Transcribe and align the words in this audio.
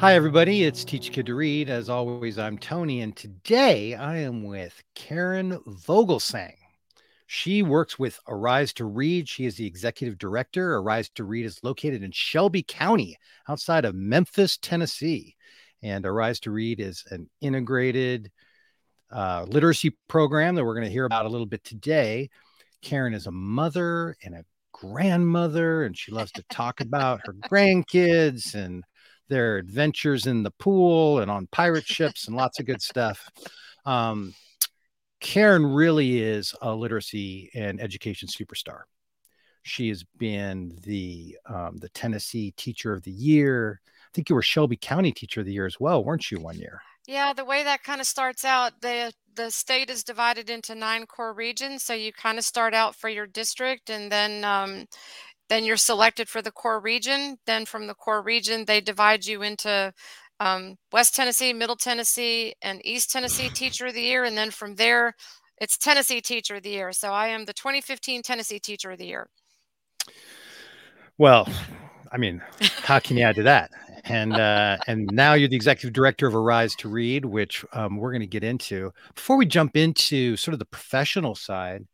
Hi, 0.00 0.14
everybody. 0.14 0.64
It's 0.64 0.82
Teach 0.82 1.12
Kid 1.12 1.26
to 1.26 1.34
Read. 1.34 1.68
As 1.68 1.90
always, 1.90 2.38
I'm 2.38 2.56
Tony, 2.56 3.02
and 3.02 3.14
today 3.14 3.94
I 3.94 4.16
am 4.16 4.44
with 4.44 4.82
Karen 4.94 5.58
Vogelsang. 5.68 6.54
She 7.26 7.62
works 7.62 7.98
with 7.98 8.18
Arise 8.26 8.72
to 8.72 8.86
Read. 8.86 9.28
She 9.28 9.44
is 9.44 9.56
the 9.56 9.66
executive 9.66 10.16
director. 10.16 10.76
Arise 10.76 11.10
to 11.16 11.24
Read 11.24 11.44
is 11.44 11.62
located 11.62 12.02
in 12.02 12.12
Shelby 12.12 12.62
County, 12.62 13.18
outside 13.46 13.84
of 13.84 13.94
Memphis, 13.94 14.56
Tennessee. 14.56 15.36
And 15.82 16.06
Arise 16.06 16.40
to 16.40 16.50
Read 16.50 16.80
is 16.80 17.04
an 17.10 17.28
integrated 17.42 18.32
uh, 19.12 19.44
literacy 19.50 19.98
program 20.08 20.54
that 20.54 20.64
we're 20.64 20.76
going 20.76 20.86
to 20.86 20.90
hear 20.90 21.04
about 21.04 21.26
a 21.26 21.30
little 21.30 21.44
bit 21.44 21.62
today. 21.62 22.30
Karen 22.80 23.12
is 23.12 23.26
a 23.26 23.30
mother 23.30 24.16
and 24.24 24.34
a 24.34 24.46
grandmother, 24.72 25.84
and 25.84 25.94
she 25.94 26.10
loves 26.10 26.32
to 26.32 26.42
talk 26.44 26.80
about 26.80 27.20
her 27.26 27.34
grandkids 27.50 28.54
and 28.54 28.82
their 29.30 29.56
adventures 29.56 30.26
in 30.26 30.42
the 30.42 30.50
pool 30.50 31.20
and 31.20 31.30
on 31.30 31.48
pirate 31.50 31.86
ships 31.86 32.26
and 32.26 32.36
lots 32.36 32.60
of 32.60 32.66
good 32.66 32.82
stuff. 32.82 33.26
Um, 33.86 34.34
Karen 35.20 35.66
really 35.66 36.20
is 36.20 36.54
a 36.60 36.74
literacy 36.74 37.50
and 37.54 37.80
education 37.80 38.28
superstar. 38.28 38.82
She 39.62 39.88
has 39.88 40.02
been 40.18 40.78
the 40.82 41.36
um, 41.46 41.76
the 41.76 41.90
Tennessee 41.90 42.52
Teacher 42.56 42.92
of 42.92 43.02
the 43.02 43.10
Year. 43.10 43.80
I 43.86 44.10
think 44.14 44.28
you 44.28 44.34
were 44.34 44.42
Shelby 44.42 44.76
County 44.76 45.12
Teacher 45.12 45.40
of 45.40 45.46
the 45.46 45.52
Year 45.52 45.66
as 45.66 45.78
well, 45.78 46.02
weren't 46.02 46.30
you? 46.30 46.40
One 46.40 46.58
year. 46.58 46.80
Yeah, 47.06 47.32
the 47.32 47.44
way 47.44 47.62
that 47.64 47.82
kind 47.82 48.00
of 48.00 48.06
starts 48.06 48.44
out, 48.44 48.80
the 48.80 49.12
the 49.34 49.50
state 49.50 49.90
is 49.90 50.04
divided 50.04 50.50
into 50.50 50.74
nine 50.74 51.06
core 51.06 51.32
regions. 51.32 51.82
So 51.82 51.92
you 51.92 52.12
kind 52.12 52.38
of 52.38 52.44
start 52.44 52.74
out 52.74 52.94
for 52.96 53.08
your 53.08 53.26
district, 53.26 53.90
and 53.90 54.10
then 54.10 54.44
um, 54.44 54.86
then 55.50 55.64
you're 55.64 55.76
selected 55.76 56.28
for 56.28 56.40
the 56.40 56.52
core 56.52 56.80
region. 56.80 57.36
Then 57.44 57.66
from 57.66 57.88
the 57.88 57.94
core 57.94 58.22
region, 58.22 58.64
they 58.64 58.80
divide 58.80 59.26
you 59.26 59.42
into 59.42 59.92
um, 60.38 60.76
West 60.92 61.14
Tennessee, 61.14 61.52
Middle 61.52 61.76
Tennessee, 61.76 62.54
and 62.62 62.80
East 62.84 63.10
Tennessee 63.10 63.48
Teacher 63.54 63.86
of 63.86 63.94
the 63.94 64.00
Year. 64.00 64.24
And 64.24 64.38
then 64.38 64.52
from 64.52 64.76
there, 64.76 65.14
it's 65.60 65.76
Tennessee 65.76 66.20
Teacher 66.20 66.54
of 66.54 66.62
the 66.62 66.70
Year. 66.70 66.92
So 66.92 67.10
I 67.10 67.26
am 67.26 67.44
the 67.44 67.52
2015 67.52 68.22
Tennessee 68.22 68.60
Teacher 68.60 68.92
of 68.92 68.98
the 68.98 69.06
Year. 69.06 69.28
Well, 71.18 71.48
I 72.12 72.16
mean, 72.16 72.40
how 72.82 73.00
can 73.00 73.16
you 73.16 73.24
add 73.24 73.34
to 73.34 73.42
that? 73.42 73.72
And 74.04 74.32
uh, 74.32 74.78
and 74.86 75.10
now 75.12 75.34
you're 75.34 75.48
the 75.48 75.56
executive 75.56 75.92
director 75.92 76.28
of 76.28 76.36
Arise 76.36 76.76
to 76.76 76.88
Read, 76.88 77.24
which 77.24 77.64
um, 77.72 77.96
we're 77.96 78.12
going 78.12 78.20
to 78.20 78.26
get 78.26 78.44
into. 78.44 78.92
Before 79.16 79.36
we 79.36 79.46
jump 79.46 79.76
into 79.76 80.36
sort 80.36 80.52
of 80.52 80.60
the 80.60 80.64
professional 80.64 81.34
side, 81.34 81.86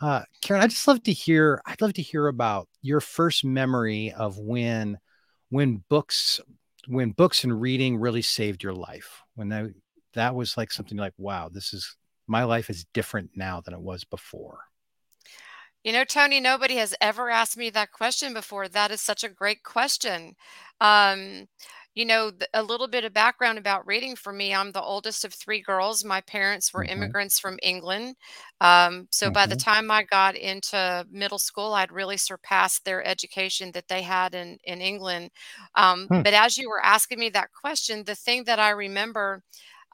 uh, 0.00 0.22
Karen, 0.42 0.62
I'd 0.62 0.70
just 0.70 0.86
love 0.86 1.02
to 1.04 1.12
hear. 1.12 1.60
I'd 1.66 1.80
love 1.80 1.94
to 1.94 2.02
hear 2.02 2.26
about 2.26 2.68
your 2.82 3.00
first 3.00 3.44
memory 3.44 4.12
of 4.12 4.38
when, 4.38 4.98
when 5.48 5.82
books, 5.88 6.40
when 6.86 7.10
books 7.10 7.44
and 7.44 7.60
reading 7.60 7.96
really 7.98 8.22
saved 8.22 8.62
your 8.62 8.74
life. 8.74 9.22
When 9.34 9.48
that 9.50 9.70
that 10.14 10.34
was 10.34 10.56
like 10.56 10.72
something 10.72 10.98
like, 10.98 11.14
wow, 11.18 11.48
this 11.52 11.72
is 11.72 11.96
my 12.26 12.44
life 12.44 12.68
is 12.70 12.86
different 12.92 13.30
now 13.36 13.60
than 13.60 13.74
it 13.74 13.80
was 13.80 14.04
before. 14.04 14.58
You 15.84 15.92
know, 15.92 16.04
Tony, 16.04 16.40
nobody 16.40 16.76
has 16.76 16.96
ever 17.00 17.30
asked 17.30 17.56
me 17.56 17.70
that 17.70 17.92
question 17.92 18.34
before. 18.34 18.66
That 18.66 18.90
is 18.90 19.00
such 19.00 19.22
a 19.22 19.28
great 19.28 19.62
question. 19.62 20.34
Um, 20.80 21.46
you 21.96 22.04
know, 22.04 22.30
a 22.52 22.62
little 22.62 22.86
bit 22.86 23.04
of 23.04 23.14
background 23.14 23.56
about 23.56 23.86
reading 23.86 24.14
for 24.14 24.30
me. 24.30 24.54
I'm 24.54 24.70
the 24.70 24.82
oldest 24.82 25.24
of 25.24 25.32
three 25.32 25.62
girls. 25.62 26.04
My 26.04 26.20
parents 26.20 26.72
were 26.72 26.84
mm-hmm. 26.84 26.92
immigrants 26.92 27.40
from 27.40 27.58
England. 27.62 28.16
Um, 28.60 29.08
so 29.10 29.26
mm-hmm. 29.26 29.32
by 29.32 29.46
the 29.46 29.56
time 29.56 29.90
I 29.90 30.02
got 30.02 30.36
into 30.36 31.06
middle 31.10 31.38
school, 31.38 31.72
I'd 31.72 31.90
really 31.90 32.18
surpassed 32.18 32.84
their 32.84 33.02
education 33.02 33.72
that 33.72 33.88
they 33.88 34.02
had 34.02 34.34
in, 34.34 34.58
in 34.64 34.82
England. 34.82 35.30
Um, 35.74 36.06
hmm. 36.08 36.20
But 36.20 36.34
as 36.34 36.58
you 36.58 36.68
were 36.68 36.84
asking 36.84 37.18
me 37.18 37.30
that 37.30 37.48
question, 37.58 38.04
the 38.04 38.14
thing 38.14 38.44
that 38.44 38.58
I 38.58 38.70
remember, 38.70 39.42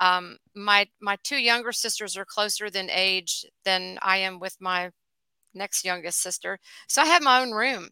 um, 0.01 0.39
my 0.57 0.89
my 1.01 1.17
two 1.23 1.37
younger 1.37 1.71
sisters 1.71 2.17
are 2.17 2.25
closer 2.25 2.69
than 2.69 2.91
age 2.91 3.47
than 3.65 4.01
I 4.03 4.17
am 4.17 4.41
with 4.41 4.57
my 4.61 4.91
next 5.55 5.85
youngest 5.85 6.21
sister. 6.21 6.59
So 6.89 7.03
I 7.03 7.07
had 7.07 7.23
my 7.23 7.41
own 7.41 7.53
room. 7.53 7.91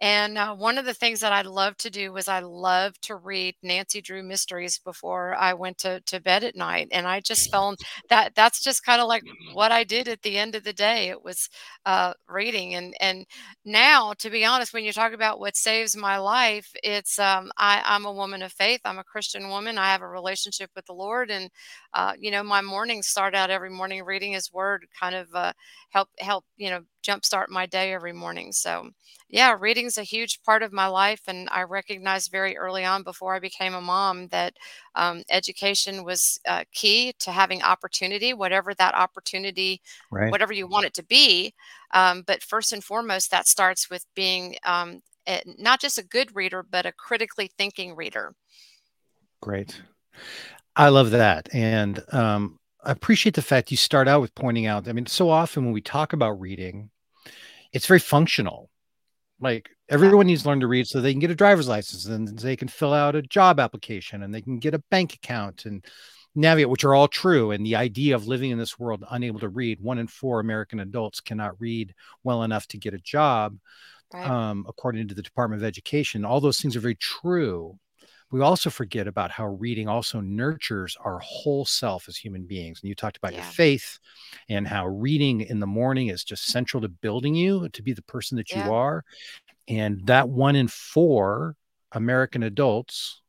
And 0.00 0.36
uh, 0.36 0.54
one 0.54 0.76
of 0.78 0.84
the 0.84 0.92
things 0.94 1.20
that 1.20 1.32
I 1.32 1.42
love 1.42 1.76
to 1.78 1.90
do 1.90 2.12
was 2.12 2.28
I 2.28 2.40
love 2.40 3.00
to 3.02 3.16
read 3.16 3.56
Nancy 3.62 4.00
Drew 4.02 4.22
mysteries 4.22 4.78
before 4.78 5.34
I 5.34 5.54
went 5.54 5.78
to, 5.78 6.00
to 6.02 6.20
bed 6.20 6.44
at 6.44 6.54
night. 6.56 6.88
And 6.92 7.06
I 7.06 7.20
just 7.20 7.50
felt 7.50 7.80
that 8.10 8.34
that's 8.34 8.62
just 8.62 8.84
kind 8.84 9.00
of 9.00 9.08
like 9.08 9.24
what 9.52 9.72
I 9.72 9.84
did 9.84 10.08
at 10.08 10.22
the 10.22 10.36
end 10.38 10.54
of 10.54 10.64
the 10.64 10.72
day. 10.74 11.08
It 11.08 11.22
was 11.24 11.48
uh, 11.86 12.12
reading. 12.28 12.74
And 12.74 12.94
and 13.00 13.24
now, 13.64 14.12
to 14.18 14.30
be 14.30 14.44
honest, 14.44 14.72
when 14.74 14.84
you 14.84 14.92
talk 14.92 15.12
about 15.12 15.40
what 15.40 15.56
saves 15.56 15.96
my 15.96 16.18
life, 16.18 16.70
it's 16.82 17.18
um, 17.18 17.50
I, 17.56 17.82
I'm 17.84 18.04
a 18.04 18.12
woman 18.12 18.42
of 18.42 18.52
faith. 18.52 18.80
I'm 18.84 18.98
a 18.98 19.04
Christian 19.04 19.48
woman. 19.48 19.78
I 19.78 19.86
have 19.92 20.02
a 20.02 20.08
relationship 20.08 20.70
with 20.76 20.86
the 20.86 20.92
Lord, 20.94 21.30
and 21.30 21.50
uh, 21.94 22.12
you 22.18 22.30
know 22.30 22.42
my 22.42 22.60
mornings 22.60 23.06
start 23.08 23.34
out 23.34 23.50
every 23.50 23.70
morning 23.70 24.04
reading 24.04 24.32
His 24.32 24.52
Word, 24.52 24.86
kind 24.98 25.14
of 25.14 25.28
uh, 25.34 25.52
help 25.90 26.08
help 26.18 26.44
you 26.56 26.70
know 26.70 26.82
jumpstart 27.06 27.48
my 27.48 27.66
day 27.66 27.92
every 27.92 28.12
morning. 28.12 28.52
So, 28.52 28.90
yeah, 29.28 29.54
a 29.98 30.02
huge 30.02 30.42
part 30.42 30.62
of 30.62 30.72
my 30.72 30.86
life. 30.86 31.22
And 31.28 31.48
I 31.50 31.62
recognized 31.62 32.30
very 32.30 32.56
early 32.56 32.84
on 32.84 33.02
before 33.02 33.34
I 33.34 33.38
became 33.38 33.74
a 33.74 33.80
mom 33.80 34.28
that 34.28 34.54
um, 34.94 35.22
education 35.30 36.04
was 36.04 36.38
uh, 36.46 36.64
key 36.72 37.14
to 37.20 37.30
having 37.30 37.62
opportunity, 37.62 38.34
whatever 38.34 38.74
that 38.74 38.94
opportunity, 38.94 39.80
right. 40.10 40.30
whatever 40.30 40.52
you 40.52 40.66
want 40.66 40.86
it 40.86 40.94
to 40.94 41.04
be. 41.04 41.54
Um, 41.94 42.24
but 42.26 42.42
first 42.42 42.72
and 42.72 42.82
foremost, 42.82 43.30
that 43.30 43.46
starts 43.46 43.88
with 43.88 44.04
being 44.14 44.56
um, 44.64 45.00
a, 45.28 45.42
not 45.58 45.80
just 45.80 45.98
a 45.98 46.04
good 46.04 46.34
reader, 46.34 46.62
but 46.62 46.86
a 46.86 46.92
critically 46.92 47.50
thinking 47.56 47.94
reader. 47.94 48.34
Great. 49.40 49.80
I 50.74 50.88
love 50.88 51.10
that. 51.12 51.48
And 51.52 52.02
um, 52.12 52.58
I 52.84 52.92
appreciate 52.92 53.34
the 53.34 53.42
fact 53.42 53.70
you 53.70 53.76
start 53.76 54.08
out 54.08 54.20
with 54.20 54.34
pointing 54.34 54.66
out. 54.66 54.88
I 54.88 54.92
mean, 54.92 55.06
so 55.06 55.30
often 55.30 55.64
when 55.64 55.72
we 55.72 55.80
talk 55.80 56.12
about 56.12 56.40
reading, 56.40 56.90
it's 57.72 57.86
very 57.86 58.00
functional. 58.00 58.70
Like 59.40 59.70
everyone 59.88 60.26
needs 60.26 60.42
to 60.42 60.48
learn 60.48 60.60
to 60.60 60.66
read 60.66 60.86
so 60.86 61.00
they 61.00 61.12
can 61.12 61.20
get 61.20 61.30
a 61.30 61.34
driver's 61.34 61.68
license 61.68 62.06
and 62.06 62.38
they 62.38 62.56
can 62.56 62.68
fill 62.68 62.92
out 62.92 63.14
a 63.14 63.22
job 63.22 63.60
application 63.60 64.22
and 64.22 64.34
they 64.34 64.40
can 64.40 64.58
get 64.58 64.74
a 64.74 64.82
bank 64.90 65.14
account 65.14 65.64
and 65.64 65.84
navigate, 66.34 66.68
which 66.68 66.84
are 66.84 66.94
all 66.94 67.08
true. 67.08 67.50
And 67.50 67.64
the 67.64 67.76
idea 67.76 68.14
of 68.14 68.26
living 68.26 68.50
in 68.50 68.58
this 68.58 68.78
world 68.78 69.04
unable 69.10 69.40
to 69.40 69.48
read, 69.48 69.80
one 69.80 69.98
in 69.98 70.06
four 70.06 70.40
American 70.40 70.80
adults 70.80 71.20
cannot 71.20 71.60
read 71.60 71.94
well 72.24 72.42
enough 72.42 72.66
to 72.68 72.78
get 72.78 72.94
a 72.94 72.98
job, 72.98 73.56
right. 74.12 74.28
um, 74.28 74.64
according 74.68 75.08
to 75.08 75.14
the 75.14 75.22
Department 75.22 75.62
of 75.62 75.66
Education. 75.66 76.24
All 76.24 76.40
those 76.40 76.60
things 76.60 76.76
are 76.76 76.80
very 76.80 76.96
true 76.96 77.78
we 78.30 78.40
also 78.40 78.70
forget 78.70 79.06
about 79.06 79.30
how 79.30 79.46
reading 79.46 79.88
also 79.88 80.20
nurtures 80.20 80.96
our 81.04 81.18
whole 81.20 81.64
self 81.64 82.08
as 82.08 82.16
human 82.16 82.44
beings. 82.44 82.80
And 82.82 82.88
you 82.88 82.94
talked 82.94 83.16
about 83.16 83.32
yeah. 83.32 83.38
your 83.38 83.46
faith 83.46 83.98
and 84.48 84.66
how 84.66 84.86
reading 84.86 85.42
in 85.42 85.60
the 85.60 85.66
morning 85.66 86.08
is 86.08 86.24
just 86.24 86.46
central 86.46 86.80
to 86.80 86.88
building 86.88 87.34
you 87.34 87.68
to 87.68 87.82
be 87.82 87.92
the 87.92 88.02
person 88.02 88.36
that 88.38 88.50
you 88.50 88.60
are. 88.72 89.04
And 89.68 90.04
that 90.06 90.28
one 90.28 90.56
in 90.56 90.68
four 90.68 91.56
American 91.92 92.42
adults, 92.42 93.22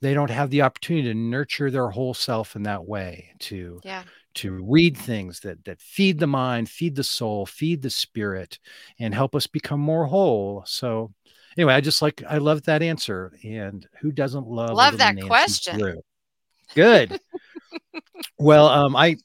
they 0.00 0.12
don't 0.12 0.30
have 0.30 0.50
the 0.50 0.62
opportunity 0.62 1.08
to 1.08 1.14
nurture 1.14 1.70
their 1.70 1.88
whole 1.88 2.14
self 2.14 2.56
in 2.56 2.64
that 2.64 2.84
way 2.84 3.32
to 3.40 3.80
yeah 3.84 4.02
to 4.34 4.64
read 4.64 4.96
things 4.96 5.40
that 5.40 5.64
that 5.64 5.80
feed 5.80 6.18
the 6.18 6.26
mind 6.26 6.68
feed 6.68 6.94
the 6.96 7.04
soul 7.04 7.46
feed 7.46 7.82
the 7.82 7.90
spirit 7.90 8.58
and 8.98 9.14
help 9.14 9.34
us 9.34 9.46
become 9.46 9.80
more 9.80 10.06
whole 10.06 10.62
so 10.66 11.12
anyway, 11.56 11.74
I 11.74 11.80
just 11.80 12.02
like 12.02 12.22
I 12.28 12.38
love 12.38 12.62
that 12.62 12.82
answer. 12.82 13.32
And 13.44 13.86
who 14.00 14.12
doesn't 14.12 14.46
love 14.46 14.70
love 14.70 14.98
that 14.98 15.14
Nancy 15.14 15.28
question? 15.28 15.78
Drew? 15.78 16.02
Good. 16.74 17.18
well, 18.38 18.68
um, 18.68 18.96
I 18.96 19.16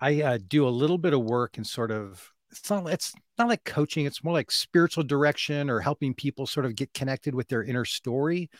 I 0.00 0.22
uh, 0.22 0.38
do 0.46 0.66
a 0.66 0.70
little 0.70 0.98
bit 0.98 1.14
of 1.14 1.22
work 1.22 1.56
and 1.56 1.66
sort 1.66 1.90
of 1.90 2.32
it's 2.50 2.68
not 2.70 2.86
it's 2.88 3.14
not 3.38 3.48
like 3.48 3.64
coaching. 3.64 4.06
It's 4.06 4.24
more 4.24 4.34
like 4.34 4.50
spiritual 4.50 5.04
direction 5.04 5.70
or 5.70 5.80
helping 5.80 6.14
people 6.14 6.46
sort 6.46 6.66
of 6.66 6.74
get 6.74 6.92
connected 6.94 7.34
with 7.34 7.48
their 7.48 7.62
inner 7.62 7.84
story. 7.84 8.50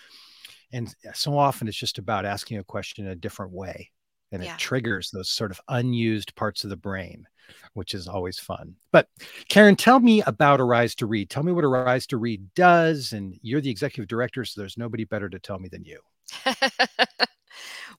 And 0.73 0.93
so 1.15 1.39
often 1.39 1.69
it's 1.69 1.77
just 1.77 1.99
about 1.99 2.25
asking 2.25 2.59
a 2.59 2.65
question 2.65 3.07
in 3.07 3.13
a 3.13 3.17
different 3.17 3.53
way 3.53 3.91
and 4.33 4.43
yeah. 4.43 4.55
it 4.55 4.59
triggers 4.59 5.11
those 5.11 5.29
sort 5.29 5.51
of 5.51 5.61
unused 5.69 6.35
parts 6.35 6.65
of 6.65 6.71
the 6.71 6.77
brain 6.77 7.27
which 7.75 7.95
is 7.95 8.09
always 8.09 8.41
fun. 8.41 8.75
But 8.91 9.09
karen 9.49 9.77
tell 9.77 10.01
me 10.01 10.21
about 10.23 10.61
arise 10.61 10.97
to 10.97 11.07
read. 11.07 11.31
Tell 11.31 11.45
me 11.45 11.53
what 11.53 11.65
arise 11.65 12.05
to 12.09 12.17
read 12.17 12.53
does 12.55 13.13
and 13.13 13.39
you're 13.41 13.61
the 13.61 13.71
executive 13.71 14.09
director 14.09 14.45
so 14.45 14.61
there's 14.61 14.77
nobody 14.77 15.05
better 15.05 15.29
to 15.29 15.39
tell 15.39 15.61
me 15.61 15.69
than 15.69 15.85
you. 15.85 16.01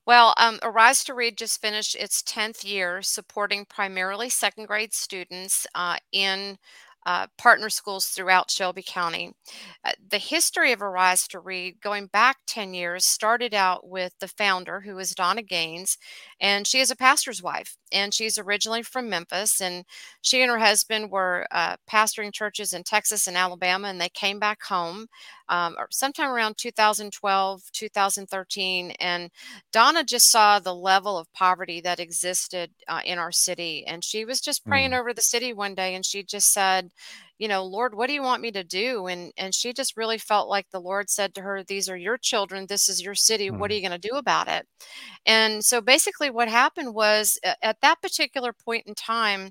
Well 0.06 0.32
um, 0.38 0.58
arise 0.62 1.04
to 1.04 1.14
read 1.14 1.36
just 1.36 1.60
finished 1.60 1.94
its 1.94 2.22
10th 2.22 2.64
year 2.64 3.02
supporting 3.02 3.66
primarily 3.66 4.28
second 4.28 4.66
grade 4.66 4.94
students 4.94 5.66
uh, 5.74 5.96
in 6.12 6.56
uh, 7.08 7.26
partner 7.38 7.70
schools 7.70 8.08
throughout 8.08 8.50
Shelby 8.50 8.84
County. 8.86 9.32
Uh, 9.82 9.92
the 10.10 10.18
history 10.18 10.72
of 10.72 10.82
Arise 10.82 11.26
to 11.28 11.40
Read, 11.40 11.80
going 11.80 12.06
back 12.08 12.36
10 12.46 12.74
years, 12.74 13.08
started 13.08 13.54
out 13.54 13.88
with 13.88 14.12
the 14.20 14.28
founder, 14.28 14.80
who 14.80 14.98
is 14.98 15.14
Donna 15.14 15.40
Gaines, 15.40 15.96
and 16.38 16.66
she 16.66 16.80
is 16.80 16.90
a 16.90 16.96
pastor's 16.96 17.42
wife, 17.42 17.78
and 17.90 18.12
she's 18.12 18.36
originally 18.36 18.82
from 18.82 19.08
Memphis, 19.08 19.58
and 19.58 19.86
she 20.20 20.42
and 20.42 20.50
her 20.50 20.58
husband 20.58 21.10
were 21.10 21.46
uh, 21.50 21.76
pastoring 21.90 22.30
churches 22.30 22.74
in 22.74 22.84
Texas 22.84 23.26
and 23.26 23.38
Alabama, 23.38 23.88
and 23.88 23.98
they 23.98 24.10
came 24.10 24.38
back 24.38 24.62
home 24.64 25.06
um, 25.48 25.76
sometime 25.90 26.30
around 26.30 26.56
2012, 26.58 27.62
2013, 27.72 28.90
and 29.00 29.30
Donna 29.72 30.04
just 30.04 30.30
saw 30.30 30.58
the 30.58 30.74
level 30.74 31.18
of 31.18 31.32
poverty 31.32 31.80
that 31.80 32.00
existed 32.00 32.70
uh, 32.86 33.00
in 33.04 33.18
our 33.18 33.32
city, 33.32 33.84
and 33.86 34.04
she 34.04 34.24
was 34.24 34.40
just 34.40 34.64
praying 34.64 34.90
mm. 34.90 34.98
over 34.98 35.12
the 35.12 35.22
city 35.22 35.52
one 35.52 35.74
day, 35.74 35.94
and 35.94 36.04
she 36.04 36.22
just 36.22 36.52
said, 36.52 36.90
you 37.38 37.46
know 37.46 37.64
lord 37.64 37.94
what 37.94 38.08
do 38.08 38.12
you 38.12 38.22
want 38.22 38.42
me 38.42 38.50
to 38.50 38.64
do 38.64 39.06
and 39.06 39.32
and 39.36 39.54
she 39.54 39.72
just 39.72 39.96
really 39.96 40.18
felt 40.18 40.48
like 40.48 40.66
the 40.70 40.80
lord 40.80 41.08
said 41.08 41.34
to 41.34 41.40
her 41.40 41.62
these 41.62 41.88
are 41.88 41.96
your 41.96 42.18
children 42.18 42.66
this 42.66 42.88
is 42.88 43.02
your 43.02 43.14
city 43.14 43.50
what 43.50 43.70
are 43.70 43.74
mm. 43.74 43.76
you 43.80 43.88
going 43.88 44.00
to 44.00 44.08
do 44.08 44.16
about 44.16 44.48
it 44.48 44.66
and 45.24 45.64
so 45.64 45.80
basically 45.80 46.30
what 46.30 46.48
happened 46.48 46.94
was 46.94 47.38
at 47.62 47.80
that 47.80 48.02
particular 48.02 48.52
point 48.52 48.86
in 48.86 48.94
time 48.94 49.50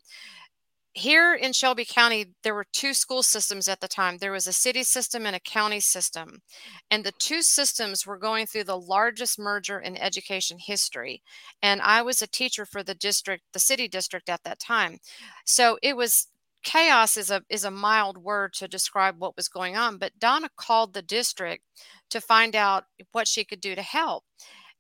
here 0.98 1.36
in 1.36 1.54
Shelby 1.54 1.86
County, 1.86 2.34
there 2.44 2.56
were 2.56 2.66
two 2.74 2.94
school 2.94 3.22
systems 3.22 3.70
at 3.70 3.82
the 3.82 3.88
time. 3.88 4.18
There 4.18 4.32
was 4.32 4.48
a 4.48 4.54
city 4.54 4.84
system 4.84 5.28
and 5.28 5.36
a 5.36 5.40
county 5.40 5.80
system. 5.80 6.42
And 6.90 7.04
the 7.04 7.14
two 7.20 7.44
systems 7.44 8.06
were 8.06 8.18
going 8.18 8.48
through 8.48 8.64
the 8.64 8.80
largest 8.80 9.38
merger 9.38 9.80
in 9.80 9.96
education 9.96 10.58
history. 10.60 11.22
And 11.62 11.82
I 11.82 12.02
was 12.02 12.22
a 12.22 12.28
teacher 12.28 12.66
for 12.66 12.82
the 12.82 12.96
district, 12.96 13.44
the 13.54 13.60
city 13.60 13.88
district 13.88 14.28
at 14.28 14.44
that 14.44 14.60
time. 14.60 14.98
So 15.46 15.78
it 15.84 15.96
was 15.96 16.28
chaos 16.64 17.16
is 17.16 17.30
a 17.30 17.44
is 17.50 17.64
a 17.64 17.72
mild 17.72 18.18
word 18.18 18.52
to 18.52 18.68
describe 18.68 19.16
what 19.20 19.38
was 19.38 19.48
going 19.48 19.78
on 19.78 19.98
but 19.98 20.20
donna 20.20 20.50
called 20.58 20.94
the 20.94 21.04
district 21.04 21.64
to 22.10 22.20
find 22.20 22.56
out 22.56 22.86
what 23.12 23.28
she 23.28 23.46
could 23.46 23.62
do 23.62 23.76
to 23.76 23.82
help 23.82 24.24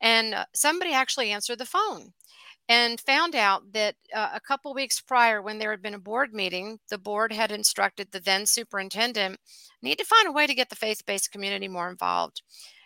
and 0.02 0.34
uh, 0.34 0.44
somebody 0.54 0.92
actually 0.92 1.32
answered 1.32 1.60
the 1.60 1.66
phone 1.66 2.12
and 2.70 3.00
found 3.00 3.36
out 3.36 3.72
that 3.74 3.96
uh, 4.14 4.30
a 4.34 4.40
couple 4.40 4.74
weeks 4.74 5.00
prior 5.00 5.42
when 5.42 5.58
there 5.58 5.72
had 5.72 5.82
been 5.82 5.94
a 5.94 6.00
board 6.00 6.34
meeting 6.34 6.80
the 6.90 6.98
board 6.98 7.32
had 7.32 7.52
instructed 7.52 8.12
the 8.12 8.20
then 8.20 8.46
superintendent 8.46 9.40
need 9.82 9.98
to 9.98 10.06
find 10.06 10.28
a 10.28 10.32
way 10.32 10.48
to 10.48 10.56
get 10.56 10.70
the 10.70 10.76
faith-based 10.76 11.32
community 11.32 11.68
more 11.68 11.90
involved. 11.90 12.42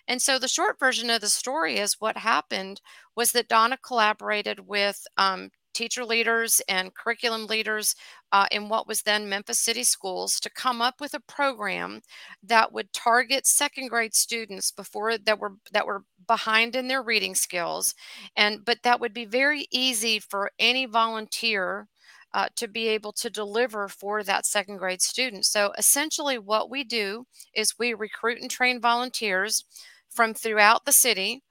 And 0.08 0.22
so 0.22 0.40
the 0.40 0.48
short 0.48 0.80
version 0.80 1.10
of 1.10 1.22
the 1.22 1.30
story 1.30 1.78
is 1.78 1.96
what 2.00 2.18
happened 2.18 2.82
was 3.16 3.32
that 3.32 3.48
donna 3.48 3.78
collaborated 3.78 4.68
with 4.68 5.06
um, 5.18 5.52
teacher 5.74 6.06
leaders 6.06 6.62
and 6.68 6.94
curriculum 6.94 7.48
leaders 7.48 7.96
uh, 8.32 8.48
in 8.52 8.70
what 8.70 8.88
was 8.88 9.02
then 9.02 9.30
Memphis 9.30 9.60
City 9.60 9.84
Schools 9.84 10.40
to 10.40 10.50
come 10.50 10.82
up 10.82 11.02
with 11.02 11.14
a 11.14 11.20
program 11.20 12.02
that 12.44 12.72
would 12.72 12.94
target 12.94 13.46
second 13.46 13.90
grade 13.90 14.14
students 14.14 14.72
before 14.72 15.18
that 15.18 15.40
were 15.40 15.54
that 15.72 15.86
were 15.86 16.04
behind 16.28 16.76
in 16.76 16.88
their 16.88 17.04
reading 17.04 17.36
skills, 17.36 17.94
and 18.36 18.64
but 18.66 18.80
that 18.84 19.00
would 19.00 19.14
be 19.14 19.26
very 19.26 19.68
easy 19.72 20.20
for 20.20 20.52
any 20.60 20.86
volunteer. 20.86 21.88
Uh, 22.34 22.48
to 22.56 22.66
be 22.66 22.88
able 22.88 23.12
to 23.12 23.30
deliver 23.30 23.90
for 23.90 24.24
that 24.24 24.46
second 24.46 24.78
grade 24.78 25.02
student. 25.02 25.46
So 25.46 25.74
essentially, 25.78 26.38
what 26.38 26.70
we 26.70 26.86
do 26.86 27.26
is 27.54 27.74
we 27.78 27.94
recruit 27.94 28.40
and 28.40 28.50
train 28.50 28.80
volunteers 28.80 29.66
from 30.10 30.34
throughout 30.34 30.86
the 30.86 30.94
city 30.94 31.44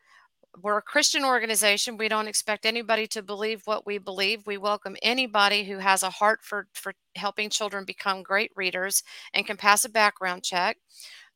we're 0.63 0.79
a 0.79 0.83
Christian 0.83 1.25
organization. 1.25 1.97
We 1.97 2.09
don't 2.09 2.29
expect 2.29 2.67
anybody 2.67 3.07
to 3.09 3.23
believe 3.23 3.63
what 3.65 3.87
we 3.87 3.99
believe. 3.99 4.47
We 4.47 4.59
welcome 4.59 4.97
anybody 5.03 5.65
who 5.65 5.79
has 5.79 6.03
a 6.03 6.11
heart 6.11 6.41
for, 6.43 6.67
for 6.73 6.93
helping 7.17 7.51
children 7.51 7.85
become 7.85 8.23
great 8.23 8.51
readers 8.57 9.03
and 9.33 9.47
can 9.47 9.57
pass 9.57 9.85
a 9.85 9.89
background 9.89 10.43
check. 10.43 10.77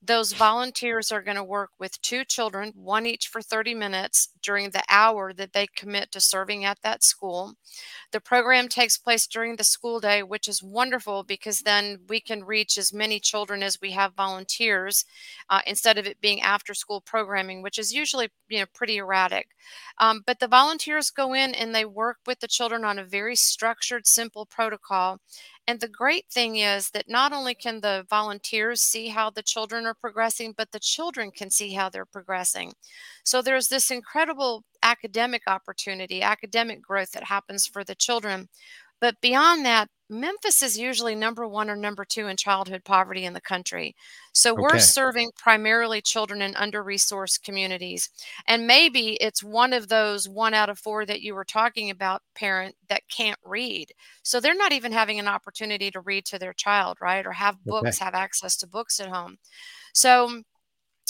Those 0.02 0.34
volunteers 0.34 1.10
are 1.10 1.22
going 1.22 1.36
to 1.36 1.44
work 1.44 1.70
with 1.78 2.00
two 2.02 2.24
children, 2.24 2.72
one 2.74 3.06
each 3.06 3.28
for 3.28 3.40
30 3.40 3.74
minutes 3.74 4.28
during 4.44 4.70
the 4.70 4.82
hour 4.88 5.32
that 5.32 5.52
they 5.52 5.66
commit 5.66 6.12
to 6.12 6.20
serving 6.20 6.64
at 6.64 6.82
that 6.82 7.02
school. 7.02 7.54
The 8.12 8.20
program 8.20 8.68
takes 8.68 8.96
place 8.96 9.26
during 9.26 9.56
the 9.56 9.64
school 9.64 10.00
day, 10.00 10.22
which 10.22 10.48
is 10.48 10.62
wonderful 10.62 11.24
because 11.24 11.60
then 11.60 12.00
we 12.08 12.20
can 12.20 12.44
reach 12.44 12.78
as 12.78 12.92
many 12.92 13.18
children 13.18 13.62
as 13.62 13.80
we 13.80 13.92
have 13.92 14.14
volunteers 14.14 15.04
uh, 15.50 15.60
instead 15.66 15.98
of 15.98 16.06
it 16.06 16.20
being 16.20 16.40
after 16.40 16.74
school 16.74 17.00
programming, 17.00 17.62
which 17.62 17.78
is 17.78 17.92
usually 17.92 18.28
you 18.48 18.60
know 18.60 18.66
pretty 18.74 18.98
erratic. 18.98 19.48
Um, 19.98 20.22
but 20.26 20.38
the 20.40 20.48
volunteers 20.48 21.10
go 21.10 21.34
in 21.34 21.54
and 21.54 21.74
they 21.74 21.84
work 21.84 22.18
with 22.26 22.40
the 22.40 22.48
children 22.48 22.84
on 22.84 22.98
a 22.98 23.04
very 23.04 23.36
structured, 23.36 24.06
simple 24.06 24.46
protocol 24.46 25.18
and 25.66 25.80
the 25.80 25.88
great 25.88 26.26
thing 26.30 26.56
is 26.56 26.90
that 26.90 27.08
not 27.08 27.32
only 27.32 27.54
can 27.54 27.80
the 27.80 28.06
volunteers 28.10 28.82
see 28.82 29.08
how 29.08 29.30
the 29.30 29.42
children 29.42 29.86
are 29.86 29.94
progressing, 29.94 30.52
but 30.56 30.72
the 30.72 30.78
children 30.78 31.30
can 31.30 31.50
see 31.50 31.72
how 31.72 31.88
they're 31.88 32.04
progressing. 32.04 32.74
So 33.24 33.40
there's 33.40 33.68
this 33.68 33.90
incredible 33.90 34.33
academic 34.82 35.42
opportunity, 35.46 36.22
academic 36.22 36.82
growth 36.82 37.12
that 37.12 37.24
happens 37.24 37.66
for 37.66 37.84
the 37.84 37.94
children. 37.94 38.48
But 39.00 39.20
beyond 39.20 39.66
that, 39.66 39.88
Memphis 40.10 40.62
is 40.62 40.78
usually 40.78 41.14
number 41.14 41.48
one 41.48 41.70
or 41.70 41.76
number 41.76 42.04
two 42.04 42.26
in 42.26 42.36
childhood 42.36 42.84
poverty 42.84 43.24
in 43.24 43.32
the 43.32 43.40
country. 43.40 43.94
So 44.32 44.52
okay. 44.52 44.62
we're 44.62 44.78
serving 44.78 45.30
primarily 45.36 46.02
children 46.02 46.42
in 46.42 46.54
under 46.56 46.84
resourced 46.84 47.42
communities. 47.42 48.10
And 48.46 48.66
maybe 48.66 49.14
it's 49.20 49.42
one 49.42 49.72
of 49.72 49.88
those 49.88 50.28
one 50.28 50.52
out 50.52 50.68
of 50.68 50.78
four 50.78 51.06
that 51.06 51.22
you 51.22 51.34
were 51.34 51.44
talking 51.44 51.90
about, 51.90 52.22
parent 52.34 52.76
that 52.88 53.02
can't 53.08 53.38
read. 53.44 53.92
So 54.22 54.40
they're 54.40 54.54
not 54.54 54.72
even 54.72 54.92
having 54.92 55.18
an 55.18 55.28
opportunity 55.28 55.90
to 55.90 56.00
read 56.00 56.26
to 56.26 56.38
their 56.38 56.52
child, 56.52 56.98
right? 57.00 57.26
Or 57.26 57.32
have 57.32 57.64
books, 57.64 57.96
okay. 57.96 58.04
have 58.04 58.14
access 58.14 58.56
to 58.58 58.66
books 58.66 59.00
at 59.00 59.08
home. 59.08 59.38
So 59.94 60.42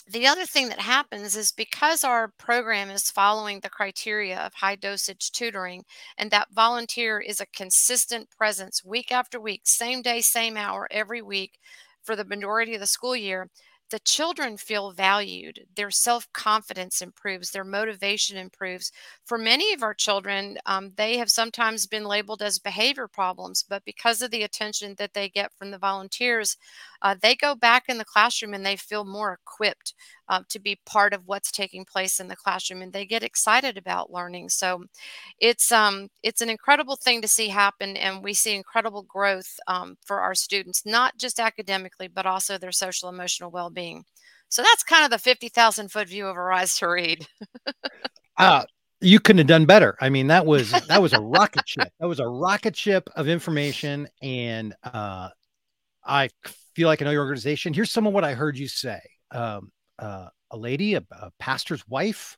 the 0.06 0.26
other 0.26 0.44
thing 0.46 0.68
that 0.68 0.80
happens 0.80 1.34
is 1.34 1.50
because 1.52 2.04
our 2.04 2.28
program 2.38 2.90
is 2.90 3.10
following 3.10 3.60
the 3.60 3.70
criteria 3.70 4.38
of 4.38 4.54
high 4.54 4.76
dosage 4.76 5.30
tutoring 5.32 5.84
and 6.18 6.30
that 6.30 6.48
volunteer 6.52 7.20
is 7.20 7.40
a 7.40 7.46
consistent 7.46 8.28
presence 8.30 8.84
week 8.84 9.10
after 9.10 9.40
week, 9.40 9.62
same 9.64 10.02
day, 10.02 10.20
same 10.20 10.56
hour, 10.56 10.86
every 10.90 11.22
week 11.22 11.58
for 12.02 12.16
the 12.16 12.24
majority 12.24 12.74
of 12.74 12.80
the 12.80 12.86
school 12.86 13.16
year, 13.16 13.48
the 13.90 13.98
children 14.00 14.56
feel 14.56 14.92
valued, 14.92 15.66
their 15.76 15.90
self 15.90 16.30
confidence 16.32 17.00
improves, 17.00 17.50
their 17.50 17.64
motivation 17.64 18.36
improves. 18.36 18.90
For 19.24 19.38
many 19.38 19.72
of 19.72 19.82
our 19.82 19.94
children, 19.94 20.58
um, 20.66 20.92
they 20.96 21.16
have 21.18 21.30
sometimes 21.30 21.86
been 21.86 22.04
labeled 22.04 22.42
as 22.42 22.58
behavior 22.58 23.08
problems, 23.08 23.62
but 23.62 23.84
because 23.84 24.20
of 24.22 24.30
the 24.30 24.42
attention 24.42 24.94
that 24.98 25.12
they 25.14 25.28
get 25.28 25.52
from 25.56 25.70
the 25.70 25.78
volunteers, 25.78 26.56
uh, 27.04 27.14
they 27.22 27.36
go 27.36 27.54
back 27.54 27.84
in 27.88 27.98
the 27.98 28.04
classroom 28.04 28.54
and 28.54 28.66
they 28.66 28.74
feel 28.76 29.04
more 29.04 29.38
equipped 29.40 29.94
uh, 30.28 30.42
to 30.48 30.58
be 30.58 30.80
part 30.84 31.12
of 31.12 31.22
what's 31.26 31.52
taking 31.52 31.84
place 31.84 32.18
in 32.18 32.26
the 32.26 32.34
classroom 32.34 32.82
and 32.82 32.92
they 32.92 33.06
get 33.06 33.22
excited 33.22 33.78
about 33.78 34.10
learning 34.10 34.48
so 34.48 34.82
it's 35.38 35.70
um 35.70 36.08
it's 36.24 36.40
an 36.40 36.50
incredible 36.50 36.96
thing 36.96 37.22
to 37.22 37.28
see 37.28 37.48
happen 37.48 37.96
and 37.96 38.24
we 38.24 38.34
see 38.34 38.54
incredible 38.54 39.02
growth 39.02 39.60
um, 39.68 39.96
for 40.04 40.20
our 40.20 40.34
students 40.34 40.82
not 40.84 41.16
just 41.16 41.38
academically 41.38 42.08
but 42.08 42.26
also 42.26 42.58
their 42.58 42.72
social 42.72 43.08
emotional 43.08 43.50
well-being 43.50 44.04
so 44.48 44.62
that's 44.62 44.84
kind 44.84 45.04
of 45.04 45.10
the 45.10 45.18
50,000 45.18 45.90
foot 45.90 46.08
view 46.08 46.26
of 46.26 46.36
Arise 46.36 46.76
to 46.76 46.86
Read. 46.86 47.26
uh, 48.38 48.64
you 49.00 49.18
couldn't 49.18 49.38
have 49.38 49.46
done 49.48 49.66
better. 49.66 49.96
I 50.00 50.10
mean, 50.10 50.28
that 50.28 50.46
was 50.46 50.70
that 50.88 51.02
was 51.02 51.12
a 51.12 51.20
rocket 51.20 51.68
ship. 51.68 51.88
That 51.98 52.06
was 52.06 52.20
a 52.20 52.28
rocket 52.28 52.76
ship 52.76 53.08
of 53.16 53.26
information, 53.26 54.08
and 54.22 54.74
uh, 54.84 55.30
I 56.04 56.28
feel 56.74 56.88
like 56.88 57.02
I 57.02 57.04
know 57.04 57.10
your 57.10 57.22
organization. 57.22 57.72
Here's 57.72 57.92
some 57.92 58.06
of 58.06 58.12
what 58.12 58.24
I 58.24 58.34
heard 58.34 58.58
you 58.58 58.68
say. 58.68 59.00
Um, 59.30 59.70
uh, 59.98 60.28
a 60.50 60.56
lady, 60.56 60.94
a, 60.94 61.02
a, 61.10 61.30
pastor's 61.38 61.86
wife, 61.88 62.36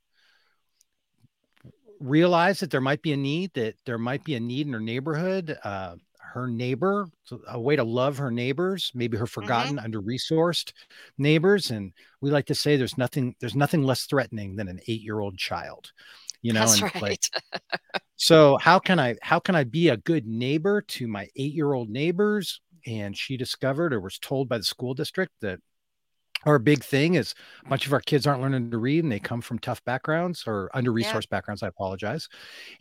realized 2.01 2.61
that 2.61 2.71
there 2.71 2.81
might 2.81 3.03
be 3.03 3.13
a 3.13 3.17
need, 3.17 3.53
that 3.55 3.75
there 3.87 3.99
might 3.99 4.25
be 4.25 4.35
a 4.35 4.41
need 4.41 4.67
in 4.67 4.73
her 4.73 4.81
neighborhood. 4.81 5.57
Uh, 5.63 5.97
her 6.33 6.49
neighbor, 6.49 7.09
a 7.49 7.59
way 7.59 7.77
to 7.77 7.85
love 7.85 8.19
her 8.19 8.31
neighbors, 8.31 8.91
maybe 8.95 9.17
her 9.17 9.25
mm-hmm. 9.25 9.41
forgotten, 9.41 9.77
mm-hmm. 9.77 9.85
under-resourced 9.85 10.73
neighbors. 11.17 11.71
And 11.71 11.93
we 12.21 12.31
like 12.31 12.47
to 12.47 12.55
say 12.55 12.77
there's 12.77 12.99
nothing, 12.99 13.35
there's 13.41 13.55
nothing 13.55 13.83
less 13.83 14.05
threatening 14.05 14.57
than 14.57 14.69
an 14.69 14.81
eight-year-old 14.87 15.39
child. 15.39 15.93
You 16.43 16.53
know, 16.53 16.61
That's 16.61 16.83
and 16.83 16.95
right. 16.95 17.03
like 17.03 17.23
so 18.17 18.57
how 18.59 18.79
can 18.79 19.01
I 19.01 19.17
how 19.21 19.41
can 19.41 19.57
I 19.57 19.65
be 19.65 19.89
a 19.89 19.97
good 19.97 20.27
neighbor 20.27 20.83
to 20.83 21.09
my 21.09 21.29
eight-year-old 21.37 21.89
neighbors 21.89 22.61
and 22.87 23.17
she 23.17 23.37
discovered 23.37 23.93
or 23.93 24.01
was 24.01 24.19
told 24.19 24.49
by 24.49 24.59
the 24.59 24.65
school 24.65 24.95
district 24.95 25.33
that 25.41 25.59
our 26.45 26.59
big 26.59 26.85
thing 26.85 27.15
is 27.15 27.35
a 27.65 27.69
bunch 27.69 27.87
of 27.87 27.93
our 27.93 28.01
kids 28.01 28.27
aren't 28.27 28.43
learning 28.43 28.71
to 28.71 28.79
read 28.79 29.03
and 29.03 29.13
they 29.13 29.19
come 29.19 29.41
from 29.41 29.59
tough 29.59 29.85
backgrounds 29.85 30.45
or 30.47 30.71
under 30.75 30.93
resourced 30.93 31.23
yeah. 31.25 31.31
backgrounds 31.31 31.63
i 31.63 31.69
apologize 31.69 32.29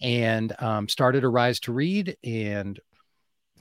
and 0.01 0.53
um, 0.61 0.87
started 0.87 1.23
rise 1.23 1.59
to 1.59 1.73
Read 1.73 2.15
and 2.23 2.79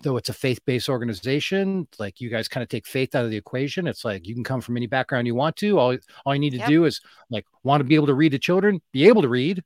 though 0.03 0.17
it's 0.17 0.29
a 0.29 0.35
faith-based 0.35 0.89
organization 0.89 1.87
like 1.99 2.21
you 2.21 2.29
guys 2.29 2.49
kind 2.49 2.63
of 2.63 2.69
take 2.69 2.87
faith 2.87 3.15
out 3.15 3.25
of 3.25 3.31
the 3.31 3.37
equation 3.37 3.87
it's 3.87 4.05
like 4.05 4.27
you 4.27 4.35
can 4.35 4.45
come 4.45 4.61
from 4.61 4.77
any 4.77 4.87
background 4.87 5.27
you 5.27 5.35
want 5.35 5.57
to 5.57 5.79
all, 5.79 5.97
all 6.27 6.35
you 6.35 6.41
need 6.41 6.51
to 6.51 6.59
yep. 6.59 6.69
do 6.69 6.85
is 6.85 7.01
like 7.31 7.47
want 7.63 7.81
to 7.81 7.85
be 7.85 7.95
able 7.95 8.07
to 8.07 8.15
read 8.15 8.33
to 8.33 8.39
children 8.39 8.81
be 8.93 9.07
able 9.07 9.23
to 9.23 9.29
read 9.29 9.63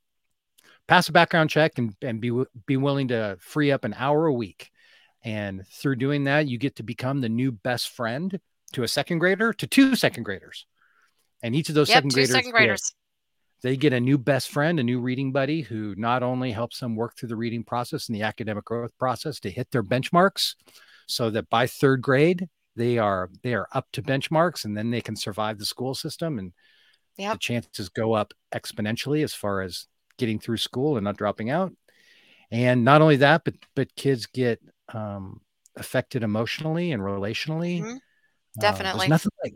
pass 0.87 1.08
a 1.08 1.12
background 1.12 1.50
check 1.50 1.78
and, 1.78 1.94
and 2.02 2.20
be 2.20 2.30
be 2.66 2.76
willing 2.76 3.08
to 3.08 3.37
free 3.40 3.73
up 3.73 3.85
an 3.85 3.94
hour 3.99 4.26
a 4.26 4.32
week 4.32 4.70
And 5.28 5.66
through 5.68 5.97
doing 5.97 6.25
that, 6.25 6.49
you 6.49 6.56
get 6.56 6.76
to 6.76 6.82
become 6.82 7.20
the 7.20 7.28
new 7.28 7.52
best 7.52 7.90
friend 7.90 8.40
to 8.73 8.82
a 8.82 8.88
second 8.88 9.18
grader, 9.18 9.52
to 9.52 9.66
two 9.66 9.94
second 9.94 10.23
graders. 10.23 10.64
And 11.42 11.54
each 11.54 11.68
of 11.68 11.75
those 11.75 11.90
yep, 11.90 11.97
second 11.97 12.14
graders, 12.14 12.30
second 12.30 12.50
graders. 12.52 12.94
Get, 13.61 13.68
they 13.68 13.76
get 13.76 13.92
a 13.92 14.00
new 14.00 14.16
best 14.16 14.49
friend, 14.49 14.80
a 14.80 14.82
new 14.82 15.00
reading 15.00 15.30
buddy 15.30 15.61
who 15.61 15.94
not 15.99 16.23
only 16.23 16.50
helps 16.50 16.80
them 16.80 16.97
work 16.97 17.14
through 17.14 17.28
the 17.28 17.37
reading 17.37 17.62
process 17.62 18.08
and 18.08 18.16
the 18.16 18.23
academic 18.23 18.64
growth 18.64 18.97
process 18.99 19.38
to 19.40 19.50
hit 19.50 19.70
their 19.70 19.82
benchmarks 19.82 20.54
so 21.06 21.28
that 21.28 21.50
by 21.50 21.66
third 21.66 22.00
grade, 22.00 22.49
they 22.75 22.97
are 22.97 23.28
they 23.42 23.52
are 23.52 23.68
up 23.73 23.87
to 23.92 24.02
benchmarks 24.02 24.64
and 24.64 24.75
then 24.75 24.90
they 24.90 25.02
can 25.02 25.16
survive 25.16 25.58
the 25.58 25.66
school 25.66 25.94
system 25.94 26.38
and 26.38 26.54
yep. 27.18 27.35
the 27.35 27.38
chances 27.38 27.90
go 27.90 28.14
up 28.14 28.32
exponentially 28.54 29.23
as 29.23 29.35
far 29.35 29.61
as 29.61 29.88
getting 30.16 30.38
through 30.38 30.56
school 30.56 30.97
and 30.97 31.04
not 31.04 31.18
dropping 31.18 31.50
out 31.50 31.73
and 32.50 32.85
not 32.85 33.02
only 33.02 33.16
that 33.16 33.42
but 33.44 33.54
but 33.75 33.94
kids 33.97 34.26
get 34.26 34.61
um, 34.95 35.40
affected 35.76 36.23
emotionally 36.23 36.92
and 36.92 37.02
relationally 37.02 37.80
mm-hmm. 37.80 37.97
definitely 38.61 39.07
uh, 39.07 39.09
there's 39.09 39.11
nothing 39.11 39.33
like 39.45 39.54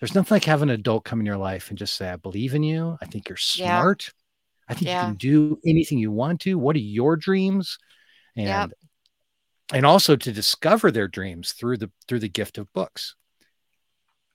there's 0.00 0.14
nothing 0.14 0.34
like 0.34 0.44
having 0.44 0.68
an 0.68 0.74
adult 0.74 1.04
come 1.04 1.20
in 1.20 1.26
your 1.26 1.36
life 1.36 1.68
and 1.70 1.78
just 1.78 1.94
say 1.94 2.08
i 2.10 2.16
believe 2.16 2.54
in 2.54 2.62
you 2.62 2.96
i 3.00 3.06
think 3.06 3.28
you're 3.28 3.36
smart 3.36 4.04
yeah. 4.06 4.68
i 4.68 4.74
think 4.74 4.86
yeah. 4.86 5.00
you 5.00 5.06
can 5.08 5.16
do 5.16 5.58
anything 5.66 5.98
you 5.98 6.10
want 6.10 6.40
to 6.40 6.58
what 6.58 6.76
are 6.76 6.80
your 6.80 7.16
dreams 7.16 7.78
and 8.36 8.46
yep. 8.46 8.70
and 9.72 9.86
also 9.86 10.16
to 10.16 10.32
discover 10.32 10.90
their 10.90 11.08
dreams 11.08 11.52
through 11.52 11.76
the 11.76 11.90
through 12.08 12.18
the 12.18 12.28
gift 12.28 12.58
of 12.58 12.72
books 12.72 13.14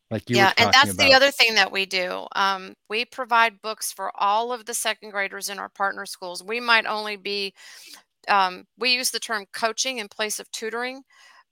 like 0.09 0.29
you 0.29 0.37
yeah 0.37 0.53
and 0.57 0.71
that's 0.73 0.93
about. 0.93 1.05
the 1.05 1.13
other 1.13 1.31
thing 1.31 1.55
that 1.55 1.71
we 1.71 1.85
do 1.85 2.25
um, 2.35 2.73
we 2.89 3.03
provide 3.05 3.61
books 3.61 3.91
for 3.91 4.11
all 4.15 4.53
of 4.53 4.65
the 4.65 4.73
second 4.73 5.11
graders 5.11 5.49
in 5.49 5.59
our 5.59 5.69
partner 5.69 6.05
schools 6.05 6.43
we 6.43 6.59
might 6.59 6.85
only 6.85 7.17
be 7.17 7.53
um, 8.29 8.65
we 8.77 8.93
use 8.93 9.11
the 9.11 9.19
term 9.19 9.45
coaching 9.53 9.97
in 9.99 10.07
place 10.07 10.39
of 10.39 10.51
tutoring 10.51 11.03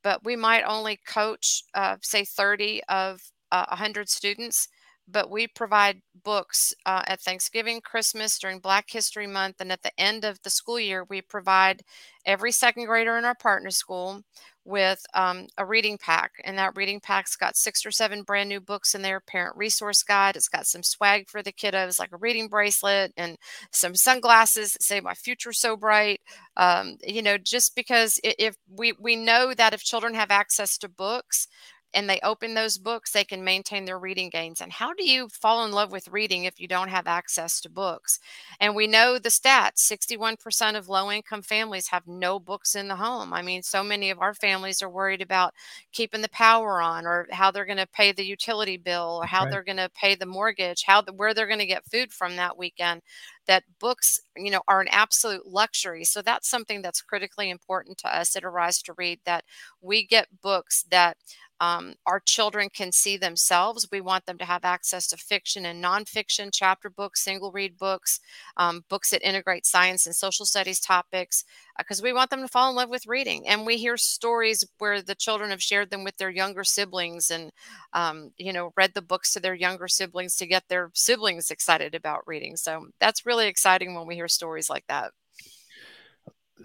but 0.03 0.23
we 0.23 0.35
might 0.35 0.63
only 0.63 0.99
coach 1.07 1.63
uh, 1.73 1.97
say 2.01 2.23
30 2.23 2.81
of 2.89 3.21
uh, 3.51 3.65
100 3.69 4.09
students 4.09 4.67
but 5.07 5.29
we 5.29 5.47
provide 5.47 6.01
books 6.23 6.73
uh, 6.85 7.03
at 7.07 7.21
Thanksgiving, 7.21 7.81
Christmas, 7.81 8.39
during 8.39 8.59
Black 8.59 8.89
History 8.89 9.27
Month, 9.27 9.57
and 9.59 9.71
at 9.71 9.83
the 9.83 9.97
end 9.99 10.25
of 10.25 10.41
the 10.41 10.49
school 10.49 10.79
year, 10.79 11.05
we 11.07 11.21
provide 11.21 11.83
every 12.25 12.51
second 12.51 12.85
grader 12.85 13.17
in 13.17 13.25
our 13.25 13.35
partner 13.35 13.69
school 13.69 14.23
with 14.65 15.05
um, 15.13 15.45
a 15.59 15.65
reading 15.65 15.97
pack. 15.97 16.31
And 16.43 16.57
that 16.57 16.75
reading 16.75 16.99
pack's 16.99 17.35
got 17.35 17.55
six 17.55 17.85
or 17.85 17.91
seven 17.91 18.23
brand 18.23 18.49
new 18.49 18.59
books 18.59 18.95
in 18.95 19.03
there, 19.03 19.19
parent 19.19 19.55
resource 19.55 20.01
guide. 20.01 20.35
It's 20.35 20.49
got 20.49 20.65
some 20.65 20.81
swag 20.81 21.29
for 21.29 21.43
the 21.43 21.53
kiddos, 21.53 21.99
like 21.99 22.11
a 22.11 22.17
reading 22.17 22.47
bracelet 22.47 23.13
and 23.15 23.37
some 23.71 23.95
sunglasses 23.95 24.73
that 24.73 24.81
say, 24.81 24.99
My 24.99 25.13
future's 25.13 25.59
so 25.59 25.77
bright. 25.77 26.19
Um, 26.57 26.97
you 27.05 27.21
know, 27.21 27.37
just 27.37 27.75
because 27.75 28.19
if 28.23 28.57
we, 28.67 28.93
we 28.99 29.15
know 29.15 29.53
that 29.53 29.73
if 29.73 29.83
children 29.83 30.15
have 30.15 30.31
access 30.31 30.77
to 30.79 30.89
books, 30.89 31.47
and 31.95 32.09
they 32.09 32.19
open 32.21 32.53
those 32.53 32.77
books, 32.77 33.11
they 33.11 33.23
can 33.23 33.43
maintain 33.43 33.85
their 33.85 33.97
reading 33.97 34.29
gains. 34.29 34.59
And 34.61 34.71
how 34.71 34.93
do 34.93 35.09
you 35.09 35.29
fall 35.29 35.65
in 35.65 35.71
love 35.71 35.91
with 35.91 36.09
reading 36.09 36.43
if 36.43 36.59
you 36.59 36.67
don't 36.67 36.89
have 36.89 37.07
access 37.07 37.61
to 37.61 37.69
books? 37.69 38.19
And 38.59 38.75
we 38.75 38.85
know 38.85 39.17
the 39.17 39.29
stats 39.29 39.89
61% 39.89 40.77
of 40.77 40.89
low 40.89 41.09
income 41.09 41.41
families 41.41 41.87
have 41.87 42.05
no 42.05 42.37
books 42.37 42.75
in 42.75 42.89
the 42.89 42.97
home. 42.97 43.33
I 43.33 43.41
mean, 43.41 43.63
so 43.63 43.81
many 43.81 44.09
of 44.09 44.19
our 44.19 44.33
families 44.33 44.81
are 44.81 44.89
worried 44.89 45.21
about 45.21 45.53
keeping 45.93 46.21
the 46.21 46.29
power 46.29 46.81
on 46.81 47.07
or 47.07 47.27
how 47.31 47.49
they're 47.49 47.65
going 47.65 47.77
to 47.77 47.87
pay 47.87 48.11
the 48.11 48.25
utility 48.25 48.77
bill 48.77 49.19
or 49.21 49.25
how 49.25 49.43
right. 49.43 49.51
they're 49.51 49.63
going 49.63 49.77
to 49.77 49.89
pay 49.95 50.15
the 50.15 50.25
mortgage, 50.25 50.83
how 50.85 51.01
the, 51.01 51.13
where 51.13 51.33
they're 51.33 51.47
going 51.47 51.59
to 51.59 51.65
get 51.65 51.89
food 51.89 52.11
from 52.11 52.35
that 52.35 52.57
weekend 52.57 53.01
that 53.47 53.63
books 53.79 54.19
you 54.35 54.51
know 54.51 54.61
are 54.67 54.81
an 54.81 54.87
absolute 54.91 55.45
luxury 55.47 56.03
so 56.03 56.21
that's 56.21 56.49
something 56.49 56.81
that's 56.81 57.01
critically 57.01 57.49
important 57.49 57.97
to 57.97 58.15
us 58.15 58.35
at 58.35 58.43
arise 58.43 58.81
to 58.81 58.93
read 58.97 59.19
that 59.25 59.43
we 59.81 60.05
get 60.05 60.27
books 60.41 60.83
that 60.89 61.17
um, 61.61 61.93
our 62.05 62.19
children 62.19 62.69
can 62.69 62.91
see 62.91 63.15
themselves. 63.15 63.87
We 63.89 64.01
want 64.01 64.25
them 64.25 64.37
to 64.39 64.45
have 64.45 64.65
access 64.65 65.07
to 65.07 65.17
fiction 65.17 65.65
and 65.65 65.81
nonfiction, 65.83 66.49
chapter 66.51 66.89
books, 66.89 67.23
single 67.23 67.51
read 67.51 67.77
books, 67.77 68.19
um, 68.57 68.83
books 68.89 69.11
that 69.11 69.25
integrate 69.27 69.65
science 69.65 70.05
and 70.05 70.15
social 70.15 70.45
studies 70.45 70.79
topics, 70.81 71.45
because 71.77 72.01
uh, 72.01 72.03
we 72.03 72.13
want 72.13 72.29
them 72.29 72.41
to 72.41 72.47
fall 72.47 72.69
in 72.69 72.75
love 72.75 72.89
with 72.89 73.07
reading. 73.07 73.47
And 73.47 73.65
we 73.65 73.77
hear 73.77 73.95
stories 73.95 74.65
where 74.79 75.01
the 75.01 75.15
children 75.15 75.49
have 75.51 75.61
shared 75.63 75.91
them 75.91 76.03
with 76.03 76.17
their 76.17 76.29
younger 76.29 76.63
siblings 76.65 77.31
and, 77.31 77.51
um, 77.93 78.31
you 78.37 78.51
know, 78.51 78.71
read 78.75 78.93
the 78.93 79.01
books 79.01 79.31
to 79.33 79.39
their 79.39 79.53
younger 79.55 79.87
siblings 79.87 80.35
to 80.37 80.45
get 80.47 80.63
their 80.67 80.91
siblings 80.93 81.51
excited 81.51 81.95
about 81.95 82.27
reading. 82.27 82.55
So 82.57 82.87
that's 82.99 83.25
really 83.25 83.34
exciting 83.43 83.95
when 83.95 84.07
we 84.07 84.15
hear 84.15 84.27
stories 84.27 84.69
like 84.69 84.85
that. 84.87 85.11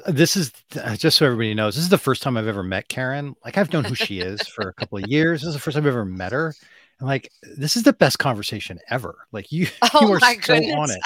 This 0.07 0.37
is 0.37 0.53
uh, 0.81 0.97
just 0.97 1.19
so 1.19 1.27
everybody 1.27 1.53
knows 1.53 1.75
this 1.75 1.85
is 1.85 1.91
the 1.91 1.99
first 1.99 2.23
time 2.23 2.37
i've 2.37 2.47
ever 2.47 2.63
met 2.63 2.89
karen. 2.89 3.35
Like 3.45 3.59
i've 3.59 3.73
known 3.73 3.85
who 3.85 3.95
she 3.95 4.21
is 4.21 4.41
for 4.49 4.69
a 4.69 4.75
couple 4.75 4.99
of 4.99 5.07
years. 5.09 5.41
This 5.41 5.49
is 5.49 5.55
the 5.55 5.61
first 5.61 5.75
time 5.75 5.85
i've 5.85 5.89
ever 5.89 6.05
met 6.05 6.33
her. 6.33 6.55
And 7.01 7.09
like 7.09 7.31
this 7.43 7.77
is 7.77 7.83
the 7.83 7.93
best 7.93 8.19
conversation 8.19 8.79
ever. 8.89 9.27
Like 9.33 9.53
you, 9.53 9.67
oh 9.95 10.01
you 10.03 10.13
are 10.13 10.21
so 10.21 10.35
goodness. 10.41 10.75
on 10.75 10.91
it. 10.91 11.01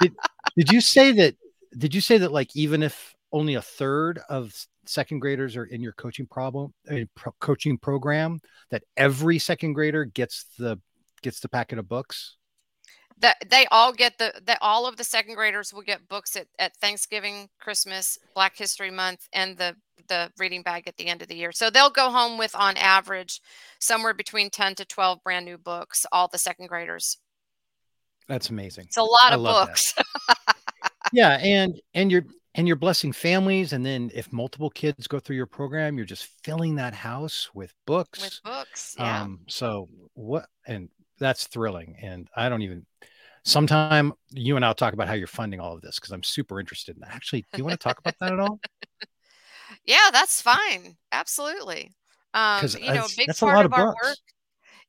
Did, 0.00 0.14
did 0.56 0.72
you 0.72 0.80
say 0.80 1.12
that 1.12 1.36
did 1.76 1.94
you 1.94 2.00
say 2.00 2.18
that 2.18 2.32
like 2.32 2.54
even 2.54 2.82
if 2.82 3.14
only 3.32 3.54
a 3.54 3.62
third 3.62 4.20
of 4.28 4.54
second 4.86 5.18
graders 5.18 5.56
are 5.56 5.64
in 5.64 5.82
your 5.82 5.92
coaching 5.92 6.26
problem 6.26 6.72
uh, 6.90 7.00
pro- 7.14 7.34
coaching 7.40 7.76
program 7.76 8.40
that 8.70 8.82
every 8.96 9.38
second 9.38 9.74
grader 9.74 10.04
gets 10.04 10.46
the 10.58 10.80
gets 11.22 11.40
the 11.40 11.48
packet 11.48 11.78
of 11.78 11.88
books 11.88 12.37
that 13.20 13.36
they 13.50 13.66
all 13.70 13.92
get 13.92 14.18
the 14.18 14.32
that 14.46 14.58
all 14.60 14.86
of 14.86 14.96
the 14.96 15.04
second 15.04 15.34
graders 15.34 15.72
will 15.72 15.82
get 15.82 16.08
books 16.08 16.36
at, 16.36 16.46
at 16.58 16.76
Thanksgiving, 16.76 17.48
Christmas, 17.60 18.18
Black 18.34 18.56
History 18.56 18.90
Month, 18.90 19.28
and 19.32 19.56
the 19.56 19.74
the 20.08 20.30
reading 20.38 20.62
bag 20.62 20.84
at 20.86 20.96
the 20.96 21.06
end 21.06 21.22
of 21.22 21.28
the 21.28 21.36
year. 21.36 21.52
So 21.52 21.70
they'll 21.70 21.90
go 21.90 22.10
home 22.10 22.38
with 22.38 22.54
on 22.54 22.76
average 22.76 23.40
somewhere 23.78 24.14
between 24.14 24.50
10 24.50 24.76
to 24.76 24.84
12 24.84 25.22
brand 25.22 25.44
new 25.44 25.58
books, 25.58 26.06
all 26.12 26.28
the 26.28 26.38
second 26.38 26.68
graders. 26.68 27.18
That's 28.28 28.50
amazing. 28.50 28.86
It's 28.86 28.96
a 28.96 29.02
lot 29.02 29.32
I 29.32 29.34
of 29.34 29.42
books. 29.42 29.94
yeah, 31.12 31.38
and 31.42 31.80
and 31.94 32.10
you're 32.12 32.24
and 32.54 32.66
you're 32.66 32.76
blessing 32.76 33.12
families 33.12 33.72
and 33.72 33.84
then 33.84 34.10
if 34.14 34.32
multiple 34.32 34.70
kids 34.70 35.06
go 35.06 35.18
through 35.18 35.36
your 35.36 35.46
program, 35.46 35.96
you're 35.96 36.06
just 36.06 36.28
filling 36.42 36.76
that 36.76 36.94
house 36.94 37.48
with 37.54 37.72
books. 37.86 38.22
With 38.22 38.40
books. 38.44 38.96
Yeah. 38.98 39.22
Um 39.22 39.40
so 39.48 39.88
what 40.14 40.46
and 40.66 40.88
that's 41.18 41.46
thrilling. 41.46 41.96
And 42.00 42.28
I 42.34 42.48
don't 42.48 42.62
even 42.62 42.86
sometime 43.44 44.12
you 44.30 44.56
and 44.56 44.64
I'll 44.64 44.74
talk 44.74 44.92
about 44.94 45.08
how 45.08 45.14
you're 45.14 45.26
funding 45.26 45.60
all 45.60 45.74
of 45.74 45.80
this 45.80 45.98
because 45.98 46.12
I'm 46.12 46.22
super 46.22 46.60
interested 46.60 46.96
in 46.96 47.00
that. 47.00 47.14
Actually, 47.14 47.42
do 47.52 47.58
you 47.58 47.64
want 47.64 47.78
to 47.78 47.82
talk 47.82 47.98
about 47.98 48.14
that 48.20 48.32
at 48.32 48.40
all? 48.40 48.60
Yeah, 49.84 50.08
that's 50.12 50.40
fine. 50.40 50.96
Absolutely. 51.12 51.94
Um, 52.32 52.64
you 52.80 52.92
know, 52.92 53.04
a 53.04 53.08
big 53.16 53.36
part 53.36 53.56
a 53.56 53.60
of, 53.60 53.66
of 53.66 53.72
our 53.74 53.86
work 54.02 54.16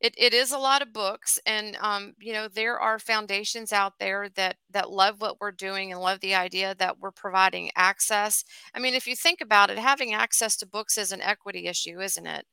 it, 0.01 0.13
it 0.18 0.34
is 0.34 0.51
a 0.51 0.58
lot 0.58 0.82
of 0.82 0.94
books 0.94 1.39
and 1.46 1.75
um, 1.82 2.13
you 2.20 2.34
know 2.34 2.48
there 2.48 2.79
are 2.79 3.00
foundations 3.00 3.74
out 3.74 3.94
there 4.00 4.29
that 4.36 4.58
that 4.72 4.89
love 4.89 5.22
what 5.22 5.39
we're 5.41 5.51
doing 5.51 5.91
and 5.91 6.01
love 6.01 6.20
the 6.22 6.36
idea 6.36 6.75
that 6.79 7.00
we're 7.00 7.12
providing 7.12 7.70
access. 7.75 8.44
I 8.74 8.79
mean 8.79 8.94
if 8.94 9.08
you 9.08 9.15
think 9.15 9.41
about 9.41 9.70
it 9.70 9.77
having 9.77 10.13
access 10.13 10.56
to 10.58 10.68
books 10.68 10.98
is 10.98 11.12
an 11.12 11.22
equity 11.22 11.68
issue 11.68 12.00
isn't 12.01 12.27
it? 12.27 12.46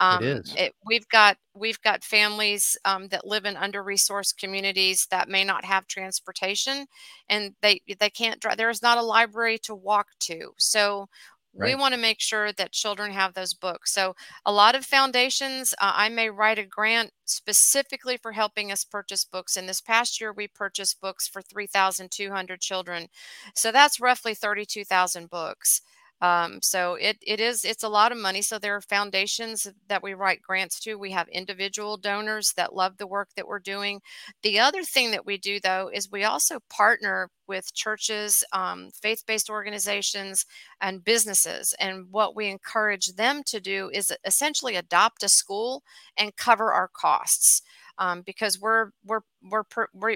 Um, 0.00 0.22
it 0.24 0.38
is. 0.38 0.54
It, 0.56 0.74
we've 0.86 1.08
got 1.08 1.36
we've 1.54 1.80
got 1.82 2.04
families 2.04 2.76
um, 2.84 3.08
that 3.08 3.26
live 3.26 3.44
in 3.44 3.56
under 3.56 3.82
resourced 3.82 4.36
communities 4.36 5.06
that 5.10 5.28
may 5.28 5.44
not 5.44 5.64
have 5.64 5.86
transportation 5.86 6.86
and 7.28 7.54
they 7.62 7.80
they 7.98 8.10
can't 8.10 8.40
drive 8.40 8.56
there 8.56 8.70
is 8.70 8.82
not 8.82 8.98
a 8.98 9.02
library 9.02 9.58
to 9.58 9.74
walk 9.74 10.08
to. 10.20 10.52
So 10.58 11.08
Right. 11.54 11.68
We 11.68 11.74
want 11.74 11.94
to 11.94 12.00
make 12.00 12.20
sure 12.20 12.50
that 12.52 12.72
children 12.72 13.12
have 13.12 13.34
those 13.34 13.52
books. 13.54 13.92
So, 13.92 14.14
a 14.46 14.52
lot 14.52 14.74
of 14.74 14.86
foundations, 14.86 15.74
uh, 15.74 15.92
I 15.94 16.08
may 16.08 16.30
write 16.30 16.58
a 16.58 16.64
grant 16.64 17.10
specifically 17.26 18.16
for 18.16 18.32
helping 18.32 18.72
us 18.72 18.84
purchase 18.84 19.24
books. 19.24 19.56
And 19.56 19.68
this 19.68 19.80
past 19.82 20.18
year, 20.20 20.32
we 20.32 20.48
purchased 20.48 21.00
books 21.00 21.28
for 21.28 21.42
3,200 21.42 22.60
children. 22.62 23.08
So, 23.54 23.70
that's 23.70 24.00
roughly 24.00 24.34
32,000 24.34 25.28
books. 25.28 25.82
Um, 26.22 26.60
so 26.62 26.94
it, 26.94 27.18
it 27.20 27.40
is 27.40 27.64
it's 27.64 27.82
a 27.82 27.88
lot 27.90 28.12
of 28.12 28.18
money. 28.18 28.42
So 28.42 28.58
there 28.58 28.76
are 28.76 28.80
foundations 28.80 29.66
that 29.88 30.02
we 30.02 30.14
write 30.14 30.40
grants 30.40 30.80
to. 30.80 30.94
We 30.94 31.10
have 31.10 31.28
individual 31.28 31.98
donors 31.98 32.54
that 32.56 32.74
love 32.74 32.96
the 32.98 33.06
work 33.08 33.30
that 33.36 33.48
we're 33.48 33.58
doing. 33.60 34.00
The 34.42 34.60
other 34.60 34.84
thing 34.84 35.10
that 35.10 35.26
we 35.26 35.36
do 35.36 35.60
though 35.60 35.90
is 35.92 36.10
we 36.10 36.24
also 36.24 36.60
partner 36.70 37.30
with 37.48 37.74
churches, 37.74 38.44
um, 38.52 38.90
faith-based 39.02 39.50
organizations, 39.50 40.46
and 40.80 41.04
businesses. 41.04 41.74
And 41.80 42.06
what 42.10 42.36
we 42.36 42.48
encourage 42.48 43.08
them 43.16 43.42
to 43.46 43.60
do 43.60 43.90
is 43.92 44.12
essentially 44.24 44.76
adopt 44.76 45.24
a 45.24 45.28
school 45.28 45.82
and 46.16 46.36
cover 46.36 46.72
our 46.72 46.88
costs. 46.88 47.62
Um, 47.98 48.22
because 48.22 48.58
we're 48.60 48.90
we're 49.04 49.20
we're, 49.42 49.64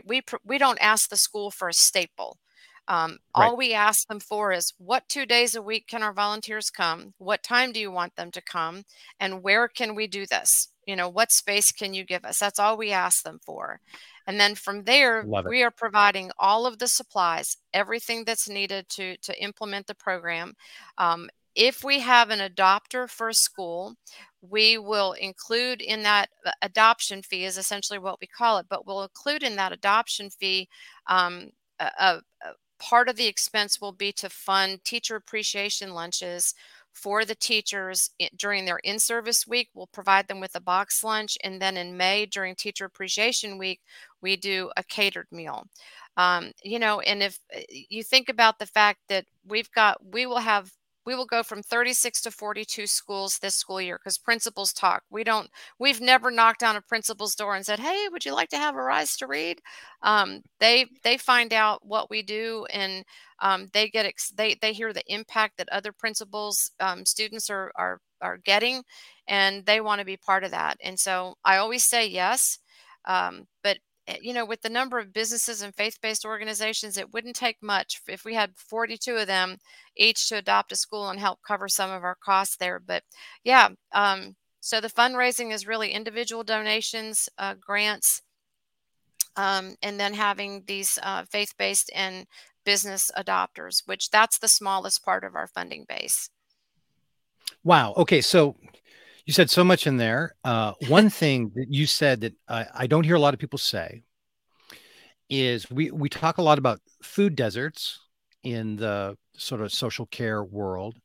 we 0.07 0.23
we 0.45 0.59
don't 0.59 0.79
ask 0.81 1.11
the 1.11 1.17
school 1.17 1.51
for 1.51 1.69
a 1.69 1.75
staple. 1.75 2.39
Um, 2.89 3.19
right. 3.37 3.47
All 3.47 3.57
we 3.57 3.75
ask 3.75 4.07
them 4.09 4.21
for 4.21 4.53
is 4.53 4.73
what 4.79 5.09
two 5.09 5.27
days 5.27 5.55
a 5.55 5.63
week 5.63 5.87
can 5.89 6.03
our 6.03 6.13
volunteers 6.13 6.71
come? 6.71 7.15
What 7.19 7.43
time 7.43 7.73
do 7.73 7.81
you 7.81 7.91
want 7.91 8.17
them 8.17 8.31
to 8.33 8.41
come? 8.41 8.85
And 9.19 9.43
where 9.43 9.69
can 9.69 9.95
we 9.95 10.07
do 10.07 10.27
this? 10.27 10.69
You 10.87 10.95
know, 10.95 11.09
what 11.09 11.33
space 11.33 11.73
can 11.73 11.95
you 11.95 12.05
give 12.05 12.25
us? 12.25 12.39
That's 12.39 12.61
all 12.61 12.77
we 12.77 12.93
ask 12.93 13.25
them 13.25 13.41
for. 13.45 13.81
And 14.29 14.39
then 14.39 14.55
from 14.55 14.85
there, 14.85 15.25
we 15.49 15.63
are 15.63 15.71
providing 15.71 16.31
all 16.39 16.67
of 16.67 16.79
the 16.79 16.89
supplies, 16.89 17.57
everything 17.73 18.25
that's 18.25 18.49
needed 18.49 18.89
to, 18.91 19.17
to 19.19 19.43
implement 19.43 19.87
the 19.87 19.95
program. 19.95 20.55
Um, 20.99 21.29
if 21.57 21.83
we 21.83 22.01
have 22.01 22.31
an 22.31 22.39
adopter 22.41 23.09
for 23.09 23.31
a 23.31 23.35
school, 23.35 23.97
we 24.43 24.79
will 24.79 25.13
include 25.15 25.81
in 25.81 26.03
that 26.03 26.29
uh, 26.45 26.51
adoption 26.63 27.23
fee 27.23 27.45
is 27.45 27.57
essentially 27.57 27.99
what 27.99 28.21
we 28.21 28.27
call 28.27 28.59
it, 28.59 28.67
but 28.69 28.87
we'll 28.87 29.03
include 29.03 29.43
in 29.43 29.57
that 29.57 29.73
adoption 29.73 30.31
fee 30.31 30.69
um, 31.09 31.51
a, 31.81 31.91
a, 31.99 32.21
part 32.79 33.09
of 33.09 33.17
the 33.17 33.27
expense 33.27 33.81
will 33.81 33.93
be 33.93 34.13
to 34.13 34.29
fund 34.31 34.85
teacher 34.85 35.17
appreciation 35.17 35.95
lunches 35.95 36.55
for 36.93 37.27
the 37.27 37.35
teachers 37.35 38.09
during 38.37 38.65
their 38.65 38.79
in-service 38.79 39.47
week. 39.47 39.69
We'll 39.75 39.87
provide 39.89 40.29
them 40.29 40.41
with 40.41 40.55
a 40.55 40.61
box 40.61 41.05
lunch, 41.05 41.37
and 41.45 41.61
then 41.61 41.77
in 41.77 41.97
May 41.97 42.25
during 42.25 42.55
Teacher 42.55 42.87
Appreciation 42.87 43.59
Week, 43.59 43.81
we 44.23 44.37
do 44.37 44.71
a 44.79 44.83
catered 44.83 45.27
meal. 45.31 45.67
Um, 46.17 46.53
you 46.63 46.79
know, 46.79 47.01
and 47.01 47.23
if 47.23 47.39
uh, 47.55 47.61
you 47.69 48.03
think 48.03 48.31
about 48.31 48.59
the 48.59 48.67
fact 48.67 49.01
that 49.11 49.27
we've 49.47 49.71
got, 49.73 49.99
we 50.11 50.25
will 50.25 50.39
have 50.39 50.73
we 51.07 51.15
will 51.15 51.25
go 51.25 51.43
from 51.43 51.63
36 51.63 52.21
to 52.23 52.31
42 52.31 52.87
schools 52.87 53.39
this 53.39 53.55
school 53.55 53.81
year 53.81 53.99
because 53.99 54.19
principals 54.19 54.73
talk. 54.73 55.03
We 55.09 55.25
don't, 55.25 55.49
we've 55.79 56.01
never 56.01 56.31
knocked 56.31 56.65
on 56.65 56.77
a 56.77 56.83
principal's 56.83 57.37
door 57.37 57.55
and 57.55 57.65
said, 57.65 57.79
Hey, 57.79 58.09
would 58.11 58.25
you 58.25 58.35
like 58.35 58.49
to 58.51 58.59
have 58.59 58.77
Arise 58.77 59.17
to 59.19 59.27
Read? 59.27 59.61
Um, 60.03 60.43
they, 60.59 60.87
they 61.05 61.17
find 61.17 61.53
out 61.53 61.87
what 61.87 62.11
we 62.11 62.23
do 62.23 62.67
and 62.71 63.05
um, 63.41 63.69
they 63.73 63.89
get, 63.89 64.05
ex- 64.07 64.31
they, 64.31 64.57
they 64.61 64.73
hear 64.73 64.93
the 64.93 65.05
impact 65.07 65.59
that 65.59 65.69
other 65.71 65.93
principals, 65.93 66.73
um, 66.81 67.07
students 67.07 67.49
are, 67.49 67.71
are, 67.77 68.01
are 68.21 68.39
getting 68.39 68.83
and 69.29 69.65
they 69.65 69.81
want 69.81 70.01
to 70.01 70.05
be 70.05 70.17
part 70.17 70.43
of 70.43 70.51
that. 70.51 70.77
And 70.83 70.99
so 70.99 71.35
I 71.45 71.59
always 71.59 71.85
say 71.85 72.07
yes. 72.07 72.59
Um, 73.05 73.47
but 73.63 73.79
you 74.21 74.33
know, 74.33 74.45
with 74.45 74.63
the 74.63 74.69
number 74.69 74.99
of 74.99 75.13
businesses 75.13 75.63
and 75.63 75.75
faith 75.75 75.99
based 76.01 76.25
organizations, 76.25 76.97
it 76.97 77.13
wouldn't 77.13 77.37
take 77.37 77.63
much 77.63 78.01
if 78.09 78.25
we 78.25 78.35
had 78.35 78.57
42 78.57 79.17
of 79.17 79.27
them 79.27 79.57
each 79.97 80.29
to 80.29 80.37
adopt 80.37 80.73
a 80.73 80.77
school 80.77 81.09
and 81.09 81.19
help 81.19 81.41
cover 81.47 81.69
some 81.69 81.91
of 81.91 82.05
our 82.05 82.17
costs 82.17 82.57
there. 82.57 82.79
But 82.79 83.03
yeah, 83.43 83.71
um, 83.93 84.37
so 84.61 84.81
the 84.81 84.89
fundraising 84.89 85.53
is 85.53 85.67
really 85.67 85.91
individual 85.91 86.45
donations, 86.45 87.29
uh, 87.39 87.55
grants, 87.61 88.23
um, 89.37 89.77
and 89.83 89.99
then 90.01 90.15
having 90.15 90.65
these 90.67 90.99
uh, 91.03 91.25
faith 91.25 91.55
based 91.59 91.91
and 91.95 92.27
business 92.65 93.11
adopters, 93.17 93.83
which 93.87 94.11
that's 94.11 94.39
the 94.39 94.49
smallest 94.49 95.05
part 95.05 95.25
of 95.25 95.35
our 95.35 95.47
funding 95.47 95.85
base. 95.89 96.31
Wow. 97.63 97.95
Okay. 97.97 98.21
So 98.21 98.57
you 99.27 99.33
said 99.33 99.51
so 99.51 99.65
much 99.65 99.87
in 99.87 99.97
there. 99.97 100.35
Uh, 100.45 100.73
one 100.89 101.11
thing 101.21 101.53
that 101.57 101.67
you 101.69 101.87
said 101.87 102.23
that 102.23 102.35
I, 102.49 102.67
I 102.75 102.87
don't 102.87 103.05
hear 103.05 103.17
a 103.17 103.21
lot 103.21 103.35
of 103.35 103.41
people 103.41 103.59
say 103.59 104.03
is 105.29 105.69
we 105.71 105.91
we 105.91 106.09
talk 106.09 106.39
a 106.39 106.43
lot 106.43 106.59
about 106.59 106.81
food 107.03 107.35
deserts 107.35 107.99
in 108.45 108.77
the 108.77 109.17
sort 109.37 109.61
of 109.61 109.73
social 109.73 110.07
care 110.07 110.45
world. 110.45 110.97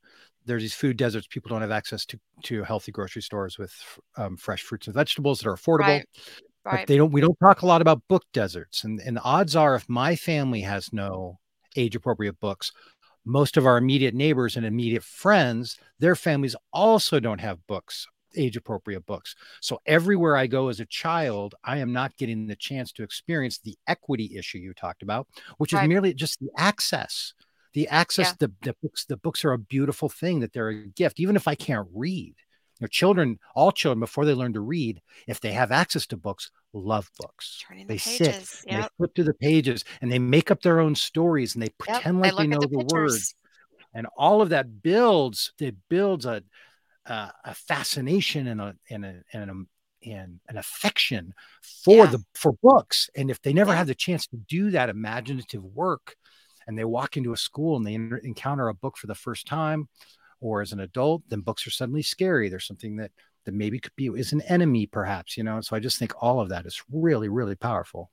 There's 0.44 0.62
these 0.62 0.74
food 0.74 0.96
deserts. 0.96 1.26
People 1.26 1.50
don't 1.50 1.60
have 1.60 1.72
access 1.72 2.06
to 2.06 2.20
to 2.44 2.62
healthy 2.62 2.92
grocery 2.92 3.22
stores 3.22 3.58
with 3.58 3.74
um, 4.16 4.36
fresh 4.36 4.62
fruits 4.62 4.86
and 4.86 4.94
vegetables 4.94 5.40
that 5.40 5.48
are 5.48 5.56
affordable. 5.56 5.80
Right. 5.80 6.06
Right. 6.64 6.82
But 6.82 6.86
they 6.86 6.96
don't. 6.96 7.10
We 7.10 7.20
don't 7.20 7.36
talk 7.42 7.62
a 7.62 7.66
lot 7.66 7.82
about 7.82 8.06
book 8.06 8.22
deserts, 8.32 8.84
and 8.84 9.00
and 9.00 9.16
the 9.16 9.22
odds 9.22 9.56
are, 9.56 9.74
if 9.74 9.88
my 9.88 10.14
family 10.14 10.60
has 10.60 10.92
no 10.92 11.40
age 11.74 11.96
appropriate 11.96 12.38
books, 12.38 12.70
most 13.24 13.56
of 13.56 13.66
our 13.66 13.76
immediate 13.76 14.14
neighbors 14.14 14.56
and 14.56 14.66
immediate 14.66 15.04
friends, 15.04 15.78
their 15.98 16.16
families 16.16 16.56
also 16.72 17.20
don't 17.20 17.40
have 17.40 17.66
books, 17.66 18.06
age 18.36 18.56
appropriate 18.56 19.06
books. 19.06 19.34
So 19.60 19.80
everywhere 19.86 20.36
I 20.36 20.46
go 20.46 20.68
as 20.68 20.80
a 20.80 20.86
child, 20.86 21.54
I 21.64 21.78
am 21.78 21.92
not 21.92 22.16
getting 22.16 22.46
the 22.46 22.56
chance 22.56 22.92
to 22.92 23.02
experience 23.02 23.58
the 23.58 23.76
equity 23.86 24.36
issue 24.36 24.58
you 24.58 24.74
talked 24.74 25.02
about, 25.02 25.28
which 25.58 25.72
right. 25.72 25.84
is 25.84 25.88
merely 25.88 26.14
just 26.14 26.40
the 26.40 26.50
access. 26.56 27.34
The 27.74 27.88
access, 27.88 28.28
yeah. 28.28 28.34
the, 28.38 28.52
the 28.62 28.76
books, 28.82 29.04
the 29.06 29.16
books 29.16 29.44
are 29.44 29.52
a 29.52 29.58
beautiful 29.58 30.08
thing 30.08 30.40
that 30.40 30.52
they're 30.52 30.68
a 30.68 30.86
gift, 30.88 31.20
even 31.20 31.36
if 31.36 31.48
I 31.48 31.54
can't 31.54 31.88
read. 31.94 32.34
Children, 32.88 33.38
all 33.54 33.72
children, 33.72 34.00
before 34.00 34.24
they 34.24 34.34
learn 34.34 34.52
to 34.54 34.60
read, 34.60 35.00
if 35.26 35.40
they 35.40 35.52
have 35.52 35.72
access 35.72 36.06
to 36.08 36.16
books, 36.16 36.50
love 36.72 37.10
books. 37.18 37.62
Turning 37.66 37.86
they 37.86 37.94
the 37.94 38.00
sit, 38.00 38.64
yep. 38.66 38.82
they 38.82 38.88
flip 38.96 39.14
through 39.14 39.24
the 39.24 39.34
pages, 39.34 39.84
and 40.00 40.10
they 40.10 40.18
make 40.18 40.50
up 40.50 40.62
their 40.62 40.80
own 40.80 40.94
stories, 40.94 41.54
and 41.54 41.62
they 41.62 41.70
pretend 41.78 42.16
yep. 42.18 42.34
like 42.34 42.36
they, 42.36 42.42
they 42.44 42.46
know 42.48 42.60
the, 42.60 42.68
the 42.68 42.94
words. 42.94 43.34
And 43.94 44.06
all 44.16 44.40
of 44.40 44.50
that 44.50 44.82
builds, 44.82 45.52
it 45.60 45.76
builds 45.88 46.24
a, 46.24 46.42
uh, 47.06 47.28
a 47.44 47.54
fascination 47.54 48.46
and 48.46 48.60
a 48.60 48.76
and 48.90 49.04
a 49.04 49.22
and 49.32 49.50
a, 49.50 50.08
and 50.08 50.40
an 50.48 50.56
affection 50.56 51.34
for 51.84 52.04
yeah. 52.04 52.06
the 52.06 52.24
for 52.34 52.52
books 52.62 53.10
and 53.16 53.30
if 53.30 53.40
they 53.42 53.52
never 53.52 53.72
yeah. 53.72 53.78
have 53.78 53.86
the 53.86 53.94
chance 53.94 54.26
to 54.26 54.36
do 54.36 54.70
that 54.70 54.88
imaginative 54.88 55.64
work 55.64 56.16
and 56.66 56.78
they 56.78 56.84
walk 56.84 57.16
into 57.16 57.32
a 57.32 57.36
school 57.36 57.76
and 57.76 57.86
they 57.86 57.94
encounter 57.94 58.68
a 58.68 58.74
book 58.74 58.96
for 58.96 59.06
the 59.06 59.14
first 59.14 59.46
time 59.46 59.88
or 60.42 60.60
as 60.60 60.72
an 60.72 60.80
adult 60.80 61.22
then 61.28 61.40
books 61.40 61.66
are 61.66 61.70
suddenly 61.70 62.02
scary. 62.02 62.48
There's 62.48 62.66
something 62.66 62.96
that 62.96 63.10
that 63.44 63.54
maybe 63.54 63.78
could 63.80 63.96
be 63.96 64.06
is 64.08 64.32
an 64.32 64.42
enemy 64.42 64.86
perhaps 64.86 65.36
you 65.36 65.42
know? 65.44 65.56
And 65.56 65.64
so 65.64 65.74
i 65.74 65.80
just 65.80 65.98
think 65.98 66.12
all 66.20 66.40
of 66.40 66.50
that 66.50 66.66
is 66.66 66.82
really 66.92 67.28
really 67.28 67.54
powerful. 67.54 68.10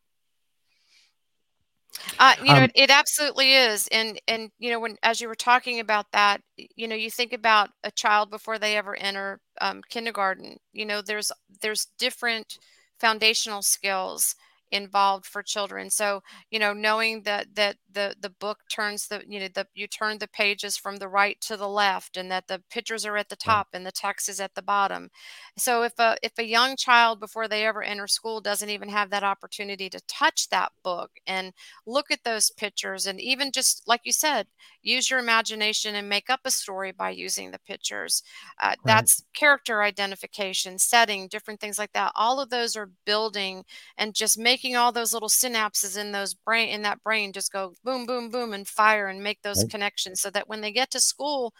Uh, 2.19 2.35
you 2.39 2.53
know, 2.53 2.57
um, 2.57 2.63
it, 2.63 2.71
it, 2.75 2.89
absolutely 2.91 3.53
is, 3.53 3.87
and 3.91 4.21
and 4.27 4.51
you 4.59 4.69
know, 4.69 4.79
when 4.79 4.95
as 5.01 5.19
you 5.19 5.27
were 5.27 5.35
talking 5.35 5.79
about 5.79 6.05
that, 6.11 6.39
you 6.75 6.87
know, 6.87 6.95
you 6.95 7.09
think 7.09 7.33
about 7.33 7.71
a 7.83 7.91
child 7.91 8.29
before 8.29 8.59
they 8.59 8.77
ever 8.77 8.95
enter 8.95 9.39
um, 9.59 9.81
kindergarten. 9.89 10.57
You 10.71 10.85
know, 10.85 11.01
there's 11.01 11.31
there's 11.61 11.87
different 11.97 12.59
foundational 12.99 13.61
skills 13.61 14.35
involved 14.71 15.25
for 15.25 15.43
children. 15.43 15.89
So 15.89 16.21
you 16.51 16.59
know 16.59 16.73
knowing 16.73 17.23
that 17.23 17.55
that 17.55 17.77
the 17.91 18.15
the 18.19 18.29
book 18.29 18.59
turns 18.69 19.07
the 19.07 19.23
you 19.27 19.39
know 19.39 19.47
the 19.53 19.67
you 19.73 19.87
turn 19.87 20.17
the 20.19 20.27
pages 20.27 20.77
from 20.77 20.97
the 20.97 21.07
right 21.07 21.37
to 21.41 21.57
the 21.57 21.67
left 21.69 22.17
and 22.17 22.31
that 22.31 22.47
the 22.47 22.61
pictures 22.69 23.05
are 23.05 23.17
at 23.17 23.29
the 23.29 23.35
top 23.35 23.69
and 23.73 23.85
the 23.85 23.91
text 23.91 24.29
is 24.29 24.39
at 24.39 24.55
the 24.55 24.61
bottom. 24.61 25.09
So 25.57 25.83
if 25.83 25.93
a 25.99 26.17
if 26.23 26.37
a 26.37 26.45
young 26.45 26.75
child 26.75 27.19
before 27.19 27.47
they 27.47 27.65
ever 27.65 27.83
enter 27.83 28.07
school 28.07 28.41
doesn't 28.41 28.69
even 28.69 28.89
have 28.89 29.09
that 29.11 29.23
opportunity 29.23 29.89
to 29.89 30.01
touch 30.07 30.49
that 30.49 30.71
book 30.83 31.11
and 31.27 31.53
look 31.85 32.11
at 32.11 32.23
those 32.23 32.51
pictures 32.51 33.05
and 33.05 33.19
even 33.19 33.51
just 33.51 33.83
like 33.87 34.01
you 34.03 34.11
said 34.11 34.47
use 34.81 35.09
your 35.09 35.19
imagination 35.19 35.95
and 35.95 36.07
make 36.09 36.29
up 36.29 36.41
a 36.45 36.51
story 36.51 36.91
by 36.91 37.09
using 37.09 37.51
the 37.51 37.59
pictures 37.59 38.23
uh, 38.61 38.67
right. 38.67 38.77
that's 38.85 39.23
character 39.33 39.81
identification 39.81 40.77
setting 40.79 41.27
different 41.27 41.59
things 41.59 41.77
like 41.77 41.93
that. 41.93 42.11
All 42.15 42.39
of 42.39 42.49
those 42.49 42.75
are 42.75 42.91
building 43.05 43.63
and 43.97 44.13
just 44.13 44.37
making 44.37 44.58
all 44.75 44.91
those 44.91 45.13
little 45.13 45.29
synapses 45.29 45.97
in 45.97 46.11
those 46.11 46.33
brain 46.33 46.69
in 46.69 46.81
that 46.83 47.03
brain 47.03 47.33
just 47.33 47.51
go 47.51 47.73
boom, 47.83 48.05
boom, 48.05 48.29
boom, 48.29 48.53
and 48.53 48.67
fire 48.67 49.07
and 49.07 49.23
make 49.23 49.41
those 49.41 49.63
right. 49.63 49.71
connections 49.71 50.21
so 50.21 50.29
that 50.29 50.47
when 50.47 50.61
they 50.61 50.71
get 50.71 50.91
to 50.91 50.99
school, 50.99 51.53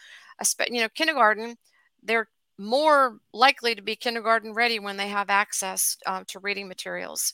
you 0.70 0.82
know, 0.82 0.90
kindergarten, 0.90 1.58
they're 2.04 2.28
more 2.58 3.18
likely 3.34 3.74
to 3.74 3.82
be 3.82 3.96
kindergarten 3.96 4.54
ready 4.54 4.80
when 4.80 4.98
they 4.98 5.08
have 5.08 5.30
access 5.30 5.98
uh, 6.06 6.24
to 6.28 6.40
reading 6.40 6.68
materials. 6.68 7.34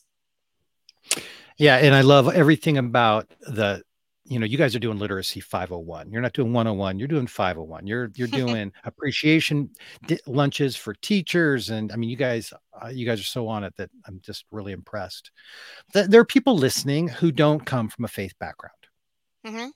Yeah, 1.57 1.77
and 1.77 1.95
I 1.95 2.01
love 2.01 2.33
everything 2.33 2.77
about 2.77 3.29
the 3.39 3.83
you 4.25 4.39
know 4.39 4.45
you 4.45 4.57
guys 4.57 4.75
are 4.75 4.79
doing 4.79 4.97
literacy 4.97 5.39
501 5.39 6.11
you're 6.11 6.21
not 6.21 6.33
doing 6.33 6.51
101 6.51 6.97
you're 6.97 7.07
doing 7.07 7.27
501 7.27 7.85
you're 7.85 8.11
you're 8.15 8.27
doing 8.45 8.71
appreciation 8.83 9.69
lunches 10.25 10.75
for 10.75 10.93
teachers 10.95 11.69
and 11.69 11.91
i 11.91 11.95
mean 11.95 12.09
you 12.09 12.15
guys 12.15 12.51
uh, 12.83 12.87
you 12.87 13.05
guys 13.05 13.19
are 13.19 13.23
so 13.23 13.47
on 13.47 13.63
it 13.63 13.73
that 13.77 13.89
i'm 14.07 14.19
just 14.21 14.45
really 14.51 14.71
impressed. 14.73 15.31
That 15.93 16.11
there 16.11 16.21
are 16.21 16.25
people 16.25 16.57
listening 16.57 17.07
who 17.07 17.31
don't 17.31 17.65
come 17.65 17.89
from 17.89 18.05
a 18.05 18.09
faith 18.09 18.33
background. 18.39 18.73
Mm-hmm. 19.45 19.67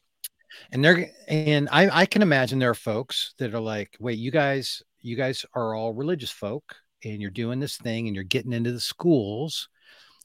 and 0.72 0.84
they're 0.84 1.12
and 1.28 1.70
I, 1.72 2.02
I 2.02 2.06
can 2.08 2.24
imagine 2.24 2.58
there 2.58 2.72
are 2.72 2.76
folks 2.76 3.36
that 3.38 3.54
are 3.54 3.60
like 3.60 3.96
wait 4.00 4.18
you 4.18 4.32
guys 4.32 4.82
you 5.00 5.16
guys 5.16 5.46
are 5.54 5.76
all 5.76 5.94
religious 5.94 6.32
folk 6.32 6.76
and 7.04 7.22
you're 7.22 7.30
doing 7.30 7.60
this 7.60 7.78
thing 7.78 8.08
and 8.08 8.16
you're 8.16 8.24
getting 8.24 8.52
into 8.52 8.72
the 8.72 8.80
schools. 8.80 9.70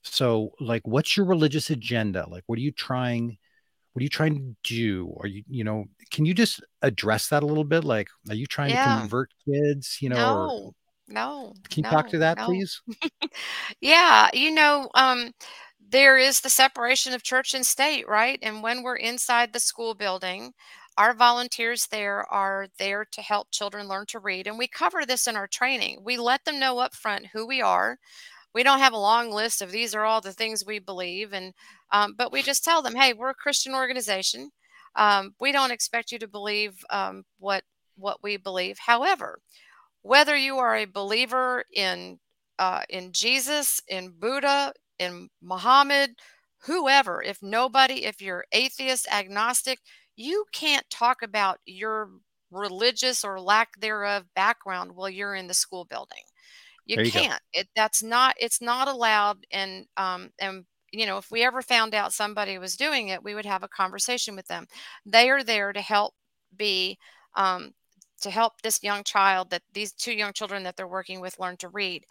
So 0.03 0.53
like 0.61 0.87
what's 0.87 1.17
your 1.17 1.27
religious 1.27 1.69
agenda? 1.69 2.27
Like 2.29 2.43
what 2.47 2.59
are 2.59 2.63
you 2.63 2.73
trying 2.73 3.37
what 3.95 4.01
are 4.01 4.03
you 4.03 4.09
trying 4.09 4.35
to 4.35 4.75
do? 4.75 5.17
Are 5.21 5.29
you 5.29 5.45
you 5.49 5.63
know 5.63 5.85
can 6.11 6.27
you 6.27 6.35
just 6.35 6.61
address 6.83 7.29
that 7.29 7.45
a 7.45 7.47
little 7.47 7.65
bit? 7.65 7.85
Like 7.85 8.09
are 8.29 8.35
you 8.35 8.47
trying 8.47 8.71
yeah. 8.71 8.95
to 8.97 9.01
convert 9.01 9.33
kids 9.49 9.99
you 10.01 10.09
know 10.09 10.17
no 10.17 10.37
or, 10.37 10.73
no 11.07 11.55
can 11.71 11.85
you 11.85 11.91
no, 11.91 11.91
talk 11.91 12.09
to 12.11 12.19
that 12.19 12.39
no. 12.39 12.47
please? 12.47 12.83
Yeah 13.81 14.29
you 14.35 14.51
know 14.51 14.91
um 14.95 15.31
there 15.87 16.19
is 16.19 16.41
the 16.41 16.51
separation 16.51 17.13
of 17.13 17.23
church 17.23 17.55
and 17.55 17.65
state 17.65 18.09
right? 18.09 18.39
And 18.43 18.63
when 18.63 18.83
we're 18.83 18.97
inside 18.97 19.53
the 19.53 19.61
school 19.61 19.95
building 19.95 20.53
our 20.99 21.15
volunteers 21.15 21.87
there 21.87 22.25
are 22.33 22.67
there 22.81 23.05
to 23.13 23.23
help 23.23 23.53
children 23.53 23.87
learn 23.87 24.07
to 24.07 24.19
read 24.19 24.49
and 24.49 24.59
we 24.59 24.67
cover 24.67 25.07
this 25.07 25.29
in 25.29 25.37
our 25.37 25.47
training. 25.47 26.01
We 26.03 26.17
let 26.17 26.45
them 26.45 26.59
know 26.59 26.79
up 26.79 26.97
front 26.97 27.27
who 27.33 27.47
we 27.47 27.63
are 27.63 27.99
we 28.55 28.63
don't 28.63 28.79
have 28.79 28.93
a 28.93 28.99
long 28.99 29.31
list 29.31 29.63
of 29.63 29.71
these 29.71 29.95
are 29.95 30.05
all 30.05 30.21
the 30.21 30.33
things 30.33 30.65
we 30.65 30.79
believe 30.79 31.33
and 31.33 31.53
um, 31.93 32.15
but 32.17 32.33
we 32.33 32.43
just 32.43 32.65
tell 32.65 32.83
them 32.83 32.95
hey 32.95 33.13
we're 33.13 33.31
a 33.31 33.35
christian 33.35 33.75
organization 33.75 34.51
um, 34.97 35.35
we 35.41 35.53
don't 35.53 35.73
expect 35.73 36.13
you 36.13 36.19
to 36.19 36.29
believe 36.29 36.85
um, 36.91 37.25
what 37.39 37.63
what 37.97 38.23
we 38.23 38.37
believe 38.37 38.79
however 38.87 39.39
whether 40.03 40.37
you 40.37 40.59
are 40.59 40.77
a 40.77 40.85
believer 40.85 41.65
in 41.73 42.19
uh, 42.59 42.83
in 42.89 43.13
jesus 43.13 43.81
in 43.89 44.13
buddha 44.19 44.73
in 44.99 45.29
muhammad 45.43 46.11
whoever 46.63 47.23
if 47.23 47.43
nobody 47.43 48.05
if 48.05 48.23
you're 48.23 48.45
atheist 48.53 49.07
agnostic 49.13 49.79
you 50.17 50.45
can't 50.53 50.89
talk 50.91 51.23
about 51.23 51.59
your 51.65 52.09
religious 52.51 53.25
or 53.25 53.41
lack 53.41 53.79
thereof 53.81 54.25
background 54.35 54.93
while 54.95 55.11
you're 55.11 55.35
in 55.35 55.49
the 55.49 55.55
school 55.55 55.85
building. 55.85 56.23
You, 56.87 57.03
you 57.03 57.11
can't. 57.11 57.41
It, 57.53 57.69
that's 57.75 58.03
not. 58.03 58.35
It's 58.39 58.61
not 58.61 58.89
allowed. 58.89 59.47
And 59.51 59.87
um, 59.97 60.31
and 60.39 60.65
you 60.93 61.07
know, 61.07 61.19
if 61.19 61.31
we 61.31 61.43
ever 61.43 61.63
found 61.63 61.95
out 61.95 62.13
somebody 62.13 62.59
was 62.59 62.77
doing 62.77 63.09
it, 63.09 63.23
we 63.25 63.35
would 63.35 63.47
have 63.47 63.63
a 63.63 63.69
conversation 63.69 64.37
with 64.37 64.47
them. 64.47 64.67
They 65.05 65.31
are 65.31 65.43
there 65.43 65.73
to 65.73 65.81
help 65.81 66.15
be 66.57 66.99
um, 67.35 67.73
to 68.21 68.31
help 68.31 68.55
this 68.63 68.83
young 68.83 69.05
child 69.05 69.51
that 69.51 69.63
these 69.73 69.93
two 69.93 70.13
young 70.13 70.33
children 70.33 70.63
that 70.65 70.77
they're 70.77 70.89
working 70.89 71.21
with 71.21 71.39
learn 71.39 71.57
to 71.59 71.69
read. 71.69 72.05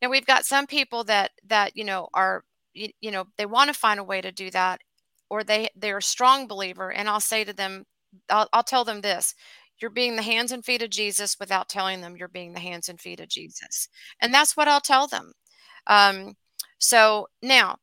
Now 0.00 0.08
we've 0.10 0.26
got 0.26 0.44
some 0.44 0.66
people 0.66 1.04
that 1.04 1.32
that 1.46 1.76
you 1.76 1.84
know 1.84 2.08
are 2.14 2.44
you, 2.74 2.88
you 3.00 3.10
know 3.10 3.24
they 3.36 3.46
want 3.46 3.68
to 3.68 3.74
find 3.78 4.00
a 4.00 4.04
way 4.04 4.20
to 4.20 4.32
do 4.32 4.50
that 4.50 4.80
or 5.30 5.44
they 5.44 5.68
they're 5.76 5.98
a 5.98 6.02
strong 6.02 6.46
believer 6.46 6.90
and 6.92 7.08
I'll 7.08 7.20
say 7.20 7.44
to 7.44 7.52
them 7.52 7.84
I'll, 8.30 8.48
I'll 8.52 8.62
tell 8.62 8.84
them 8.84 9.00
this 9.00 9.34
you're 9.80 9.90
being 9.90 10.16
the 10.16 10.22
hands 10.22 10.52
and 10.52 10.64
feet 10.64 10.82
of 10.82 10.90
Jesus 10.90 11.36
without 11.38 11.68
telling 11.68 12.00
them 12.00 12.16
you're 12.16 12.28
being 12.28 12.52
the 12.52 12.60
hands 12.60 12.88
and 12.88 13.00
feet 13.00 13.20
of 13.20 13.28
Jesus. 13.28 13.88
And 14.20 14.32
that's 14.32 14.56
what 14.56 14.68
I'll 14.68 14.80
tell 14.80 15.06
them. 15.06 15.32
Um, 15.86 16.36
so 16.78 17.28
now, 17.42 17.76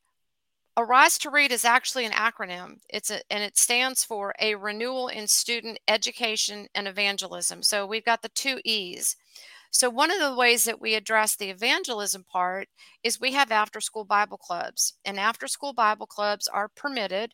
Arise 0.77 1.17
to 1.19 1.29
Read 1.29 1.53
is 1.53 1.63
actually 1.63 2.05
an 2.05 2.11
acronym. 2.11 2.79
It's 2.89 3.09
a, 3.09 3.21
and 3.31 3.41
it 3.41 3.57
stands 3.57 4.03
for 4.03 4.33
a 4.41 4.55
renewal 4.55 5.07
in 5.07 5.27
student 5.27 5.79
education 5.87 6.67
and 6.75 6.87
evangelism. 6.87 7.63
So 7.63 7.85
we've 7.85 8.03
got 8.03 8.21
the 8.21 8.29
two 8.29 8.59
E's. 8.65 9.15
So, 9.71 9.89
one 9.89 10.09
of 10.09 10.21
the 10.21 10.33
ways 10.33 10.63
that 10.63 10.79
we 10.79 10.95
address 10.95 11.35
the 11.35 11.49
evangelism 11.49 12.23
part 12.23 12.69
is 13.03 13.19
we 13.19 13.33
have 13.33 13.51
after 13.51 13.81
school 13.81 14.05
Bible 14.05 14.37
clubs, 14.37 14.93
and 15.03 15.19
after 15.19 15.49
school 15.49 15.73
Bible 15.73 16.07
clubs 16.07 16.47
are 16.47 16.69
permitted 16.69 17.33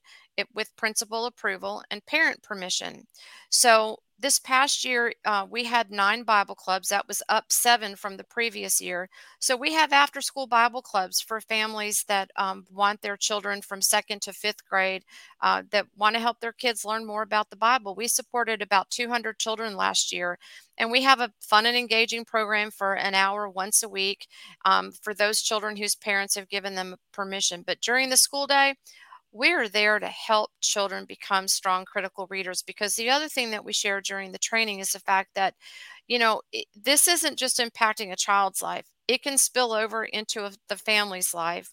with 0.51 0.75
principal 0.75 1.27
approval 1.27 1.83
and 1.91 2.03
parent 2.07 2.41
permission. 2.41 3.05
So, 3.51 3.99
this 4.21 4.39
past 4.39 4.85
year, 4.85 5.13
uh, 5.25 5.47
we 5.49 5.63
had 5.63 5.91
nine 5.91 6.23
Bible 6.23 6.55
clubs. 6.55 6.89
That 6.89 7.07
was 7.07 7.23
up 7.27 7.51
seven 7.51 7.95
from 7.95 8.17
the 8.17 8.23
previous 8.23 8.79
year. 8.79 9.09
So 9.39 9.57
we 9.57 9.73
have 9.73 9.91
after 9.91 10.21
school 10.21 10.47
Bible 10.47 10.81
clubs 10.81 11.19
for 11.19 11.41
families 11.41 12.03
that 12.07 12.29
um, 12.35 12.65
want 12.71 13.01
their 13.01 13.17
children 13.17 13.61
from 13.61 13.81
second 13.81 14.21
to 14.23 14.33
fifth 14.33 14.63
grade 14.69 15.03
uh, 15.41 15.63
that 15.71 15.87
want 15.97 16.15
to 16.15 16.21
help 16.21 16.39
their 16.39 16.53
kids 16.53 16.85
learn 16.85 17.05
more 17.05 17.23
about 17.23 17.49
the 17.49 17.55
Bible. 17.55 17.95
We 17.95 18.07
supported 18.07 18.61
about 18.61 18.91
200 18.91 19.39
children 19.39 19.75
last 19.75 20.11
year. 20.11 20.37
And 20.77 20.91
we 20.91 21.01
have 21.01 21.19
a 21.19 21.31
fun 21.39 21.65
and 21.65 21.75
engaging 21.77 22.25
program 22.25 22.71
for 22.71 22.95
an 22.95 23.15
hour 23.15 23.49
once 23.49 23.83
a 23.83 23.89
week 23.89 24.27
um, 24.65 24.91
for 24.91 25.13
those 25.13 25.41
children 25.41 25.77
whose 25.77 25.95
parents 25.95 26.35
have 26.35 26.49
given 26.49 26.75
them 26.75 26.95
permission. 27.11 27.63
But 27.65 27.81
during 27.81 28.09
the 28.09 28.17
school 28.17 28.47
day, 28.47 28.75
we're 29.31 29.69
there 29.69 29.99
to 29.99 30.07
help 30.07 30.51
children 30.61 31.05
become 31.05 31.47
strong 31.47 31.85
critical 31.85 32.27
readers 32.29 32.61
because 32.61 32.95
the 32.95 33.09
other 33.09 33.27
thing 33.27 33.51
that 33.51 33.63
we 33.63 33.73
share 33.73 34.01
during 34.01 34.31
the 34.31 34.39
training 34.39 34.79
is 34.79 34.91
the 34.91 34.99
fact 34.99 35.29
that 35.35 35.53
you 36.07 36.19
know 36.19 36.41
it, 36.51 36.65
this 36.75 37.07
isn't 37.07 37.37
just 37.37 37.59
impacting 37.59 38.11
a 38.11 38.15
child's 38.15 38.61
life. 38.61 38.87
It 39.07 39.23
can 39.23 39.37
spill 39.37 39.73
over 39.73 40.03
into 40.03 40.45
a, 40.45 40.51
the 40.69 40.77
family's 40.77 41.33
life. 41.33 41.71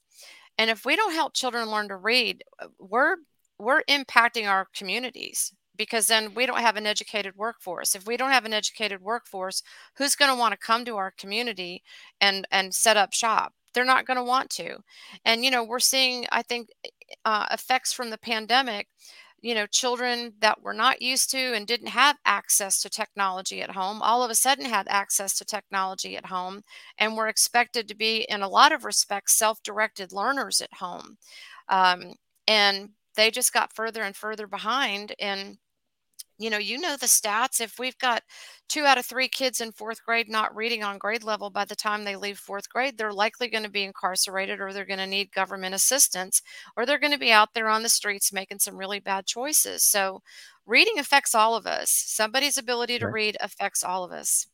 And 0.58 0.70
if 0.70 0.84
we 0.84 0.96
don't 0.96 1.12
help 1.12 1.34
children 1.34 1.70
learn 1.70 1.88
to 1.88 1.96
read 1.96 2.44
uh, 2.60 2.68
we're 2.78 3.16
we're 3.58 3.82
impacting 3.84 4.48
our 4.48 4.68
communities 4.74 5.52
because 5.76 6.08
then 6.08 6.34
we 6.34 6.46
don't 6.46 6.60
have 6.60 6.76
an 6.76 6.86
educated 6.86 7.34
workforce. 7.36 7.94
If 7.94 8.06
we 8.06 8.16
don't 8.16 8.32
have 8.32 8.44
an 8.44 8.52
educated 8.52 9.00
workforce 9.00 9.62
who's 9.96 10.16
going 10.16 10.30
to 10.30 10.38
want 10.38 10.52
to 10.52 10.58
come 10.58 10.84
to 10.84 10.96
our 10.96 11.12
community 11.18 11.82
and 12.20 12.46
and 12.50 12.74
set 12.74 12.96
up 12.96 13.12
shop 13.12 13.52
they're 13.74 13.84
not 13.84 14.06
going 14.06 14.16
to 14.16 14.24
want 14.24 14.50
to. 14.50 14.78
And 15.24 15.44
you 15.44 15.50
know 15.50 15.64
we're 15.64 15.78
seeing 15.78 16.26
i 16.32 16.42
think 16.42 16.68
uh, 17.24 17.46
effects 17.52 17.92
from 17.92 18.10
the 18.10 18.18
pandemic 18.18 18.88
you 19.40 19.54
know 19.54 19.66
children 19.66 20.32
that 20.40 20.62
were 20.62 20.74
not 20.74 21.00
used 21.00 21.30
to 21.30 21.38
and 21.38 21.66
didn't 21.66 21.88
have 21.88 22.16
access 22.24 22.82
to 22.82 22.90
technology 22.90 23.62
at 23.62 23.70
home 23.70 24.02
all 24.02 24.22
of 24.22 24.30
a 24.30 24.34
sudden 24.34 24.64
had 24.64 24.86
access 24.88 25.38
to 25.38 25.44
technology 25.44 26.16
at 26.16 26.26
home 26.26 26.62
and 26.98 27.16
were 27.16 27.28
expected 27.28 27.88
to 27.88 27.94
be 27.94 28.26
in 28.28 28.42
a 28.42 28.48
lot 28.48 28.72
of 28.72 28.84
respects 28.84 29.36
self-directed 29.36 30.12
learners 30.12 30.60
at 30.60 30.72
home. 30.74 31.16
Um, 31.68 32.14
and 32.46 32.90
they 33.16 33.30
just 33.30 33.52
got 33.52 33.74
further 33.74 34.02
and 34.02 34.16
further 34.16 34.46
behind 34.46 35.14
and 35.18 35.58
you 36.38 36.50
know, 36.50 36.58
you 36.58 36.78
know 36.78 36.96
the 36.96 37.06
stats. 37.06 37.60
If 37.60 37.78
we've 37.78 37.98
got 37.98 38.22
two 38.68 38.84
out 38.84 38.98
of 38.98 39.04
three 39.04 39.28
kids 39.28 39.60
in 39.60 39.72
fourth 39.72 40.04
grade 40.04 40.28
not 40.28 40.54
reading 40.54 40.84
on 40.84 40.98
grade 40.98 41.24
level 41.24 41.50
by 41.50 41.64
the 41.64 41.74
time 41.74 42.04
they 42.04 42.16
leave 42.16 42.38
fourth 42.38 42.68
grade, 42.68 42.96
they're 42.96 43.12
likely 43.12 43.48
going 43.48 43.64
to 43.64 43.70
be 43.70 43.82
incarcerated 43.82 44.60
or 44.60 44.72
they're 44.72 44.84
going 44.84 44.98
to 44.98 45.06
need 45.06 45.32
government 45.32 45.74
assistance 45.74 46.40
or 46.76 46.86
they're 46.86 46.98
going 46.98 47.12
to 47.12 47.18
be 47.18 47.32
out 47.32 47.54
there 47.54 47.68
on 47.68 47.82
the 47.82 47.88
streets 47.88 48.32
making 48.32 48.60
some 48.60 48.76
really 48.76 49.00
bad 49.00 49.26
choices. 49.26 49.84
So, 49.84 50.22
reading 50.64 50.98
affects 50.98 51.34
all 51.34 51.56
of 51.56 51.66
us. 51.66 51.90
Somebody's 51.90 52.58
ability 52.58 52.98
to 53.00 53.06
right. 53.06 53.14
read 53.14 53.36
affects 53.40 53.82
all 53.82 54.04
of 54.04 54.12
us. 54.12 54.46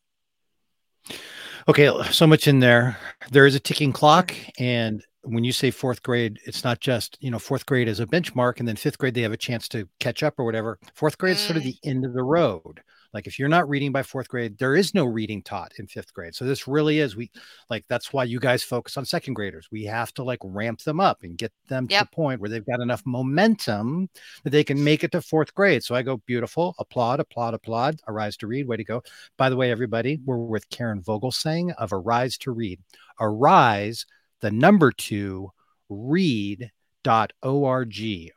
Okay, 1.68 1.90
so 2.10 2.26
much 2.26 2.48
in 2.48 2.60
there. 2.60 2.96
There 3.30 3.46
is 3.46 3.54
a 3.54 3.60
ticking 3.60 3.92
clock, 3.92 4.34
and 4.58 5.02
when 5.24 5.44
you 5.44 5.52
say 5.52 5.70
fourth 5.70 6.02
grade, 6.02 6.38
it's 6.44 6.64
not 6.64 6.80
just, 6.80 7.16
you 7.20 7.30
know, 7.30 7.38
fourth 7.38 7.66
grade 7.66 7.88
as 7.88 8.00
a 8.00 8.06
benchmark 8.06 8.58
and 8.58 8.68
then 8.68 8.76
fifth 8.76 8.98
grade, 8.98 9.14
they 9.14 9.22
have 9.22 9.32
a 9.32 9.36
chance 9.36 9.68
to 9.68 9.88
catch 10.00 10.22
up 10.22 10.34
or 10.38 10.44
whatever. 10.44 10.78
Fourth 10.94 11.18
grade 11.18 11.36
is 11.36 11.42
sort 11.42 11.56
of 11.56 11.62
mm. 11.62 11.66
the 11.66 11.88
end 11.88 12.04
of 12.04 12.12
the 12.12 12.22
road. 12.22 12.80
Like 13.14 13.28
if 13.28 13.38
you're 13.38 13.48
not 13.48 13.68
reading 13.68 13.92
by 13.92 14.02
fourth 14.02 14.28
grade, 14.28 14.58
there 14.58 14.74
is 14.74 14.92
no 14.92 15.04
reading 15.04 15.40
taught 15.40 15.72
in 15.78 15.86
fifth 15.86 16.12
grade. 16.12 16.34
So 16.34 16.44
this 16.44 16.66
really 16.66 16.98
is 16.98 17.14
we 17.14 17.30
like 17.70 17.84
that's 17.88 18.12
why 18.12 18.24
you 18.24 18.40
guys 18.40 18.64
focus 18.64 18.96
on 18.96 19.04
second 19.04 19.34
graders. 19.34 19.68
We 19.70 19.84
have 19.84 20.12
to 20.14 20.24
like 20.24 20.40
ramp 20.42 20.80
them 20.80 20.98
up 20.98 21.22
and 21.22 21.38
get 21.38 21.52
them 21.68 21.86
yep. 21.88 22.00
to 22.00 22.08
the 22.10 22.14
point 22.14 22.40
where 22.40 22.50
they've 22.50 22.66
got 22.66 22.80
enough 22.80 23.02
momentum 23.06 24.10
that 24.42 24.50
they 24.50 24.64
can 24.64 24.82
make 24.82 25.04
it 25.04 25.12
to 25.12 25.22
fourth 25.22 25.54
grade. 25.54 25.84
So 25.84 25.94
I 25.94 26.02
go 26.02 26.16
beautiful, 26.26 26.74
applaud, 26.80 27.20
applaud, 27.20 27.54
applaud. 27.54 28.00
Arise 28.08 28.36
to 28.38 28.48
read, 28.48 28.66
way 28.66 28.76
to 28.76 28.84
go. 28.84 29.00
By 29.38 29.48
the 29.48 29.56
way, 29.56 29.70
everybody, 29.70 30.18
we're 30.24 30.38
with 30.38 30.68
Karen 30.70 31.00
Vogelsang 31.00 31.72
of 31.78 31.92
Arise 31.92 32.36
to 32.38 32.50
Read. 32.50 32.80
Arise 33.20 34.06
the 34.40 34.50
number 34.50 34.90
two 34.92 35.50
read.org 35.88 36.70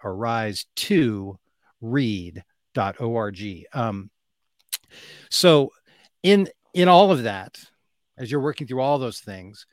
arise 0.04 0.66
to 0.76 1.40
read.org 1.82 3.40
um, 3.74 4.10
so 5.30 5.72
in 6.24 6.48
in 6.74 6.88
all 6.88 7.12
of 7.12 7.24
that 7.24 7.60
as 8.18 8.32
you're 8.32 8.42
working 8.42 8.68
through 8.68 8.82
all 8.82 9.00
those 9.00 9.20
things 9.20 9.66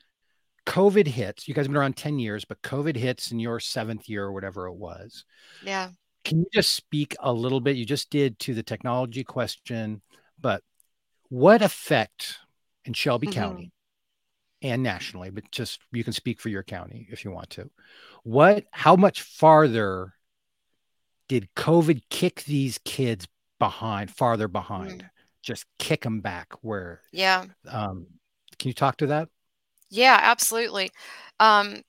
covid 0.65 1.07
hits. 1.07 1.47
You 1.47 1.53
guys 1.53 1.65
have 1.65 1.71
been 1.71 1.77
around 1.77 1.97
10 1.97 2.19
years 2.19 2.45
but 2.45 2.61
covid 2.61 2.95
hits 2.95 3.31
in 3.31 3.39
your 3.39 3.59
seventh 3.59 4.09
year 4.09 4.25
or 4.25 4.33
whatever 4.33 4.67
it 4.67 4.75
was. 4.75 5.25
Yeah. 5.63 5.89
Can 6.23 6.39
you 6.39 6.47
just 6.51 6.73
speak 6.73 7.15
a 7.19 7.31
little 7.31 7.59
bit? 7.59 7.75
You 7.75 7.85
just 7.85 8.09
did 8.09 8.39
to 8.39 8.53
the 8.53 8.63
technology 8.63 9.23
question 9.23 10.01
but 10.39 10.61
what 11.29 11.61
effect 11.61 12.37
in 12.85 12.93
shelby 12.93 13.27
mm-hmm. 13.27 13.39
county 13.39 13.71
and 14.65 14.81
nationally, 14.81 15.29
but 15.29 15.49
just 15.51 15.79
you 15.91 16.03
can 16.03 16.13
speak 16.13 16.41
for 16.41 16.49
your 16.49 16.63
county 16.63 17.07
if 17.11 17.23
you 17.23 17.31
want 17.31 17.51
to. 17.51 17.69
What, 18.23 18.65
how 18.71 18.95
much 18.95 19.21
farther 19.21 20.13
did 21.29 21.49
COVID 21.55 22.01
kick 22.09 22.43
these 22.43 22.79
kids 22.79 23.27
behind, 23.59 24.09
farther 24.09 24.47
behind? 24.47 25.03
Mm. 25.03 25.09
Just 25.43 25.65
kick 25.77 26.01
them 26.01 26.21
back 26.21 26.53
where? 26.61 27.01
Yeah. 27.11 27.45
Um, 27.67 28.07
can 28.57 28.69
you 28.69 28.73
talk 28.73 28.97
to 28.97 29.07
that? 29.07 29.29
Yeah, 29.91 30.19
absolutely. 30.19 30.89
Um, 31.39 31.83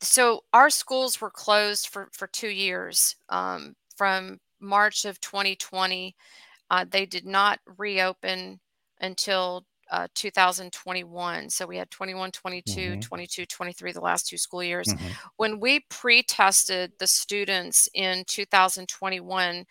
so 0.00 0.40
our 0.54 0.70
schools 0.70 1.20
were 1.20 1.30
closed 1.30 1.88
for 1.88 2.08
for 2.12 2.26
two 2.28 2.48
years 2.48 3.16
um, 3.28 3.74
from 3.96 4.38
March 4.58 5.04
of 5.04 5.20
2020. 5.20 6.16
Uh, 6.70 6.86
they 6.88 7.04
did 7.04 7.26
not 7.26 7.58
reopen 7.76 8.60
until 9.00 9.66
uh, 9.90 10.06
2021. 10.14 11.50
So 11.50 11.66
we 11.66 11.76
had 11.76 11.90
21, 11.90 12.30
22, 12.30 12.80
mm-hmm. 12.80 13.00
22, 13.00 13.46
23, 13.46 13.92
the 13.92 14.00
last 14.00 14.28
two 14.28 14.36
school 14.36 14.62
years. 14.62 14.88
Mm-hmm. 14.88 15.06
When 15.36 15.60
we 15.60 15.80
pre 15.88 16.22
tested 16.22 16.92
the 16.98 17.06
students 17.06 17.88
in 17.94 18.24
2021, 18.26 19.64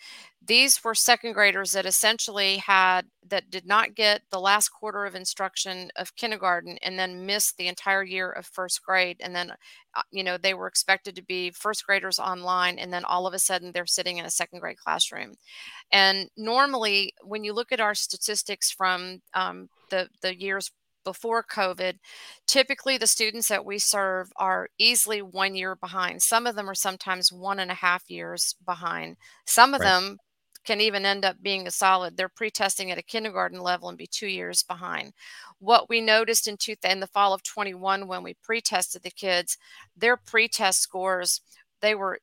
these 0.46 0.84
were 0.84 0.96
second 0.96 1.34
graders 1.34 1.74
that 1.74 1.86
essentially 1.86 2.58
had 2.58 3.06
that 3.28 3.52
did 3.52 3.66
not 3.66 3.94
get 3.94 4.22
the 4.32 4.40
last 4.40 4.70
quarter 4.70 5.06
of 5.06 5.14
instruction 5.14 5.92
of 5.98 6.16
kindergarten 6.16 6.78
and 6.82 6.98
then 6.98 7.26
missed 7.26 7.58
the 7.58 7.68
entire 7.68 8.04
year 8.04 8.32
of 8.32 8.46
first 8.46 8.82
grade 8.84 9.18
and 9.20 9.36
then 9.36 9.52
uh, 9.96 10.02
you 10.12 10.24
know 10.24 10.38
they 10.38 10.54
were 10.54 10.68
expected 10.68 11.16
to 11.16 11.24
be 11.24 11.52
first 11.52 11.86
graders 11.86 12.20
online 12.20 12.80
and 12.80 12.92
then 12.94 13.04
all 13.06 13.28
of 13.28 13.34
a 13.34 13.40
sudden 13.40 13.72
they're 13.72 13.86
sitting 13.86 14.18
in 14.18 14.26
a 14.26 14.32
second 14.32 14.60
grade 14.60 14.78
classroom 14.78 15.34
and 15.92 16.30
normally 16.38 17.14
when 17.22 17.44
you 17.44 17.54
look 17.54 17.72
at 17.72 17.82
our 17.82 17.96
statistics 17.96 18.72
from 18.72 19.22
um, 19.34 19.68
the 19.90 20.08
the 20.22 20.40
years 20.40 20.72
before 21.06 21.44
COVID, 21.44 21.98
typically 22.46 22.98
the 22.98 23.08
students 23.08 23.48
that 23.48 23.66
we 23.66 23.80
serve 23.80 24.32
are 24.36 24.70
easily 24.78 25.22
one 25.22 25.56
year 25.56 25.76
behind. 25.76 26.22
Some 26.22 26.46
of 26.46 26.56
them 26.56 26.70
are 26.70 26.76
sometimes 26.76 27.32
one 27.32 27.58
and 27.58 27.72
a 27.72 27.76
half 27.76 28.04
years 28.10 28.56
behind. 28.66 29.16
Some 29.46 29.74
of 29.74 29.80
right. 29.80 29.88
them 29.88 30.18
can 30.66 30.82
even 30.82 31.06
end 31.06 31.26
up 31.26 31.38
being 31.42 31.68
a 31.68 31.72
solid. 31.72 32.18
They're 32.18 32.30
pre-testing 32.30 32.92
at 32.92 32.98
a 32.98 33.04
kindergarten 33.04 33.60
level 33.60 33.90
and 33.90 33.98
be 33.98 34.08
two 34.08 34.28
years 34.28 34.64
behind. 34.64 35.14
What 35.60 35.90
we 35.90 36.02
noticed 36.02 36.48
in, 36.48 36.58
two, 36.58 36.76
in 36.84 37.00
the 37.00 37.08
fall 37.08 37.34
of 37.34 37.44
21 37.44 38.08
when 38.08 38.24
we 38.24 38.36
pre-tested 38.44 39.04
the 39.04 39.12
kids, 39.12 39.58
their 39.96 40.18
pre-test 40.18 40.82
scores, 40.82 41.42
they 41.82 41.96
were 41.96 42.20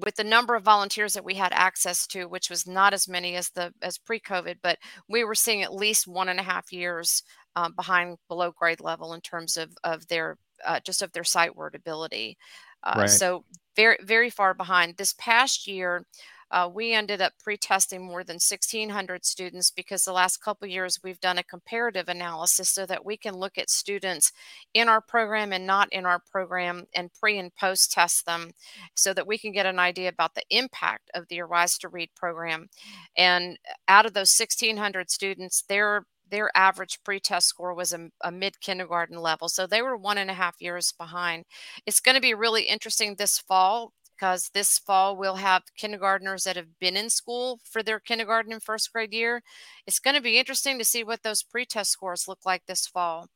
with 0.00 0.16
the 0.16 0.24
number 0.24 0.54
of 0.54 0.62
volunteers 0.62 1.14
that 1.14 1.24
we 1.24 1.34
had 1.34 1.52
access 1.52 2.06
to, 2.08 2.24
which 2.24 2.48
was 2.48 2.66
not 2.66 2.94
as 2.94 3.08
many 3.08 3.36
as 3.36 3.50
the 3.50 3.72
as 3.82 3.98
pre-COVID, 3.98 4.56
but 4.62 4.78
we 5.08 5.24
were 5.24 5.34
seeing 5.34 5.62
at 5.62 5.74
least 5.74 6.06
one 6.06 6.28
and 6.28 6.40
a 6.40 6.44
half 6.44 6.72
years 6.72 7.22
um, 7.56 7.74
behind 7.74 8.16
below 8.28 8.50
grade 8.52 8.80
level 8.80 9.12
in 9.12 9.20
terms 9.20 9.56
of 9.56 9.70
of 9.84 10.06
their 10.08 10.38
uh, 10.66 10.80
just 10.80 11.02
of 11.02 11.12
their 11.12 11.24
sight 11.24 11.54
word 11.54 11.74
ability. 11.74 12.38
Uh, 12.82 12.94
right. 13.00 13.10
So 13.10 13.44
very 13.76 13.98
very 14.02 14.30
far 14.30 14.54
behind. 14.54 14.96
This 14.96 15.14
past 15.18 15.66
year, 15.66 16.06
uh, 16.52 16.68
we 16.72 16.92
ended 16.92 17.22
up 17.22 17.32
pre-testing 17.42 18.04
more 18.04 18.22
than 18.22 18.34
1,600 18.34 19.24
students 19.24 19.70
because 19.70 20.04
the 20.04 20.12
last 20.12 20.36
couple 20.36 20.68
years 20.68 21.00
we've 21.02 21.20
done 21.20 21.38
a 21.38 21.42
comparative 21.42 22.08
analysis 22.08 22.68
so 22.68 22.84
that 22.84 23.06
we 23.06 23.16
can 23.16 23.34
look 23.34 23.56
at 23.56 23.70
students 23.70 24.30
in 24.74 24.86
our 24.86 25.00
program 25.00 25.52
and 25.52 25.66
not 25.66 25.88
in 25.92 26.04
our 26.04 26.20
program 26.30 26.84
and 26.94 27.10
pre 27.14 27.38
and 27.38 27.54
post 27.56 27.90
test 27.90 28.26
them 28.26 28.50
so 28.94 29.14
that 29.14 29.26
we 29.26 29.38
can 29.38 29.50
get 29.50 29.64
an 29.64 29.78
idea 29.78 30.10
about 30.10 30.34
the 30.34 30.44
impact 30.50 31.10
of 31.14 31.26
the 31.28 31.40
Arise 31.40 31.78
to 31.78 31.88
Read 31.88 32.10
program. 32.14 32.68
And 33.16 33.58
out 33.88 34.04
of 34.04 34.12
those 34.12 34.38
1,600 34.38 35.10
students, 35.10 35.64
their 35.68 36.04
their 36.30 36.50
average 36.56 36.98
pre-test 37.04 37.46
score 37.46 37.74
was 37.74 37.92
a, 37.92 38.08
a 38.22 38.32
mid 38.32 38.58
kindergarten 38.60 39.18
level 39.18 39.50
so 39.50 39.66
they 39.66 39.82
were 39.82 39.98
one 39.98 40.16
and 40.16 40.30
a 40.30 40.34
half 40.34 40.56
years 40.60 40.94
behind 40.96 41.44
it's 41.84 42.00
going 42.00 42.14
to 42.14 42.22
be 42.22 42.32
really 42.32 42.62
interesting 42.62 43.14
this 43.14 43.38
fall 43.38 43.92
because 44.14 44.50
this 44.54 44.78
fall 44.78 45.16
we'll 45.16 45.36
have 45.36 45.62
kindergartners 45.76 46.44
that 46.44 46.56
have 46.56 46.78
been 46.78 46.96
in 46.96 47.10
school 47.10 47.60
for 47.64 47.82
their 47.82 48.00
kindergarten 48.00 48.52
and 48.52 48.62
first 48.62 48.92
grade 48.92 49.12
year. 49.12 49.42
It's 49.86 49.98
going 49.98 50.16
to 50.16 50.22
be 50.22 50.38
interesting 50.38 50.78
to 50.78 50.84
see 50.84 51.04
what 51.04 51.22
those 51.22 51.42
pretest 51.42 51.90
scores 51.90 52.28
look 52.28 52.40
like 52.44 52.66
this 52.66 52.86
fall. 52.86 53.28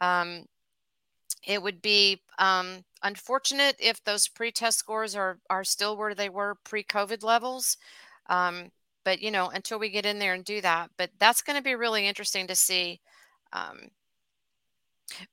Um, 0.00 0.46
it 1.46 1.62
would 1.62 1.82
be 1.82 2.22
um, 2.38 2.84
unfortunate 3.02 3.76
if 3.78 4.02
those 4.04 4.28
pretest 4.28 4.78
scores 4.78 5.16
are 5.16 5.38
are 5.50 5.64
still 5.64 5.96
where 5.96 6.14
they 6.14 6.28
were 6.28 6.56
pre-COVID 6.64 7.22
levels. 7.22 7.76
Um, 8.28 8.70
but 9.04 9.20
you 9.20 9.30
know, 9.30 9.48
until 9.48 9.78
we 9.78 9.90
get 9.90 10.06
in 10.06 10.18
there 10.18 10.34
and 10.34 10.44
do 10.44 10.60
that, 10.60 10.90
but 10.96 11.10
that's 11.18 11.42
going 11.42 11.56
to 11.56 11.62
be 11.62 11.74
really 11.74 12.06
interesting 12.06 12.46
to 12.46 12.54
see. 12.54 13.00
Um, 13.52 13.88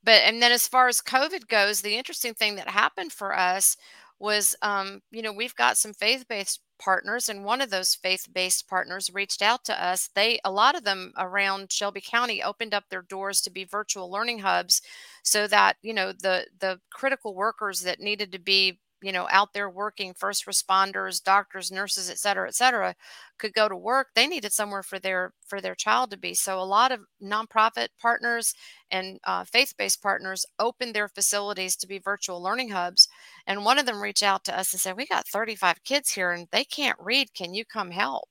but 0.04 0.22
and 0.24 0.42
then 0.42 0.52
as 0.52 0.68
far 0.68 0.88
as 0.88 1.02
COVID 1.02 1.48
goes, 1.48 1.82
the 1.82 1.96
interesting 1.96 2.34
thing 2.34 2.56
that 2.56 2.70
happened 2.70 3.12
for 3.12 3.38
us 3.38 3.78
was 4.20 4.56
um, 4.62 5.02
you 5.12 5.22
know 5.22 5.32
we've 5.34 5.56
got 5.56 5.78
some 5.78 5.94
faith-based 5.94 6.62
partners 6.80 7.28
and 7.30 7.44
one 7.44 7.62
of 7.62 7.70
those 7.70 7.96
faith-based 7.96 8.68
partners 8.70 9.10
reached 9.14 9.42
out 9.42 9.64
to 9.66 9.84
us. 9.84 10.10
They 10.16 10.40
a 10.46 10.52
lot 10.52 10.76
of 10.76 10.84
them 10.84 11.14
around 11.18 11.72
shelby 11.72 12.02
county 12.02 12.42
opened 12.44 12.74
up 12.74 12.86
their 12.90 13.02
doors 13.02 13.42
to 13.42 13.50
be 13.52 13.64
virtual 13.66 14.10
learning 14.12 14.40
hubs 14.40 14.82
so 15.24 15.48
that 15.48 15.78
you 15.82 15.94
know 15.94 16.12
the 16.14 16.48
the 16.60 16.80
critical 16.92 17.36
workers 17.36 17.82
that 17.82 18.00
needed 18.00 18.32
to 18.32 18.40
be 18.40 18.80
you 19.02 19.12
know 19.12 19.28
out 19.32 19.54
there 19.54 19.70
working 19.70 20.14
first 20.14 20.46
responders 20.46 21.24
doctors 21.24 21.72
nurses 21.72 22.10
et 22.10 22.18
cetera 22.20 22.48
et 22.48 22.56
cetera 22.56 22.96
could 23.38 23.54
go 23.54 23.68
to 23.70 23.76
work 23.76 24.08
they 24.16 24.28
needed 24.28 24.52
somewhere 24.54 24.84
for 24.84 25.00
their 25.00 25.34
for 25.48 25.62
their 25.62 25.76
child 25.76 26.12
to 26.12 26.18
be. 26.18 26.34
So 26.34 26.60
a 26.60 26.64
lot 26.64 26.92
of 26.92 27.02
nonprofit 27.24 27.90
partners 28.00 28.54
and 28.92 29.20
uh, 29.24 29.44
faith-based 29.46 30.02
partners 30.02 30.46
opened 30.60 30.94
their 30.94 31.08
facilities 31.08 31.76
to 31.78 31.88
be 31.88 31.98
virtual 32.00 32.42
learning 32.42 32.70
hubs 32.70 33.08
and 33.48 33.66
one 33.66 33.80
of 33.80 33.86
them 33.86 34.02
reached 34.02 34.24
out 34.24 34.44
to 34.46 34.58
us 34.58 34.72
and 34.74 34.82
said 34.82 34.96
we 34.98 35.06
got 35.08 35.28
35 35.28 35.84
kids 35.84 36.12
here 36.12 36.32
and 36.32 36.48
they 36.52 36.64
can't 36.64 36.98
read. 37.00 37.34
Can 37.34 37.54
you 37.54 37.66
come 37.66 37.92
help 37.92 38.30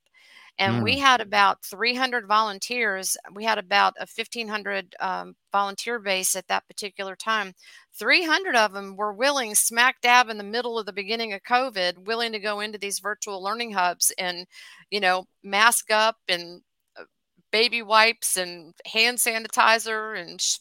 and 0.59 0.81
mm. 0.81 0.83
we 0.83 0.99
had 0.99 1.21
about 1.21 1.65
300 1.65 2.27
volunteers. 2.27 3.17
We 3.33 3.45
had 3.45 3.59
about 3.59 3.95
a 3.99 4.07
1,500 4.13 4.97
um, 5.01 5.35
volunteer 5.53 6.01
base 6.01 6.35
at 6.35 6.49
that 6.49 6.67
particular 6.67 7.15
time. 7.15 7.53
300 7.99 8.57
of 8.57 8.73
them 8.73 8.97
were 8.97 9.13
willing, 9.13 9.55
smack 9.55 10.01
dab 10.01 10.29
in 10.29 10.39
the 10.39 10.45
middle 10.45 10.79
of 10.79 10.87
the 10.87 10.93
beginning 10.93 11.33
of 11.33 11.43
COVID, 11.43 12.07
willing 12.07 12.33
to 12.33 12.41
go 12.41 12.61
into 12.61 12.79
these 12.79 12.99
virtual 12.99 13.43
learning 13.43 13.73
hubs 13.73 14.13
and, 14.19 14.47
you 14.91 15.01
know, 15.01 15.27
mask 15.45 15.93
up 15.93 16.17
and 16.29 16.61
uh, 16.99 17.05
baby 17.53 17.83
wipes 17.83 18.37
and 18.37 18.75
hand 18.93 19.19
sanitizer 19.19 20.21
and 20.21 20.41
sh- 20.41 20.59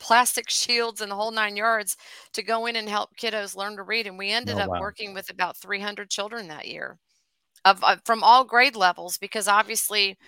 plastic 0.00 0.48
shields 0.48 1.02
and 1.02 1.10
the 1.10 1.16
whole 1.16 1.32
nine 1.32 1.56
yards 1.56 1.98
to 2.32 2.42
go 2.42 2.64
in 2.64 2.76
and 2.76 2.88
help 2.88 3.10
kiddos 3.20 3.54
learn 3.54 3.76
to 3.76 3.82
read. 3.82 4.06
And 4.06 4.16
we 4.16 4.30
ended 4.30 4.56
oh, 4.56 4.62
up 4.62 4.70
wow. 4.70 4.80
working 4.80 5.12
with 5.12 5.28
about 5.28 5.58
300 5.58 6.08
children 6.08 6.48
that 6.48 6.66
year 6.66 6.98
of, 7.64 7.82
of 7.84 8.00
from 8.04 8.22
all 8.22 8.44
grade 8.44 8.76
levels 8.76 9.18
because 9.18 9.48
obviously 9.48 10.18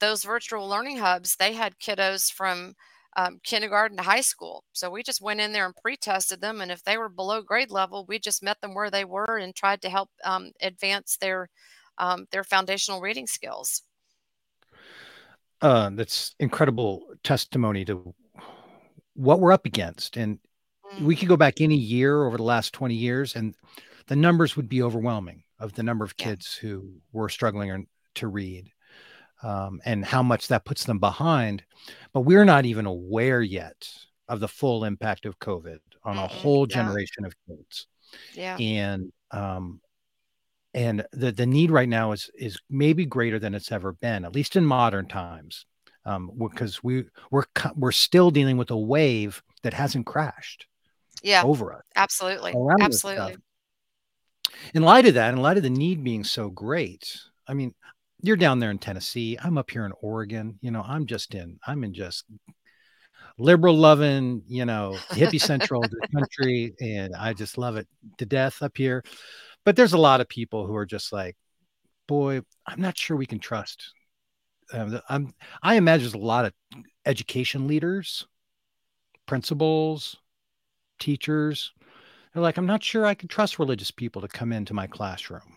those 0.00 0.24
virtual 0.24 0.68
learning 0.68 0.98
hubs 0.98 1.36
they 1.36 1.52
had 1.52 1.78
kiddos 1.78 2.32
from 2.32 2.74
um, 3.16 3.40
kindergarten 3.42 3.96
to 3.96 4.02
high 4.02 4.20
school. 4.20 4.62
So 4.72 4.90
we 4.90 5.02
just 5.02 5.22
went 5.22 5.40
in 5.40 5.52
there 5.52 5.64
and 5.64 5.74
pre-tested 5.74 6.40
them, 6.40 6.60
and 6.60 6.70
if 6.70 6.84
they 6.84 6.98
were 6.98 7.08
below 7.08 7.40
grade 7.40 7.70
level, 7.70 8.04
we 8.06 8.18
just 8.18 8.42
met 8.42 8.60
them 8.60 8.74
where 8.74 8.90
they 8.90 9.04
were 9.04 9.38
and 9.38 9.54
tried 9.54 9.80
to 9.82 9.88
help 9.88 10.10
um, 10.24 10.52
advance 10.60 11.16
their 11.16 11.48
um, 11.98 12.26
their 12.30 12.44
foundational 12.44 13.00
reading 13.00 13.26
skills. 13.26 13.82
Uh, 15.62 15.88
that's 15.94 16.34
incredible 16.38 17.06
testimony 17.24 17.86
to 17.86 18.14
what 19.14 19.40
we're 19.40 19.52
up 19.52 19.64
against, 19.64 20.18
and 20.18 20.38
mm. 20.94 21.00
we 21.00 21.16
could 21.16 21.28
go 21.28 21.38
back 21.38 21.62
any 21.62 21.76
year 21.76 22.26
over 22.26 22.36
the 22.36 22.42
last 22.42 22.74
twenty 22.74 22.96
years, 22.96 23.34
and 23.34 23.54
the 24.08 24.16
numbers 24.16 24.56
would 24.56 24.68
be 24.68 24.82
overwhelming 24.82 25.42
of 25.58 25.72
the 25.74 25.82
number 25.82 26.04
of 26.04 26.16
kids 26.16 26.58
yeah. 26.62 26.68
who 26.68 26.94
were 27.12 27.28
struggling 27.28 27.86
to 28.16 28.28
read 28.28 28.70
um, 29.42 29.80
and 29.84 30.04
how 30.04 30.22
much 30.22 30.48
that 30.48 30.64
puts 30.64 30.84
them 30.84 30.98
behind. 30.98 31.62
But 32.12 32.22
we're 32.22 32.44
not 32.44 32.66
even 32.66 32.86
aware 32.86 33.42
yet 33.42 33.88
of 34.28 34.40
the 34.40 34.48
full 34.48 34.84
impact 34.84 35.26
of 35.26 35.38
COVID 35.38 35.78
on 36.04 36.16
a 36.16 36.26
whole 36.26 36.66
generation 36.66 37.22
yeah. 37.22 37.26
of 37.26 37.34
kids. 37.46 37.86
Yeah. 38.34 38.56
And 38.58 39.12
um, 39.30 39.80
and 40.74 41.04
the 41.12 41.32
the 41.32 41.46
need 41.46 41.70
right 41.70 41.88
now 41.88 42.12
is 42.12 42.30
is 42.38 42.58
maybe 42.68 43.06
greater 43.06 43.38
than 43.38 43.54
it's 43.54 43.72
ever 43.72 43.92
been, 43.92 44.24
at 44.24 44.34
least 44.34 44.56
in 44.56 44.64
modern 44.64 45.06
times, 45.06 45.66
um, 46.04 46.30
because 46.38 46.82
we 46.82 47.04
we're 47.30 47.44
we're 47.74 47.92
still 47.92 48.30
dealing 48.30 48.56
with 48.56 48.70
a 48.70 48.76
wave 48.76 49.42
that 49.62 49.74
hasn't 49.74 50.06
crashed. 50.06 50.66
Yeah. 51.22 51.42
Over 51.42 51.72
us. 51.72 51.82
Absolutely. 51.96 52.54
Absolutely 52.80 53.36
in 54.74 54.82
light 54.82 55.06
of 55.06 55.14
that, 55.14 55.32
in 55.32 55.40
light 55.40 55.56
of 55.56 55.62
the 55.62 55.70
need 55.70 56.02
being 56.02 56.24
so 56.24 56.48
great, 56.48 57.18
I 57.46 57.54
mean, 57.54 57.74
you're 58.22 58.36
down 58.36 58.58
there 58.58 58.70
in 58.70 58.78
Tennessee. 58.78 59.38
I'm 59.42 59.58
up 59.58 59.70
here 59.70 59.84
in 59.84 59.92
Oregon. 60.00 60.58
You 60.60 60.70
know, 60.70 60.82
I'm 60.82 61.06
just 61.06 61.34
in, 61.34 61.58
I'm 61.66 61.84
in 61.84 61.94
just 61.94 62.24
liberal 63.38 63.76
loving, 63.76 64.42
you 64.46 64.64
know, 64.64 64.96
hippie 65.10 65.40
central 65.40 65.82
the 65.82 66.08
country. 66.14 66.74
And 66.80 67.14
I 67.14 67.34
just 67.34 67.58
love 67.58 67.76
it 67.76 67.86
to 68.18 68.26
death 68.26 68.62
up 68.62 68.76
here. 68.76 69.04
But 69.64 69.76
there's 69.76 69.92
a 69.92 69.98
lot 69.98 70.20
of 70.20 70.28
people 70.28 70.66
who 70.66 70.74
are 70.76 70.86
just 70.86 71.12
like, 71.12 71.36
boy, 72.06 72.40
I'm 72.66 72.80
not 72.80 72.96
sure 72.96 73.16
we 73.16 73.26
can 73.26 73.38
trust. 73.38 73.92
Um, 74.72 75.00
I'm, 75.08 75.34
I 75.62 75.74
imagine 75.74 76.04
there's 76.04 76.14
a 76.14 76.18
lot 76.18 76.46
of 76.46 76.52
education 77.04 77.66
leaders, 77.66 78.26
principals, 79.26 80.16
teachers 80.98 81.72
they're 82.36 82.42
like, 82.42 82.58
I'm 82.58 82.66
not 82.66 82.84
sure 82.84 83.06
I 83.06 83.14
can 83.14 83.28
trust 83.28 83.58
religious 83.58 83.90
people 83.90 84.22
to 84.22 84.28
come 84.28 84.52
into 84.52 84.74
my 84.74 84.86
classroom. 84.86 85.56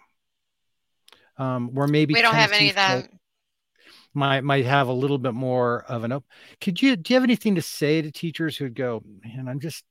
Um, 1.37 1.71
or 1.75 1.87
maybe 1.87 2.13
we 2.13 2.21
don't 2.21 2.35
have 2.35 2.51
any 2.53 2.69
of 2.69 2.75
that. 2.75 3.09
Might 4.13 4.43
might 4.43 4.65
have 4.65 4.87
a 4.87 4.93
little 4.93 5.17
bit 5.17 5.33
more 5.33 5.83
of 5.83 6.03
an. 6.03 6.11
Op- 6.11 6.25
Could 6.61 6.81
you 6.81 6.95
do 6.95 7.13
you 7.13 7.15
have 7.15 7.23
anything 7.23 7.55
to 7.55 7.61
say 7.61 8.01
to 8.01 8.11
teachers 8.11 8.57
who'd 8.57 8.75
go, 8.75 9.03
man, 9.23 9.47
I'm 9.47 9.59
just 9.59 9.83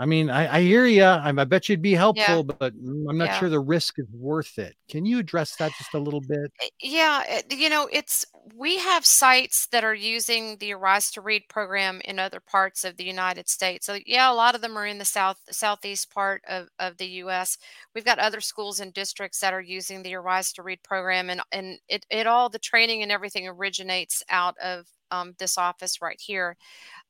I 0.00 0.06
mean, 0.06 0.30
I, 0.30 0.58
I 0.58 0.62
hear 0.62 0.86
you. 0.86 1.02
I, 1.02 1.28
I, 1.28 1.44
bet 1.44 1.68
you'd 1.68 1.82
be 1.82 1.94
helpful, 1.94 2.46
yeah. 2.48 2.54
but 2.58 2.72
I'm 2.72 3.18
not 3.18 3.30
yeah. 3.30 3.38
sure 3.40 3.48
the 3.48 3.58
risk 3.58 3.98
is 3.98 4.06
worth 4.12 4.56
it. 4.56 4.76
Can 4.88 5.04
you 5.04 5.18
address 5.18 5.56
that 5.56 5.72
just 5.76 5.92
a 5.92 5.98
little 5.98 6.20
bit? 6.20 6.52
Eh, 6.62 6.68
yeah, 6.80 7.24
eh, 7.26 7.42
you 7.50 7.68
know, 7.68 7.88
it's 7.92 8.24
we 8.54 8.78
have 8.78 9.04
sites 9.04 9.66
that 9.72 9.82
are 9.82 9.94
using 9.94 10.56
the 10.58 10.72
Arise 10.72 11.10
to 11.12 11.20
Read 11.20 11.42
program 11.48 12.00
in 12.04 12.20
other 12.20 12.38
parts 12.38 12.84
of 12.84 12.96
the 12.96 13.04
United 13.04 13.48
States. 13.48 13.86
So 13.86 13.98
yeah, 14.06 14.30
a 14.30 14.34
lot 14.34 14.54
of 14.54 14.60
them 14.60 14.78
are 14.78 14.86
in 14.86 14.98
the 14.98 15.04
south 15.04 15.38
southeast 15.50 16.12
part 16.14 16.42
of, 16.48 16.68
of 16.78 16.96
the 16.98 17.08
US. 17.24 17.58
We've 17.92 18.04
got 18.04 18.20
other 18.20 18.40
schools 18.40 18.78
and 18.78 18.94
districts 18.94 19.40
that 19.40 19.52
are 19.52 19.60
using 19.60 20.04
the 20.04 20.14
Arise 20.14 20.52
to 20.52 20.62
Read 20.62 20.82
program 20.84 21.28
and 21.28 21.40
and 21.50 21.80
it, 21.88 22.06
it 22.08 22.28
all 22.28 22.48
the 22.48 22.60
training 22.60 23.02
and 23.02 23.10
everything 23.10 23.48
originates 23.48 24.22
out 24.28 24.56
of 24.58 24.86
um, 25.10 25.34
this 25.38 25.58
office 25.58 26.00
right 26.02 26.20
here. 26.20 26.56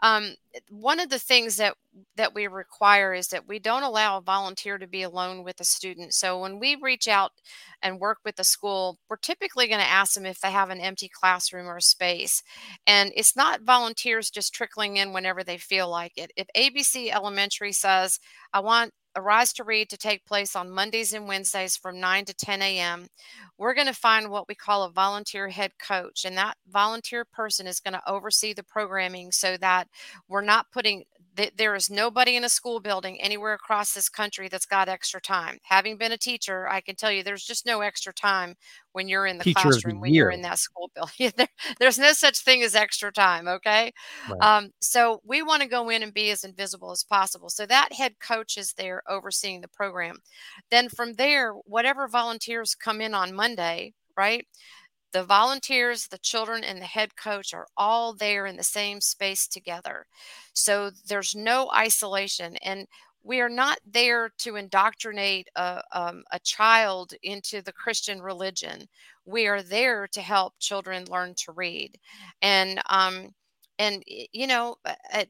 Um, 0.02 0.34
one 0.70 1.00
of 1.00 1.10
the 1.10 1.18
things 1.18 1.56
that 1.56 1.74
that 2.16 2.34
we 2.34 2.46
require 2.46 3.12
is 3.14 3.28
that 3.28 3.48
we 3.48 3.58
don't 3.58 3.82
allow 3.82 4.18
a 4.18 4.22
volunteer 4.22 4.78
to 4.78 4.86
be 4.86 5.02
alone 5.02 5.42
with 5.42 5.60
a 5.60 5.64
student. 5.64 6.14
So 6.14 6.40
when 6.40 6.60
we 6.60 6.76
reach 6.76 7.08
out 7.08 7.32
and 7.82 7.98
work 7.98 8.18
with 8.24 8.36
the 8.36 8.44
school, 8.44 8.98
we're 9.08 9.16
typically 9.16 9.66
going 9.66 9.80
to 9.80 9.86
ask 9.86 10.14
them 10.14 10.26
if 10.26 10.40
they 10.40 10.50
have 10.52 10.70
an 10.70 10.80
empty 10.80 11.08
classroom 11.08 11.66
or 11.66 11.80
space. 11.80 12.42
And 12.86 13.12
it's 13.16 13.34
not 13.36 13.62
volunteers 13.62 14.30
just 14.30 14.54
trickling 14.54 14.96
in 14.96 15.12
whenever 15.12 15.42
they 15.42 15.58
feel 15.58 15.88
like 15.90 16.12
it. 16.16 16.30
If 16.36 16.46
ABC 16.56 17.10
Elementary 17.10 17.72
says, 17.72 18.20
I 18.52 18.60
want 18.60 18.92
Arise 19.16 19.52
to 19.54 19.64
Read 19.64 19.90
to 19.90 19.96
take 19.96 20.24
place 20.26 20.54
on 20.54 20.70
Mondays 20.70 21.12
and 21.12 21.26
Wednesdays 21.26 21.76
from 21.76 21.98
9 21.98 22.24
to 22.26 22.34
10 22.34 22.62
a.m. 22.62 23.08
We're 23.56 23.74
going 23.74 23.86
to 23.88 23.92
find 23.92 24.30
what 24.30 24.46
we 24.46 24.54
call 24.54 24.84
a 24.84 24.90
volunteer 24.90 25.48
head 25.48 25.72
coach, 25.78 26.24
and 26.24 26.36
that 26.36 26.56
volunteer 26.68 27.24
person 27.24 27.66
is 27.66 27.80
going 27.80 27.94
to 27.94 28.10
oversee 28.10 28.52
the 28.52 28.62
programming 28.62 29.32
so 29.32 29.56
that 29.56 29.88
we're 30.28 30.42
not 30.42 30.70
putting 30.72 31.04
there 31.56 31.74
is 31.74 31.90
nobody 31.90 32.36
in 32.36 32.44
a 32.44 32.48
school 32.48 32.80
building 32.80 33.20
anywhere 33.20 33.54
across 33.54 33.92
this 33.92 34.08
country 34.08 34.48
that's 34.48 34.66
got 34.66 34.88
extra 34.88 35.20
time. 35.20 35.58
Having 35.64 35.98
been 35.98 36.12
a 36.12 36.18
teacher, 36.18 36.68
I 36.68 36.80
can 36.80 36.96
tell 36.96 37.10
you 37.12 37.22
there's 37.22 37.44
just 37.44 37.66
no 37.66 37.80
extra 37.80 38.12
time 38.12 38.54
when 38.92 39.08
you're 39.08 39.26
in 39.26 39.38
the 39.38 39.44
Teacher 39.44 39.60
classroom, 39.60 40.00
when 40.00 40.12
you're 40.12 40.30
in 40.30 40.42
that 40.42 40.58
school 40.58 40.90
building. 40.94 41.32
there, 41.36 41.48
there's 41.78 41.98
no 41.98 42.12
such 42.12 42.38
thing 42.40 42.62
as 42.62 42.74
extra 42.74 43.12
time, 43.12 43.46
okay? 43.46 43.92
Right. 44.28 44.40
Um, 44.40 44.70
so 44.80 45.20
we 45.24 45.42
want 45.42 45.62
to 45.62 45.68
go 45.68 45.88
in 45.88 46.02
and 46.02 46.12
be 46.12 46.30
as 46.30 46.44
invisible 46.44 46.90
as 46.90 47.04
possible. 47.04 47.48
So 47.50 47.66
that 47.66 47.92
head 47.92 48.14
coach 48.20 48.56
is 48.56 48.72
there 48.72 49.02
overseeing 49.08 49.60
the 49.60 49.68
program. 49.68 50.18
Then 50.70 50.88
from 50.88 51.14
there, 51.14 51.52
whatever 51.64 52.08
volunteers 52.08 52.74
come 52.74 53.00
in 53.00 53.14
on 53.14 53.34
Monday, 53.34 53.94
right? 54.16 54.46
The 55.12 55.24
volunteers, 55.24 56.06
the 56.06 56.18
children, 56.18 56.64
and 56.64 56.80
the 56.80 56.86
head 56.86 57.16
coach 57.16 57.54
are 57.54 57.66
all 57.76 58.12
there 58.14 58.46
in 58.46 58.56
the 58.56 58.62
same 58.62 59.00
space 59.00 59.46
together. 59.46 60.06
So 60.52 60.90
there's 61.06 61.34
no 61.34 61.70
isolation. 61.74 62.56
And 62.56 62.86
we 63.22 63.40
are 63.40 63.48
not 63.48 63.78
there 63.86 64.30
to 64.38 64.56
indoctrinate 64.56 65.48
a, 65.56 65.82
um, 65.92 66.24
a 66.32 66.38
child 66.40 67.14
into 67.22 67.62
the 67.62 67.72
Christian 67.72 68.20
religion. 68.20 68.86
We 69.24 69.46
are 69.46 69.62
there 69.62 70.06
to 70.08 70.20
help 70.20 70.54
children 70.58 71.04
learn 71.10 71.34
to 71.44 71.52
read. 71.52 71.98
And, 72.42 72.80
um, 72.88 73.34
and 73.78 74.02
you 74.06 74.46
know 74.46 74.76
uh, 74.84 75.24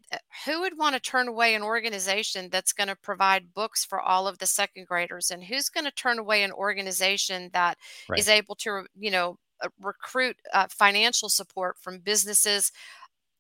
who 0.46 0.60
would 0.60 0.76
want 0.78 0.94
to 0.94 1.00
turn 1.00 1.28
away 1.28 1.54
an 1.54 1.62
organization 1.62 2.48
that's 2.50 2.72
going 2.72 2.88
to 2.88 2.96
provide 2.96 3.52
books 3.54 3.84
for 3.84 4.00
all 4.00 4.26
of 4.26 4.38
the 4.38 4.46
second 4.46 4.86
graders 4.86 5.30
and 5.30 5.44
who's 5.44 5.68
going 5.68 5.84
to 5.84 5.90
turn 5.90 6.18
away 6.18 6.42
an 6.42 6.52
organization 6.52 7.50
that 7.52 7.76
right. 8.08 8.18
is 8.18 8.28
able 8.28 8.54
to 8.54 8.84
you 8.98 9.10
know 9.10 9.32
uh, 9.32 9.47
recruit 9.80 10.36
uh, 10.52 10.66
financial 10.70 11.28
support 11.28 11.76
from 11.80 11.98
businesses, 12.00 12.72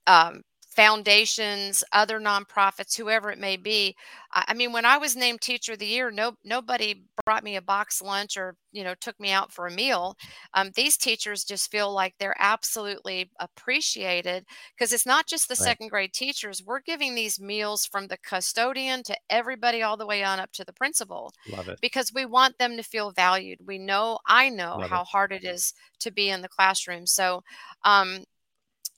um, 0.06 0.42
foundations, 0.78 1.82
other 1.90 2.20
nonprofits, 2.20 2.96
whoever 2.96 3.32
it 3.32 3.38
may 3.40 3.56
be. 3.56 3.96
I 4.32 4.54
mean, 4.54 4.72
when 4.72 4.84
I 4.84 4.96
was 4.96 5.16
named 5.16 5.40
Teacher 5.40 5.72
of 5.72 5.80
the 5.80 5.86
Year, 5.86 6.12
no 6.12 6.34
nobody 6.44 7.02
brought 7.24 7.42
me 7.42 7.56
a 7.56 7.62
box 7.62 8.00
lunch 8.00 8.36
or 8.36 8.54
you 8.70 8.84
know 8.84 8.94
took 9.00 9.18
me 9.18 9.32
out 9.32 9.52
for 9.52 9.66
a 9.66 9.72
meal. 9.72 10.16
Um, 10.54 10.70
these 10.76 10.96
teachers 10.96 11.42
just 11.42 11.72
feel 11.72 11.92
like 11.92 12.14
they're 12.20 12.36
absolutely 12.38 13.28
appreciated 13.40 14.44
because 14.76 14.92
it's 14.92 15.06
not 15.06 15.26
just 15.26 15.48
the 15.48 15.54
right. 15.54 15.66
second 15.66 15.88
grade 15.88 16.12
teachers. 16.12 16.62
We're 16.64 16.80
giving 16.80 17.16
these 17.16 17.40
meals 17.40 17.84
from 17.84 18.06
the 18.06 18.18
custodian 18.18 19.02
to 19.04 19.16
everybody 19.30 19.82
all 19.82 19.96
the 19.96 20.06
way 20.06 20.22
on 20.22 20.38
up 20.38 20.52
to 20.52 20.64
the 20.64 20.72
principal. 20.72 21.32
Love 21.50 21.68
it. 21.68 21.80
Because 21.80 22.12
we 22.14 22.24
want 22.24 22.56
them 22.58 22.76
to 22.76 22.84
feel 22.84 23.10
valued. 23.10 23.58
We 23.66 23.78
know, 23.78 24.18
I 24.28 24.48
know 24.48 24.76
Love 24.78 24.90
how 24.90 25.00
it. 25.00 25.08
hard 25.08 25.32
it 25.32 25.42
is 25.42 25.74
to 26.00 26.12
be 26.12 26.28
in 26.28 26.42
the 26.42 26.48
classroom. 26.48 27.06
So 27.06 27.42
um, 27.84 28.20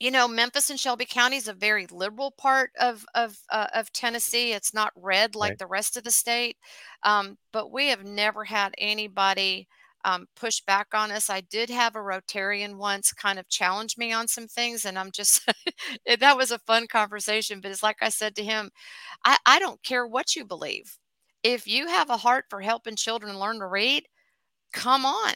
you 0.01 0.09
know, 0.09 0.27
Memphis 0.27 0.71
and 0.71 0.79
Shelby 0.79 1.05
County 1.05 1.37
is 1.37 1.47
a 1.47 1.53
very 1.53 1.85
liberal 1.91 2.31
part 2.31 2.71
of 2.79 3.05
of 3.13 3.37
uh, 3.51 3.67
of 3.75 3.93
Tennessee. 3.93 4.51
It's 4.51 4.73
not 4.73 4.91
red 4.95 5.35
like 5.35 5.51
right. 5.51 5.59
the 5.59 5.67
rest 5.67 5.95
of 5.95 6.03
the 6.03 6.09
state, 6.09 6.57
um, 7.03 7.37
but 7.53 7.71
we 7.71 7.89
have 7.89 8.03
never 8.03 8.43
had 8.43 8.73
anybody 8.79 9.67
um, 10.03 10.25
push 10.35 10.59
back 10.61 10.87
on 10.95 11.11
us. 11.11 11.29
I 11.29 11.41
did 11.41 11.69
have 11.69 11.95
a 11.95 11.99
Rotarian 11.99 12.77
once 12.77 13.13
kind 13.13 13.37
of 13.37 13.47
challenge 13.47 13.95
me 13.95 14.11
on 14.11 14.27
some 14.27 14.47
things, 14.47 14.85
and 14.85 14.97
I'm 14.97 15.11
just 15.11 15.47
that 16.19 16.35
was 16.37 16.49
a 16.49 16.57
fun 16.57 16.87
conversation. 16.87 17.61
But 17.61 17.69
it's 17.69 17.83
like 17.83 17.97
I 18.01 18.09
said 18.09 18.35
to 18.37 18.43
him, 18.43 18.71
I, 19.23 19.37
I 19.45 19.59
don't 19.59 19.83
care 19.83 20.07
what 20.07 20.35
you 20.35 20.45
believe. 20.45 20.97
If 21.43 21.67
you 21.67 21.87
have 21.87 22.09
a 22.09 22.17
heart 22.17 22.45
for 22.49 22.59
helping 22.59 22.95
children 22.95 23.37
learn 23.37 23.59
to 23.59 23.67
read, 23.67 24.05
come 24.73 25.05
on. 25.05 25.33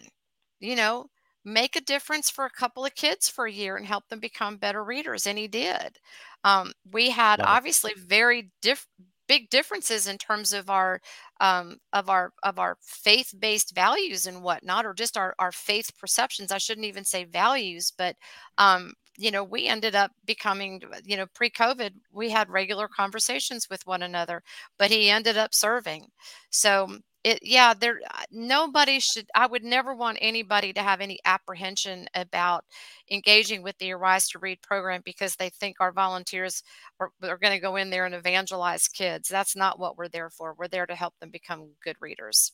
You 0.60 0.76
know, 0.76 1.06
make 1.46 1.76
a 1.76 1.82
difference 1.82 2.30
for 2.30 2.46
a 2.46 2.50
couple 2.50 2.86
of 2.86 2.96
kids 2.96 3.30
for 3.30 3.46
a 3.46 3.52
year 3.52 3.78
and 3.78 3.86
help 3.86 4.08
them 4.10 4.20
become 4.20 4.58
better 4.58 4.84
readers. 4.84 5.28
And 5.28 5.38
he 5.38 5.48
did. 5.48 6.00
Um, 6.44 6.74
we 6.92 7.12
had 7.12 7.40
obviously 7.42 7.94
very 7.98 8.52
diff- 8.62 8.88
big 9.28 9.50
differences 9.50 10.08
in 10.08 10.18
terms 10.18 10.54
of 10.54 10.70
our 10.70 11.02
um, 11.40 11.78
of 11.94 12.10
our 12.10 12.32
of 12.44 12.60
our 12.60 12.78
faith 12.82 13.34
based 13.40 13.76
values 13.76 14.26
and 14.28 14.44
whatnot, 14.44 14.86
or 14.86 14.94
just 14.94 15.18
our 15.18 15.36
our 15.40 15.52
faith 15.52 15.92
perceptions. 16.00 16.52
I 16.52 16.58
shouldn't 16.58 16.88
even 16.88 17.04
say 17.06 17.26
values, 17.26 17.92
but 17.96 18.16
um, 18.58 18.94
you 19.18 19.32
know, 19.32 19.44
we 19.44 19.68
ended 19.68 19.96
up 19.96 20.12
becoming, 20.26 20.82
you 21.06 21.18
know, 21.18 21.26
pre 21.34 21.50
COVID, 21.50 21.92
we 22.12 22.30
had 22.30 22.50
regular 22.50 22.88
conversations 22.88 23.70
with 23.70 23.86
one 23.88 24.04
another, 24.04 24.44
but 24.78 24.92
he 24.92 25.10
ended 25.10 25.38
up 25.38 25.54
serving. 25.54 26.08
So 26.50 27.00
it 27.26 27.40
yeah 27.42 27.74
there 27.74 28.00
uh, 28.14 28.24
nobody 28.32 29.00
should 29.00 29.26
i 29.34 29.48
would 29.48 29.64
never 29.64 29.96
want 29.96 30.18
anybody 30.22 30.72
to 30.72 30.82
have 30.82 31.02
any 31.02 31.20
apprehension 31.26 32.08
about 32.14 32.64
engaging 33.12 33.64
with 33.64 33.76
the 33.80 33.92
arise 33.92 34.30
to 34.30 34.40
read 34.40 34.62
program 34.62 35.02
because 35.04 35.36
they 35.36 35.50
think 35.50 35.78
our 35.80 35.92
volunteers 35.92 36.62
are, 37.00 37.10
are 37.24 37.38
going 37.38 37.54
to 37.54 37.60
go 37.60 37.76
in 37.76 37.90
there 37.90 38.06
and 38.06 38.16
evangelize 38.16 38.88
kids. 38.88 39.30
That's 39.30 39.56
not 39.56 39.80
what 39.80 39.96
we're 39.96 40.08
there 40.08 40.30
for. 40.30 40.56
We're 40.58 40.68
there 40.68 40.88
to 40.88 40.96
help 40.96 41.14
them 41.20 41.30
become 41.30 41.70
good 41.84 41.98
readers. 42.00 42.54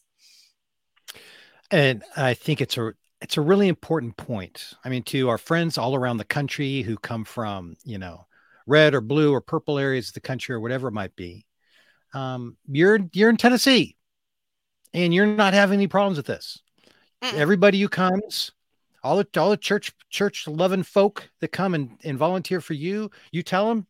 And 1.70 2.04
i 2.16 2.34
think 2.34 2.62
it's 2.62 2.78
a 2.78 2.94
it's 3.22 3.38
a 3.38 3.42
really 3.42 3.68
important 3.68 4.18
point. 4.18 4.74
I 4.84 4.90
mean 4.90 5.04
to 5.04 5.30
our 5.30 5.38
friends 5.38 5.78
all 5.78 5.96
around 5.96 6.18
the 6.18 6.24
country 6.24 6.82
who 6.82 6.98
come 6.98 7.26
from 7.26 7.76
you 7.84 7.98
know 7.98 8.26
red 8.68 8.94
or 8.94 9.02
blue 9.02 9.34
or 9.34 9.42
purple 9.42 9.78
areas 9.78 10.10
of 10.10 10.14
the 10.14 10.22
country 10.22 10.56
or 10.56 10.60
whatever 10.60 10.88
it 10.88 10.94
might 10.94 11.16
be 11.16 11.46
um, 12.14 12.58
you're 12.68 13.00
you're 13.14 13.30
in 13.30 13.38
tennessee 13.38 13.96
and 14.94 15.14
you're 15.14 15.26
not 15.26 15.54
having 15.54 15.80
any 15.80 15.88
problems 15.88 16.18
with 16.18 16.26
this. 16.26 16.62
Mm-mm. 17.22 17.34
Everybody 17.34 17.80
who 17.80 17.90
comes, 17.90 18.52
all 19.04 19.18
the 19.18 19.28
all 19.40 19.50
the 19.50 19.58
church 19.58 19.92
church 20.10 20.48
loving 20.48 20.84
folk 20.84 21.30
that 21.40 21.50
come 21.50 21.74
and, 21.74 21.98
and 22.04 22.18
volunteer 22.18 22.62
for 22.62 22.74
you, 22.74 23.12
you 23.32 23.44
tell 23.44 23.70
them 23.70 23.88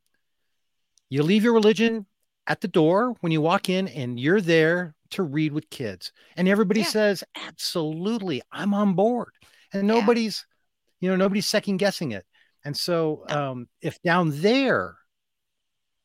you 1.10 1.24
leave 1.24 1.44
your 1.44 1.54
religion 1.54 2.06
at 2.48 2.62
the 2.62 2.68
door 2.68 3.16
when 3.22 3.32
you 3.32 3.42
walk 3.42 3.70
in 3.70 3.88
and 3.88 4.20
you're 4.20 4.42
there 4.42 4.96
to 5.12 5.24
read 5.24 5.54
with 5.54 5.70
kids. 5.70 6.12
And 6.38 6.48
everybody 6.48 6.82
yeah. 6.82 6.88
says, 6.88 7.24
absolutely, 7.36 8.42
I'm 8.52 8.74
on 8.74 8.94
board. 8.94 9.34
And 9.74 9.88
nobody's, 9.88 10.46
yeah. 11.00 11.06
you 11.06 11.12
know, 11.12 11.18
nobody's 11.18 11.48
second 11.48 11.78
guessing 11.78 12.12
it. 12.12 12.26
And 12.64 12.76
so 12.76 13.26
no. 13.30 13.52
um, 13.52 13.68
if 13.82 14.02
down 14.02 14.32
there 14.42 14.96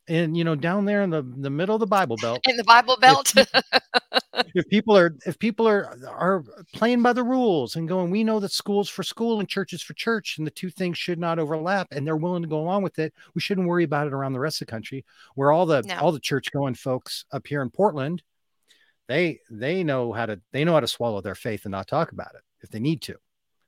and 0.08 0.36
you 0.36 0.44
know 0.44 0.54
down 0.54 0.84
there 0.84 1.02
in 1.02 1.10
the, 1.10 1.22
the 1.38 1.50
middle 1.50 1.74
of 1.74 1.80
the 1.80 1.86
bible 1.86 2.16
belt 2.16 2.40
in 2.48 2.56
the 2.56 2.64
bible 2.64 2.96
belt 3.00 3.32
if, 3.36 3.50
if, 4.54 4.68
people 4.68 4.96
are 4.96 5.16
if 5.26 5.38
people 5.38 5.66
are 5.66 5.98
are 6.08 6.44
playing 6.72 7.02
by 7.02 7.12
the 7.12 7.22
rules 7.22 7.76
and 7.76 7.88
going 7.88 8.10
we 8.10 8.24
know 8.24 8.40
that 8.40 8.52
schools 8.52 8.88
for 8.88 9.02
school 9.02 9.40
and 9.40 9.48
churches 9.48 9.82
for 9.82 9.94
church 9.94 10.38
and 10.38 10.46
the 10.46 10.50
two 10.50 10.70
things 10.70 10.96
should 10.96 11.18
not 11.18 11.38
overlap 11.38 11.88
and 11.90 12.06
they're 12.06 12.16
willing 12.16 12.42
to 12.42 12.48
go 12.48 12.60
along 12.60 12.82
with 12.82 12.98
it 12.98 13.12
we 13.34 13.40
shouldn't 13.40 13.66
worry 13.66 13.84
about 13.84 14.06
it 14.06 14.12
around 14.12 14.32
the 14.32 14.40
rest 14.40 14.60
of 14.60 14.66
the 14.66 14.70
country 14.70 15.04
where 15.34 15.50
all 15.50 15.66
the 15.66 15.82
no. 15.82 15.96
all 15.98 16.12
the 16.12 16.20
church 16.20 16.52
going 16.52 16.74
folks 16.74 17.24
up 17.32 17.46
here 17.46 17.62
in 17.62 17.70
portland 17.70 18.22
they 19.08 19.40
they 19.50 19.84
know 19.84 20.12
how 20.12 20.26
to 20.26 20.40
they 20.52 20.64
know 20.64 20.74
how 20.74 20.80
to 20.80 20.88
swallow 20.88 21.20
their 21.20 21.34
faith 21.34 21.64
and 21.64 21.72
not 21.72 21.86
talk 21.86 22.12
about 22.12 22.34
it 22.34 22.42
if 22.62 22.70
they 22.70 22.80
need 22.80 23.00
to 23.02 23.16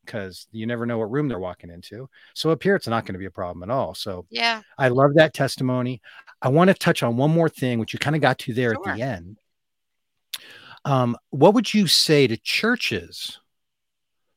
because 0.08 0.46
you 0.50 0.66
never 0.66 0.86
know 0.86 0.96
what 0.96 1.10
room 1.10 1.28
they're 1.28 1.38
walking 1.38 1.70
into. 1.70 2.08
So 2.34 2.50
up 2.50 2.62
here, 2.62 2.74
it's 2.74 2.88
not 2.88 3.04
going 3.04 3.12
to 3.12 3.18
be 3.18 3.26
a 3.26 3.30
problem 3.30 3.62
at 3.62 3.72
all. 3.72 3.94
So 3.94 4.24
yeah, 4.30 4.62
I 4.78 4.88
love 4.88 5.10
that 5.14 5.34
testimony. 5.34 6.00
I 6.40 6.48
want 6.48 6.68
to 6.68 6.74
touch 6.74 7.02
on 7.02 7.18
one 7.18 7.30
more 7.30 7.50
thing, 7.50 7.78
which 7.78 7.92
you 7.92 7.98
kind 7.98 8.16
of 8.16 8.22
got 8.22 8.38
to 8.40 8.54
there 8.54 8.72
sure. 8.72 8.88
at 8.88 8.96
the 8.96 9.02
end. 9.02 9.38
Um, 10.84 11.16
what 11.30 11.52
would 11.54 11.74
you 11.74 11.86
say 11.86 12.26
to 12.26 12.36
churches 12.38 13.38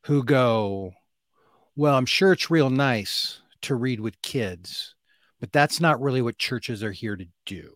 who 0.03 0.23
go, 0.23 0.91
well, 1.75 1.95
I'm 1.95 2.05
sure 2.05 2.33
it's 2.33 2.51
real 2.51 2.69
nice 2.69 3.39
to 3.61 3.75
read 3.75 4.01
with 4.01 4.21
kids, 4.21 4.95
but 5.39 5.51
that's 5.53 5.79
not 5.79 6.01
really 6.01 6.21
what 6.21 6.37
churches 6.37 6.83
are 6.83 6.91
here 6.91 7.15
to 7.15 7.25
do. 7.45 7.71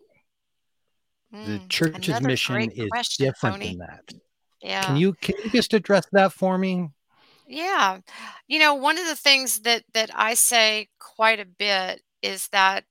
Mm, 1.33 1.45
the 1.45 1.67
church's 1.69 2.21
mission 2.21 2.69
is 2.71 2.89
question, 2.89 3.25
different 3.25 3.55
Tony. 3.57 3.69
than 3.69 3.77
that. 3.79 4.13
Yeah. 4.61 4.81
Can 4.81 4.97
you 4.97 5.13
can 5.13 5.35
you 5.43 5.51
just 5.51 5.73
address 5.73 6.07
that 6.11 6.33
for 6.33 6.57
me? 6.57 6.89
Yeah. 7.47 7.99
You 8.47 8.59
know, 8.59 8.73
one 8.73 8.97
of 8.97 9.05
the 9.07 9.15
things 9.15 9.59
that 9.61 9.83
that 9.93 10.09
I 10.13 10.33
say 10.33 10.89
quite 10.99 11.39
a 11.39 11.45
bit 11.45 12.01
is 12.21 12.47
that 12.49 12.85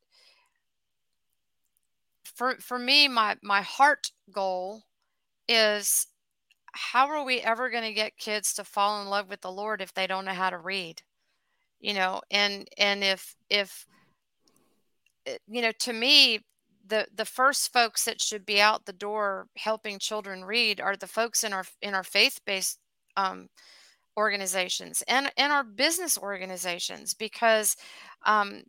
for 2.25 2.57
for 2.59 2.79
me 2.79 3.09
my 3.09 3.37
my 3.43 3.63
heart 3.63 4.11
goal 4.31 4.83
is 5.49 6.09
how 6.73 7.09
are 7.09 7.25
we 7.25 7.41
ever 7.41 7.71
going 7.71 7.85
to 7.85 7.93
get 7.93 8.19
kids 8.19 8.55
to 8.55 8.65
fall 8.65 9.03
in 9.03 9.09
love 9.09 9.29
with 9.31 9.41
the 9.43 9.53
Lord 9.53 9.81
if 9.83 9.95
they 9.95 10.07
don't 10.07 10.25
know 10.27 10.35
how 10.35 10.51
to 10.51 10.59
read? 10.59 11.03
You 11.81 11.95
know, 11.95 12.23
and 12.31 12.69
and 12.79 13.05
if 13.05 13.37
if 13.51 13.87
eh, 15.27 15.39
you 15.49 15.63
know, 15.63 15.73
to 15.81 15.93
me 15.93 16.41
the 16.87 17.07
the 17.15 17.25
first 17.25 17.73
folks 17.73 18.05
that 18.05 18.21
should 18.21 18.45
be 18.45 18.61
out 18.61 18.85
the 18.85 18.93
door 18.93 19.47
helping 19.57 19.99
children 19.99 20.45
read 20.45 20.81
are 20.81 20.97
the 20.97 21.07
folks 21.07 21.43
in 21.43 21.53
our 21.53 21.65
in 21.81 21.95
our 21.95 22.05
faith-based 22.05 22.79
um, 23.17 23.49
organizations 24.17 25.03
and 25.09 25.31
and 25.37 25.53
our 25.53 25.65
business 25.65 26.17
organizations 26.19 27.15
because 27.15 27.77
um, 28.27 28.63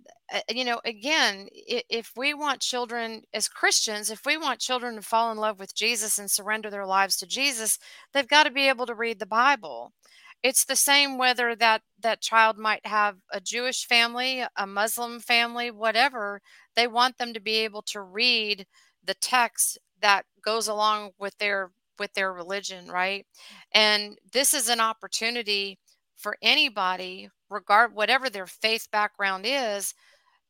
you 0.49 0.65
know 0.65 0.81
again 0.85 1.47
if 1.53 2.11
we 2.17 2.33
want 2.33 2.59
children 2.59 3.21
as 3.33 3.47
christians 3.47 4.09
if 4.09 4.25
we 4.25 4.37
want 4.37 4.59
children 4.59 4.95
to 4.95 5.01
fall 5.01 5.31
in 5.31 5.37
love 5.37 5.59
with 5.59 5.75
jesus 5.75 6.17
and 6.17 6.31
surrender 6.31 6.69
their 6.69 6.85
lives 6.85 7.15
to 7.15 7.27
jesus 7.27 7.77
they've 8.13 8.27
got 8.27 8.43
to 8.43 8.51
be 8.51 8.67
able 8.67 8.85
to 8.85 8.95
read 8.95 9.19
the 9.19 9.25
bible 9.25 9.91
it's 10.43 10.65
the 10.65 10.75
same 10.75 11.17
whether 11.17 11.55
that 11.55 11.81
that 11.99 12.21
child 12.21 12.57
might 12.57 12.85
have 12.85 13.17
a 13.31 13.41
Jewish 13.41 13.87
family, 13.87 14.43
a 14.55 14.67
Muslim 14.67 15.19
family, 15.19 15.71
whatever. 15.71 16.39
They 16.75 16.85
want 16.85 17.17
them 17.17 17.33
to 17.33 17.39
be 17.39 17.55
able 17.63 17.81
to 17.83 18.01
read 18.01 18.67
the 19.03 19.15
text 19.15 19.79
that 20.01 20.25
goes 20.43 20.67
along 20.67 21.11
with 21.17 21.35
their 21.39 21.71
with 21.99 22.13
their 22.13 22.33
religion, 22.33 22.87
right? 22.87 23.25
And 23.73 24.17
this 24.33 24.53
is 24.53 24.69
an 24.69 24.79
opportunity 24.79 25.79
for 26.17 26.37
anybody, 26.41 27.29
regard 27.49 27.93
whatever 27.93 28.29
their 28.29 28.47
faith 28.47 28.87
background 28.91 29.45
is, 29.47 29.93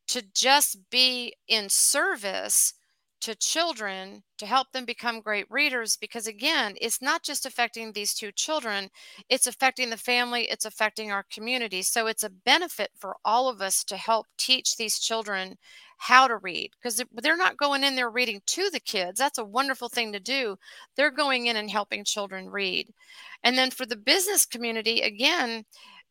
to 0.07 0.23
just 0.33 0.77
be 0.89 1.33
in 1.47 1.67
service 1.69 2.73
to 3.21 3.35
children 3.35 4.21
to 4.37 4.45
help 4.45 4.71
them 4.71 4.85
become 4.85 5.21
great 5.21 5.47
readers 5.49 5.97
because 5.97 6.27
again 6.27 6.75
it's 6.79 7.01
not 7.01 7.23
just 7.23 7.45
affecting 7.45 7.91
these 7.91 8.13
two 8.13 8.31
children 8.31 8.89
it's 9.29 9.47
affecting 9.47 9.89
the 9.89 9.97
family 9.97 10.43
it's 10.43 10.65
affecting 10.65 11.11
our 11.11 11.25
community 11.33 11.81
so 11.81 12.07
it's 12.07 12.23
a 12.23 12.29
benefit 12.29 12.91
for 12.95 13.15
all 13.25 13.49
of 13.49 13.61
us 13.61 13.83
to 13.83 13.97
help 13.97 14.27
teach 14.37 14.75
these 14.75 14.99
children 14.99 15.55
how 15.97 16.27
to 16.27 16.37
read 16.37 16.71
because 16.71 17.03
they're 17.21 17.37
not 17.37 17.57
going 17.57 17.83
in 17.83 17.95
there 17.95 18.09
reading 18.09 18.41
to 18.45 18.69
the 18.71 18.79
kids 18.79 19.19
that's 19.19 19.37
a 19.37 19.45
wonderful 19.45 19.89
thing 19.89 20.11
to 20.11 20.19
do. 20.19 20.57
They're 20.95 21.11
going 21.11 21.47
in 21.47 21.55
and 21.55 21.69
helping 21.69 22.03
children 22.03 22.49
read. 22.49 22.93
And 23.43 23.57
then 23.57 23.71
for 23.71 23.85
the 23.85 23.95
business 23.95 24.45
community 24.45 25.01
again 25.01 25.65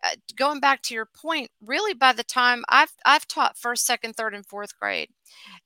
uh, 0.04 0.10
going 0.36 0.60
back 0.60 0.82
to 0.82 0.94
your 0.94 1.06
point, 1.06 1.50
really 1.62 1.94
by 1.94 2.12
the 2.12 2.24
time 2.24 2.62
I've 2.68 2.92
I've 3.06 3.26
taught 3.26 3.56
first, 3.56 3.86
second, 3.86 4.14
third, 4.14 4.34
and 4.34 4.44
fourth 4.46 4.78
grade, 4.78 5.08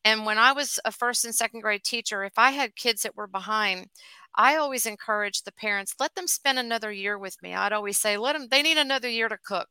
and 0.05 0.25
when 0.25 0.39
I 0.39 0.53
was 0.53 0.79
a 0.85 0.93
first 0.93 1.25
and 1.25 1.35
second 1.35 1.61
grade 1.61 1.83
teacher, 1.85 2.25
if 2.25 2.39
I 2.39 2.53
had 2.53 2.77
kids 2.77 3.03
that 3.03 3.17
were 3.17 3.27
behind, 3.27 3.89
I 4.39 4.57
always 4.57 4.87
encourage 4.87 5.43
the 5.43 5.53
parents 5.53 5.95
let 6.01 6.15
them 6.15 6.27
spend 6.27 6.59
another 6.59 6.91
year 6.91 7.19
with 7.19 7.37
me. 7.43 7.55
I'd 7.55 7.75
always 7.75 7.99
say 7.99 8.17
let 8.17 8.33
them 8.33 8.49
they 8.51 8.63
need 8.63 8.79
another 8.79 9.09
year 9.09 9.29
to 9.29 9.37
cook 9.37 9.69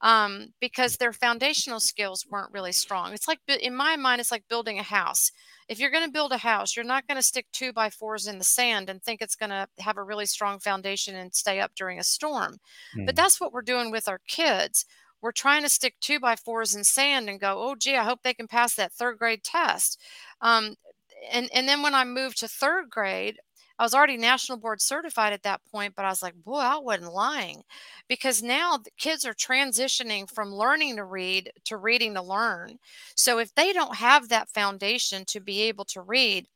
um, 0.00 0.48
because 0.60 0.96
their 0.96 1.12
foundational 1.12 1.78
skills 1.78 2.26
weren't 2.28 2.52
really 2.52 2.72
strong. 2.72 3.12
It's 3.12 3.28
like 3.28 3.38
in 3.46 3.76
my 3.76 3.94
mind, 3.96 4.20
it's 4.20 4.32
like 4.32 4.48
building 4.48 4.78
a 4.80 4.82
house 4.82 5.30
if 5.68 5.80
you're 5.80 5.90
going 5.90 6.04
to 6.04 6.10
build 6.10 6.32
a 6.32 6.38
house, 6.38 6.76
you're 6.76 6.84
not 6.84 7.06
going 7.06 7.16
to 7.16 7.22
stick 7.22 7.46
two 7.52 7.72
by 7.72 7.90
fours 7.90 8.26
in 8.26 8.38
the 8.38 8.44
sand 8.44 8.88
and 8.88 9.02
think 9.02 9.20
it's 9.20 9.34
going 9.34 9.50
to 9.50 9.66
have 9.78 9.96
a 9.96 10.02
really 10.02 10.26
strong 10.26 10.58
foundation 10.58 11.16
and 11.16 11.34
stay 11.34 11.60
up 11.60 11.72
during 11.74 11.98
a 11.98 12.04
storm. 12.04 12.58
Mm. 12.96 13.06
But 13.06 13.16
that's 13.16 13.40
what 13.40 13.52
we're 13.52 13.62
doing 13.62 13.90
with 13.90 14.06
our 14.06 14.20
kids. 14.28 14.86
We're 15.20 15.32
trying 15.32 15.62
to 15.62 15.68
stick 15.68 15.94
two 16.00 16.20
by 16.20 16.36
fours 16.36 16.74
in 16.74 16.84
sand 16.84 17.28
and 17.28 17.40
go, 17.40 17.56
oh, 17.58 17.74
gee, 17.74 17.96
I 17.96 18.04
hope 18.04 18.20
they 18.22 18.34
can 18.34 18.46
pass 18.46 18.74
that 18.74 18.92
third 18.92 19.18
grade 19.18 19.42
test. 19.42 20.00
Um, 20.40 20.76
and, 21.32 21.48
and 21.52 21.66
then 21.66 21.82
when 21.82 21.94
I 21.94 22.04
moved 22.04 22.38
to 22.40 22.48
third 22.48 22.90
grade, 22.90 23.38
I 23.78 23.84
was 23.84 23.94
already 23.94 24.16
national 24.16 24.58
board 24.58 24.80
certified 24.80 25.32
at 25.32 25.42
that 25.42 25.60
point, 25.70 25.94
but 25.94 26.04
I 26.04 26.08
was 26.08 26.22
like, 26.22 26.34
boy, 26.34 26.58
I 26.60 26.78
wasn't 26.78 27.12
lying 27.12 27.62
because 28.08 28.42
now 28.42 28.78
the 28.78 28.90
kids 28.98 29.24
are 29.24 29.34
transitioning 29.34 30.30
from 30.30 30.54
learning 30.54 30.96
to 30.96 31.04
read 31.04 31.52
to 31.64 31.76
reading 31.76 32.14
to 32.14 32.22
learn. 32.22 32.78
So 33.14 33.38
if 33.38 33.54
they 33.54 33.72
don't 33.72 33.96
have 33.96 34.28
that 34.28 34.48
foundation 34.50 35.24
to 35.26 35.40
be 35.40 35.62
able 35.62 35.84
to 35.86 36.00
read, 36.00 36.46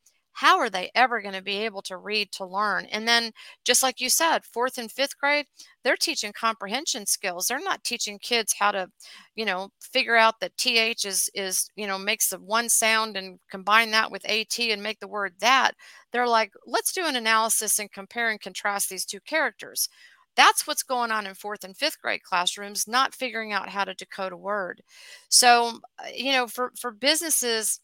how 0.41 0.57
are 0.59 0.69
they 0.69 0.89
ever 0.95 1.21
going 1.21 1.33
to 1.35 1.41
be 1.41 1.57
able 1.65 1.81
to 1.83 1.97
read 1.97 2.31
to 2.33 2.45
learn? 2.45 2.85
And 2.91 3.07
then, 3.07 3.31
just 3.65 3.83
like 3.83 4.01
you 4.01 4.09
said, 4.09 4.43
fourth 4.45 4.77
and 4.77 4.91
fifth 4.91 5.17
grade, 5.19 5.45
they're 5.83 5.95
teaching 5.97 6.33
comprehension 6.33 7.05
skills. 7.05 7.47
They're 7.47 7.59
not 7.63 7.83
teaching 7.83 8.19
kids 8.19 8.55
how 8.59 8.71
to, 8.71 8.87
you 9.35 9.45
know, 9.45 9.69
figure 9.81 10.15
out 10.15 10.39
that 10.39 10.57
th 10.57 11.05
is 11.05 11.29
is 11.33 11.69
you 11.75 11.87
know 11.87 11.97
makes 11.97 12.29
the 12.29 12.39
one 12.39 12.69
sound 12.69 13.17
and 13.17 13.39
combine 13.49 13.91
that 13.91 14.11
with 14.11 14.25
at 14.29 14.59
and 14.59 14.83
make 14.83 14.99
the 14.99 15.07
word 15.07 15.33
that. 15.39 15.71
They're 16.11 16.27
like, 16.27 16.53
let's 16.65 16.91
do 16.93 17.05
an 17.05 17.15
analysis 17.15 17.79
and 17.79 17.91
compare 17.91 18.29
and 18.29 18.39
contrast 18.41 18.89
these 18.89 19.05
two 19.05 19.19
characters. 19.21 19.89
That's 20.35 20.65
what's 20.65 20.83
going 20.83 21.11
on 21.11 21.27
in 21.27 21.33
fourth 21.35 21.63
and 21.63 21.75
fifth 21.75 21.99
grade 22.01 22.23
classrooms, 22.23 22.87
not 22.87 23.13
figuring 23.15 23.51
out 23.53 23.69
how 23.69 23.83
to 23.83 23.93
decode 23.93 24.31
a 24.31 24.37
word. 24.37 24.81
So, 25.29 25.79
uh, 25.99 26.07
you 26.15 26.31
know, 26.31 26.47
for 26.47 26.71
for 26.79 26.91
businesses 26.91 27.79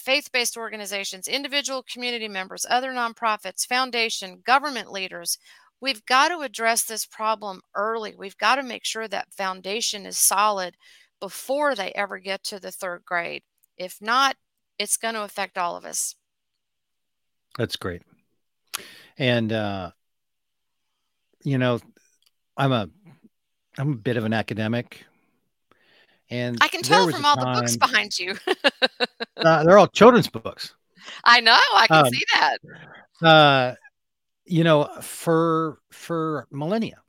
faith 0.00 0.30
based 0.32 0.56
organizations, 0.56 1.28
individual 1.28 1.82
community 1.82 2.28
members, 2.28 2.66
other 2.68 2.90
nonprofits, 2.90 3.66
foundation, 3.66 4.42
government 4.44 4.90
leaders. 4.90 5.38
We've 5.80 6.04
got 6.04 6.28
to 6.28 6.40
address 6.40 6.84
this 6.84 7.06
problem 7.06 7.62
early. 7.74 8.14
We've 8.16 8.36
got 8.36 8.56
to 8.56 8.62
make 8.62 8.84
sure 8.84 9.08
that 9.08 9.32
foundation 9.32 10.06
is 10.06 10.18
solid 10.18 10.76
before 11.20 11.74
they 11.74 11.92
ever 11.92 12.18
get 12.18 12.42
to 12.44 12.58
the 12.58 12.70
third 12.70 13.04
grade. 13.04 13.42
If 13.76 13.96
not, 14.00 14.36
it's 14.78 14.96
going 14.96 15.14
to 15.14 15.22
affect 15.22 15.58
all 15.58 15.76
of 15.76 15.84
us. 15.84 16.14
That's 17.56 17.76
great. 17.76 18.02
And, 19.18 19.52
uh, 19.52 19.90
you 21.44 21.58
know, 21.58 21.80
I'm 22.56 22.72
a, 22.72 22.88
I'm 23.78 23.92
a 23.92 23.96
bit 23.96 24.16
of 24.16 24.24
an 24.24 24.32
academic 24.32 25.04
and 26.30 26.58
I 26.60 26.68
can 26.68 26.82
tell 26.82 27.08
from 27.10 27.24
all 27.24 27.36
time, 27.36 27.54
the 27.54 27.60
books 27.60 27.76
behind 27.76 28.18
you. 28.18 28.36
uh, 29.36 29.64
they're 29.64 29.78
all 29.78 29.88
children's 29.88 30.28
books. 30.28 30.74
I 31.24 31.40
know. 31.40 31.58
I 31.74 31.86
can 31.86 32.06
um, 32.06 32.12
see 32.12 32.24
that. 32.34 32.58
Uh, 33.26 33.74
you 34.44 34.64
know, 34.64 34.88
for 35.02 35.78
for 35.90 36.46
millennia, 36.50 37.02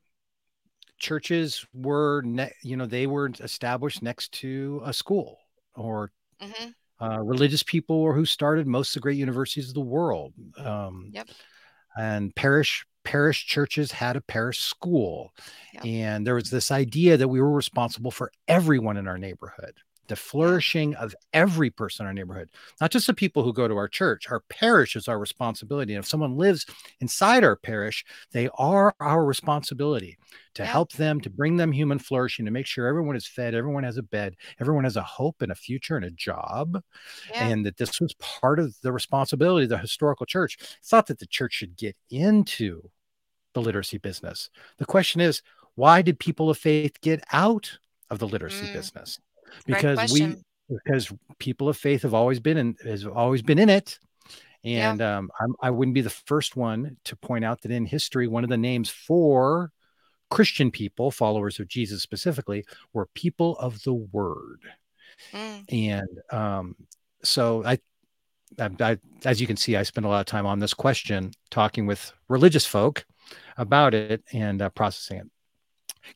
churches 0.97 1.65
were, 1.73 2.21
ne- 2.23 2.53
you 2.63 2.77
know, 2.77 2.85
they 2.85 3.07
were 3.07 3.31
established 3.39 4.01
next 4.01 4.31
to 4.33 4.81
a 4.85 4.93
school 4.93 5.39
or 5.75 6.11
mm-hmm. 6.41 7.03
uh, 7.03 7.19
religious 7.19 7.63
people 7.63 8.13
who 8.13 8.25
started 8.25 8.67
most 8.67 8.89
of 8.89 8.93
the 8.95 8.99
great 9.01 9.17
universities 9.17 9.67
of 9.67 9.73
the 9.73 9.81
world. 9.81 10.33
Um, 10.57 11.09
yep. 11.13 11.29
And 11.97 12.33
parish 12.35 12.85
parish 13.03 13.45
churches 13.45 13.91
had 13.91 14.15
a 14.15 14.21
parish 14.21 14.59
school. 14.59 15.33
Yeah. 15.73 15.83
And 15.83 16.27
there 16.27 16.35
was 16.35 16.49
this 16.49 16.71
idea 16.71 17.17
that 17.17 17.27
we 17.27 17.41
were 17.41 17.51
responsible 17.51 18.11
for 18.11 18.31
everyone 18.47 18.97
in 18.97 19.07
our 19.07 19.17
neighborhood 19.17 19.75
the 20.11 20.15
flourishing 20.17 20.93
of 20.95 21.15
every 21.31 21.69
person 21.69 22.03
in 22.03 22.07
our 22.07 22.13
neighborhood, 22.13 22.49
not 22.81 22.91
just 22.91 23.07
the 23.07 23.13
people 23.13 23.43
who 23.43 23.53
go 23.53 23.65
to 23.65 23.77
our 23.77 23.87
church. 23.87 24.29
Our 24.29 24.41
parish 24.49 24.97
is 24.97 25.07
our 25.07 25.17
responsibility. 25.17 25.93
And 25.93 26.03
if 26.03 26.09
someone 26.09 26.35
lives 26.35 26.65
inside 26.99 27.45
our 27.45 27.55
parish, 27.55 28.03
they 28.33 28.49
are 28.55 28.93
our 28.99 29.23
responsibility 29.23 30.17
to 30.55 30.65
help 30.65 30.91
them, 30.91 31.21
to 31.21 31.29
bring 31.29 31.55
them 31.55 31.71
human 31.71 31.97
flourishing, 31.97 32.43
to 32.43 32.51
make 32.51 32.65
sure 32.65 32.87
everyone 32.87 33.15
is 33.15 33.25
fed, 33.25 33.55
everyone 33.55 33.85
has 33.85 33.95
a 33.95 34.03
bed, 34.03 34.35
everyone 34.59 34.83
has 34.83 34.97
a 34.97 35.01
hope 35.01 35.41
and 35.41 35.49
a 35.49 35.55
future 35.55 35.95
and 35.95 36.03
a 36.03 36.11
job. 36.11 36.83
Yeah. 37.29 37.47
And 37.47 37.65
that 37.65 37.77
this 37.77 38.01
was 38.01 38.13
part 38.15 38.59
of 38.59 38.75
the 38.81 38.91
responsibility 38.91 39.63
of 39.63 39.69
the 39.69 39.77
historical 39.77 40.25
church. 40.25 40.57
It's 40.79 40.91
not 40.91 41.07
that 41.07 41.19
the 41.19 41.25
church 41.25 41.53
should 41.53 41.77
get 41.77 41.95
into 42.09 42.81
the 43.53 43.61
literacy 43.61 43.97
business. 43.97 44.49
The 44.77 44.85
question 44.85 45.21
is, 45.21 45.41
why 45.75 46.01
did 46.01 46.19
people 46.19 46.49
of 46.49 46.57
faith 46.57 46.99
get 46.99 47.23
out 47.31 47.79
of 48.09 48.19
the 48.19 48.27
literacy 48.27 48.67
mm. 48.67 48.73
business? 48.73 49.17
Because 49.65 50.11
we 50.11 50.35
because 50.69 51.11
people 51.37 51.69
of 51.69 51.77
faith 51.77 52.03
have 52.03 52.13
always 52.13 52.39
been 52.39 52.57
in 52.57 52.75
has 52.83 53.05
always 53.05 53.41
been 53.41 53.59
in 53.59 53.69
it. 53.69 53.99
And 54.63 54.99
yeah. 54.99 55.17
um, 55.17 55.31
I'm, 55.39 55.55
i 55.61 55.69
would 55.71 55.87
not 55.87 55.93
be 55.93 56.01
the 56.01 56.09
first 56.09 56.55
one 56.55 56.97
to 57.05 57.15
point 57.15 57.43
out 57.43 57.61
that 57.61 57.71
in 57.71 57.85
history 57.85 58.27
one 58.27 58.43
of 58.43 58.49
the 58.49 58.57
names 58.57 58.89
for 58.89 59.71
christian 60.29 60.69
people 60.69 61.09
followers 61.09 61.59
of 61.59 61.67
jesus 61.67 62.03
specifically 62.03 62.63
were 62.93 63.07
people 63.15 63.57
of 63.57 63.81
the 63.83 63.93
word. 63.93 64.59
Mm. 65.33 65.65
and 65.71 66.19
um, 66.31 66.75
so 67.23 67.63
I, 67.65 67.79
I, 68.59 68.69
I 68.79 68.97
as 69.25 69.41
you 69.41 69.47
can 69.47 69.57
see 69.57 69.75
i 69.75 69.83
spend 69.83 70.05
a 70.05 70.09
lot 70.09 70.19
of 70.19 70.25
time 70.27 70.45
on 70.45 70.59
this 70.59 70.75
question 70.75 71.31
talking 71.49 71.87
with 71.87 72.13
religious 72.27 72.65
folk 72.65 73.05
about 73.57 73.93
it 73.93 74.23
and 74.31 74.61
uh, 74.61 74.69
processing 74.69 75.17
it. 75.17 75.27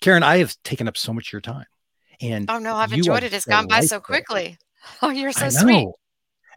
Karen 0.01 0.21
i 0.21 0.37
have 0.37 0.55
taken 0.63 0.87
up 0.87 0.97
so 0.97 1.13
much 1.13 1.29
of 1.29 1.33
your 1.33 1.41
time 1.41 1.65
and 2.21 2.49
oh 2.49 2.59
no, 2.59 2.75
I've 2.75 2.93
enjoyed 2.93 3.23
it. 3.23 3.33
It's 3.33 3.45
gone 3.45 3.67
by 3.67 3.81
so 3.81 3.99
quickly. 3.99 4.57
Oh, 5.01 5.09
you're 5.09 5.31
so 5.31 5.49
sweet. 5.49 5.87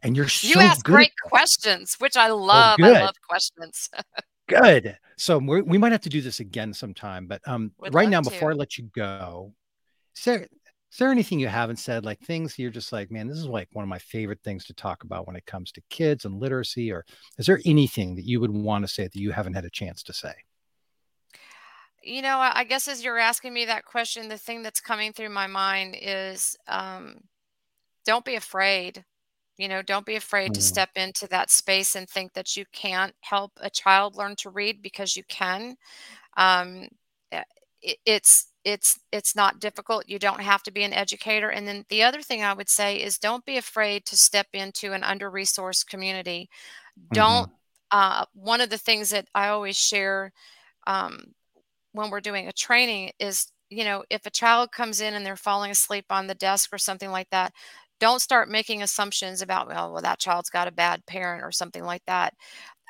And 0.02 0.14
you're 0.14 0.28
so 0.28 0.48
you 0.48 0.61
ask 0.61 0.84
great 0.84 1.12
questions, 1.24 1.96
which 1.98 2.14
I 2.14 2.28
love. 2.28 2.78
I 2.78 3.00
love 3.00 3.14
questions. 3.26 3.88
good. 4.48 4.98
So 5.16 5.38
we 5.38 5.78
might 5.78 5.92
have 5.92 6.02
to 6.02 6.11
do 6.11 6.20
this 6.20 6.38
again 6.38 6.74
sometime. 6.74 7.26
But 7.26 7.40
um, 7.46 7.72
right 7.78 8.06
now, 8.06 8.20
to. 8.20 8.28
before 8.28 8.50
I 8.50 8.54
let 8.54 8.76
you 8.76 8.90
go, 8.94 9.54
is 10.90 10.98
there 10.98 11.11
anything 11.11 11.38
you 11.38 11.48
haven't 11.48 11.78
said, 11.78 12.04
like 12.04 12.20
things 12.20 12.59
you're 12.59 12.70
just 12.70 12.92
like, 12.92 13.11
man, 13.11 13.28
this 13.28 13.36
is 13.36 13.46
like 13.46 13.68
one 13.72 13.82
of 13.82 13.88
my 13.88 13.98
favorite 13.98 14.40
things 14.42 14.64
to 14.66 14.74
talk 14.74 15.04
about 15.04 15.26
when 15.26 15.36
it 15.36 15.44
comes 15.44 15.70
to 15.72 15.82
kids 15.90 16.24
and 16.24 16.40
literacy? 16.40 16.90
Or 16.90 17.04
is 17.36 17.46
there 17.46 17.61
anything 17.66 18.14
that 18.16 18.24
you 18.24 18.40
would 18.40 18.50
want 18.50 18.86
to 18.86 18.92
say 18.92 19.04
that 19.04 19.16
you 19.16 19.30
haven't 19.30 19.54
had 19.54 19.64
a 19.64 19.70
chance 19.70 20.02
to 20.04 20.12
say? 20.12 20.32
You 22.09 22.22
know, 22.22 22.38
I 22.38 22.64
guess 22.64 22.88
as 22.88 23.04
you're 23.04 23.18
asking 23.18 23.52
me 23.52 23.66
that 23.66 23.84
question, 23.84 24.28
the 24.28 24.38
thing 24.38 24.62
that's 24.62 24.80
coming 24.80 25.12
through 25.12 25.28
my 25.28 25.46
mind 25.46 25.96
is 26.00 26.56
um, 26.66 27.16
don't 28.06 28.24
be 28.24 28.36
afraid. 28.36 29.04
You 29.59 29.68
know, 29.68 29.82
don't 29.82 30.06
be 30.06 30.16
afraid 30.16 30.52
mm. 30.52 30.54
to 30.54 30.62
step 30.62 30.90
into 30.96 31.26
that 31.28 31.50
space 31.50 31.94
and 31.96 32.09
think 32.09 32.32
that 32.32 32.56
you 32.56 32.64
can't 32.72 33.14
help 33.20 33.52
a 33.61 33.68
child 33.68 34.16
learn 34.16 34.36
to 34.36 34.50
read 34.50 34.80
because 34.80 35.16
you 35.16 35.22
can. 35.28 35.76
Um, 36.36 36.88
eh, 37.32 37.42
it, 37.82 37.98
it's 38.06 38.46
it's 38.64 38.98
it's 39.12 39.36
not 39.36 39.61
difficult. 39.61 40.09
You 40.09 40.18
don't 40.18 40.40
have 40.40 40.62
to 40.64 40.70
be 40.70 40.84
an 40.84 40.92
educator. 40.92 41.50
And 41.50 41.68
then 41.68 41.84
the 41.90 42.02
other 42.02 42.22
thing 42.22 42.42
I 42.42 42.54
would 42.54 42.70
say 42.70 42.96
is 42.96 43.18
don't 43.18 43.44
be 43.44 43.56
afraid 43.59 44.06
to 44.06 44.16
step 44.16 44.46
into 44.52 44.92
an 44.92 45.04
under-resourced 45.04 45.86
community. 45.86 46.48
Don't. 47.12 47.48
Mm-hmm. 47.48 47.54
Uh, 47.90 48.24
one 48.34 48.61
of 48.61 48.68
the 48.68 48.76
things 48.76 49.09
that 49.11 49.28
I 49.34 49.48
always 49.48 49.74
share 49.74 50.30
um, 50.86 51.32
when 51.99 52.11
we're 52.11 52.20
doing 52.20 52.46
a 52.46 52.53
training 52.53 53.11
is, 53.18 53.49
you 53.70 53.82
know, 53.82 54.05
if 54.09 54.24
a 54.24 54.30
child 54.30 54.70
comes 54.70 55.01
in 55.01 55.14
and 55.14 55.26
they're 55.26 55.36
falling 55.36 55.72
asleep 55.72 56.07
on 56.11 56.28
the 56.28 56.34
desk 56.34 56.72
or 56.72 56.78
something 56.78 57.11
like 57.11 57.28
that, 57.30 57.53
don't 57.99 58.22
start 58.22 58.49
making 58.49 58.82
assumptions 58.82 59.42
about, 59.42 59.66
well, 59.66 59.92
well 59.92 60.03
that 60.03 60.20
child's 60.20 60.49
got 60.49 60.68
a 60.68 60.72
bad 60.72 61.05
parent 61.07 61.42
or 61.42 61.51
something 61.51 61.82
like 61.82 62.03
that. 62.07 62.34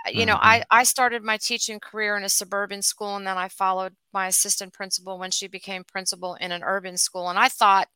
Uh, 0.06 0.10
you 0.10 0.26
know, 0.26 0.34
mm-hmm. 0.34 0.46
I, 0.46 0.64
I 0.70 0.84
started 0.84 1.22
my 1.22 1.38
teaching 1.38 1.80
career 1.80 2.18
in 2.18 2.22
a 2.22 2.28
suburban 2.28 2.82
school 2.82 3.16
and 3.16 3.26
then 3.26 3.38
I 3.38 3.48
followed 3.48 3.94
my 4.12 4.26
assistant 4.26 4.74
principal 4.74 5.18
when 5.18 5.30
she 5.30 5.48
became 5.48 5.84
principal 5.84 6.34
in 6.34 6.52
an 6.52 6.62
urban 6.62 6.98
school. 6.98 7.30
And 7.30 7.38
I 7.38 7.48
thought 7.48 7.88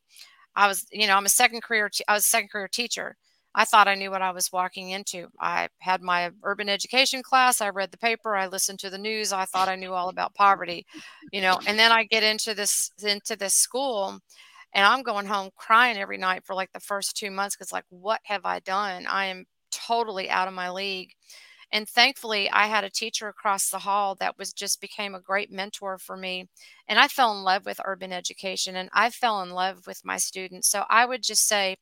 I 0.57 0.67
was, 0.67 0.87
you 0.91 1.07
know, 1.07 1.17
I'm 1.17 1.27
a 1.27 1.29
second 1.29 1.63
career, 1.63 1.91
I 2.09 2.15
was 2.15 2.25
a 2.25 2.27
second 2.27 2.49
career 2.49 2.69
teacher. 2.69 3.17
I 3.55 3.65
thought 3.65 3.89
I 3.89 3.95
knew 3.95 4.11
what 4.11 4.23
I 4.23 4.31
was 4.31 4.51
walking 4.53 4.91
into. 4.91 5.29
I 5.41 5.69
had 5.79 6.01
my 6.03 6.31
urban 6.43 6.69
education 6.69 7.23
class. 7.23 7.61
I 7.61 7.69
read 7.69 7.91
the 7.91 7.99
paper. 7.99 8.35
I 8.35 8.47
listened 8.47 8.79
to 8.81 8.91
the 8.91 8.99
news. 8.99 9.33
I 9.33 9.45
thought 9.45 9.69
I 9.69 9.77
knew 9.77 9.93
all 9.93 10.09
about 10.09 10.35
poverty, 10.35 10.87
you 11.33 11.41
know. 11.41 11.61
And 11.67 11.79
then 11.79 11.93
I 11.93 12.05
get 12.05 12.23
into 12.23 12.55
this 12.55 12.91
into 13.03 13.37
this 13.37 13.55
school, 13.55 14.19
and 14.75 14.87
I'm 14.87 15.03
going 15.03 15.27
home 15.27 15.51
crying 15.57 15.99
every 15.99 16.19
night 16.19 16.45
for 16.45 16.55
like 16.55 16.73
the 16.73 16.81
first 16.81 17.17
two 17.17 17.31
months 17.31 17.57
because 17.57 17.73
like, 17.73 17.85
what 17.91 18.21
have 18.25 18.45
I 18.45 18.61
done? 18.61 19.07
I 19.07 19.27
am 19.27 19.45
totally 19.71 20.31
out 20.31 20.49
of 20.49 20.55
my 20.55 20.71
league. 20.71 21.13
And 21.75 21.89
thankfully, 21.89 22.51
I 22.51 22.67
had 22.67 22.85
a 22.85 22.91
teacher 22.91 23.29
across 23.29 23.71
the 23.71 23.79
hall 23.79 24.15
that 24.17 24.37
was 24.39 24.53
just 24.53 24.81
became 24.81 25.15
a 25.15 25.21
great 25.21 25.51
mentor 25.51 25.97
for 25.99 26.19
me. 26.19 26.49
And 26.87 26.99
I 26.99 27.09
fell 27.09 27.33
in 27.37 27.45
love 27.45 27.65
with 27.65 27.81
urban 27.85 28.13
education 28.13 28.77
and 28.77 28.91
I 28.93 29.09
fell 29.09 29.43
in 29.43 29.51
love 29.51 29.87
with 29.87 30.05
my 30.05 30.19
students. 30.19 30.69
So 30.69 30.85
I 30.91 31.07
would 31.07 31.23
just 31.23 31.49
say, 31.49 31.77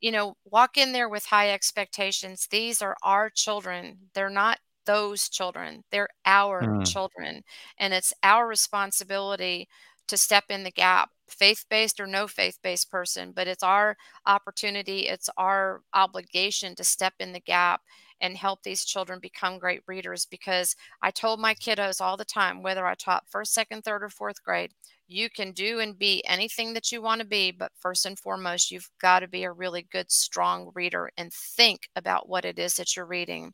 you 0.00 0.10
know, 0.10 0.36
walk 0.44 0.76
in 0.76 0.92
there 0.92 1.08
with 1.08 1.26
high 1.26 1.50
expectations. 1.50 2.48
These 2.50 2.82
are 2.82 2.96
our 3.02 3.30
children. 3.30 3.98
They're 4.14 4.30
not 4.30 4.58
those 4.86 5.28
children. 5.28 5.84
They're 5.90 6.08
our 6.24 6.62
mm. 6.62 6.86
children. 6.86 7.42
And 7.78 7.92
it's 7.92 8.12
our 8.22 8.46
responsibility 8.46 9.68
to 10.08 10.16
step 10.16 10.44
in 10.48 10.64
the 10.64 10.72
gap, 10.72 11.10
faith 11.28 11.64
based 11.70 12.00
or 12.00 12.06
no 12.06 12.26
faith 12.26 12.58
based 12.62 12.90
person. 12.90 13.32
But 13.32 13.46
it's 13.46 13.62
our 13.62 13.96
opportunity, 14.26 15.06
it's 15.06 15.30
our 15.36 15.82
obligation 15.94 16.74
to 16.76 16.84
step 16.84 17.14
in 17.20 17.32
the 17.32 17.40
gap 17.40 17.82
and 18.20 18.36
help 18.36 18.62
these 18.62 18.84
children 18.84 19.18
become 19.20 19.58
great 19.58 19.82
readers 19.86 20.26
because 20.26 20.76
I 21.00 21.10
told 21.10 21.40
my 21.40 21.54
kiddos 21.54 22.00
all 22.00 22.16
the 22.16 22.24
time, 22.24 22.62
whether 22.62 22.86
I 22.86 22.94
taught 22.94 23.28
first, 23.28 23.54
second, 23.54 23.82
third, 23.82 24.02
or 24.02 24.10
fourth 24.10 24.42
grade, 24.42 24.72
you 25.10 25.28
can 25.28 25.52
do 25.52 25.80
and 25.80 25.98
be 25.98 26.24
anything 26.26 26.72
that 26.74 26.92
you 26.92 27.02
want 27.02 27.20
to 27.20 27.26
be, 27.26 27.50
but 27.50 27.72
first 27.78 28.06
and 28.06 28.18
foremost, 28.18 28.70
you've 28.70 28.90
got 29.00 29.20
to 29.20 29.28
be 29.28 29.44
a 29.44 29.52
really 29.52 29.86
good, 29.90 30.10
strong 30.10 30.70
reader 30.74 31.10
and 31.16 31.32
think 31.32 31.88
about 31.96 32.28
what 32.28 32.44
it 32.44 32.58
is 32.58 32.76
that 32.76 32.96
you're 32.96 33.06
reading. 33.06 33.52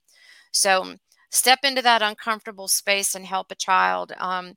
So 0.53 0.97
step 1.31 1.61
into 1.65 1.83
that 1.83 2.03
uncomfortable 2.03 2.69
space 2.69 3.15
and 3.15 3.27
help 3.27 3.51
a 3.51 3.57
child. 3.57 4.13
Um, 4.19 4.55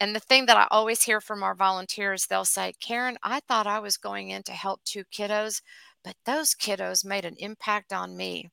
and 0.00 0.14
the 0.14 0.20
thing 0.20 0.46
that 0.46 0.56
I 0.56 0.66
always 0.70 1.02
hear 1.02 1.20
from 1.20 1.42
our 1.42 1.54
volunteers, 1.54 2.26
they'll 2.26 2.44
say, 2.44 2.72
Karen, 2.80 3.16
I 3.22 3.40
thought 3.40 3.66
I 3.66 3.78
was 3.78 3.96
going 3.96 4.30
in 4.30 4.42
to 4.44 4.52
help 4.52 4.82
two 4.84 5.04
kiddos, 5.04 5.62
but 6.04 6.16
those 6.26 6.54
kiddos 6.54 7.04
made 7.04 7.24
an 7.24 7.36
impact 7.38 7.92
on 7.92 8.16
me. 8.16 8.50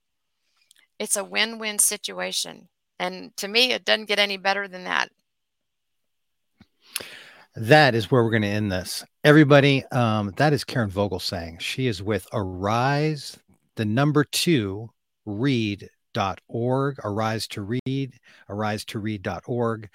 It's 1.00 1.16
a 1.16 1.24
win 1.24 1.60
win 1.60 1.80
situation. 1.80 2.70
And 3.00 3.36
to 3.38 3.48
me, 3.48 3.72
it 3.72 3.86
doesn't 3.86 4.06
get 4.08 4.20
any 4.20 4.38
better 4.38 4.68
than 4.68 4.84
that. 4.84 5.10
That 7.56 7.96
is 7.96 8.12
where 8.12 8.24
we're 8.24 8.32
going 8.32 8.44
to 8.44 8.48
end 8.48 8.72
this. 8.72 9.04
Everybody, 9.24 9.84
um, 9.92 10.34
that 10.38 10.54
is 10.54 10.64
Karen 10.64 10.90
Vogelsang. 10.90 11.60
She 11.60 11.88
is 11.88 12.02
with 12.02 12.28
Arise, 12.32 13.38
the 13.76 13.86
number 13.86 14.24
two, 14.24 14.90
read.org, 15.26 17.00
Arise 17.04 17.48
to 17.48 17.80
Read, 17.86 18.14
arise 18.50 18.86
to 18.86 19.00
read.org. 19.00 19.90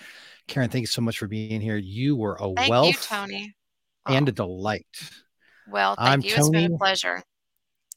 Karen, 0.49 0.69
thank 0.69 0.83
you 0.83 0.87
so 0.87 1.03
much 1.03 1.19
for 1.19 1.29
being 1.29 1.61
here. 1.61 1.77
You 1.77 2.17
were 2.17 2.37
a 2.41 2.53
thank 2.55 2.71
wealth 2.71 2.89
you, 2.89 2.95
Tony. 2.95 3.55
and 4.07 4.29
oh. 4.29 4.31
a 4.31 4.33
delight. 4.33 4.87
Well, 5.69 5.95
thank 5.97 6.11
I'm 6.11 6.21
you. 6.23 6.31
Tony. 6.31 6.41
It's 6.41 6.51
been 6.51 6.75
a 6.75 6.79
pleasure. 6.79 7.23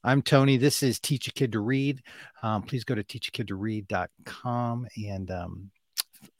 I'm 0.03 0.21
Tony. 0.21 0.57
This 0.57 0.83
is 0.83 0.99
Teach 0.99 1.27
a 1.27 1.33
Kid 1.33 1.51
to 1.51 1.59
Read. 1.59 2.01
Um, 2.41 2.61
please 2.61 2.83
go 2.83 2.95
to 2.95 3.03
teachakidtoread.com 3.03 4.87
and 5.09 5.31
um, 5.31 5.71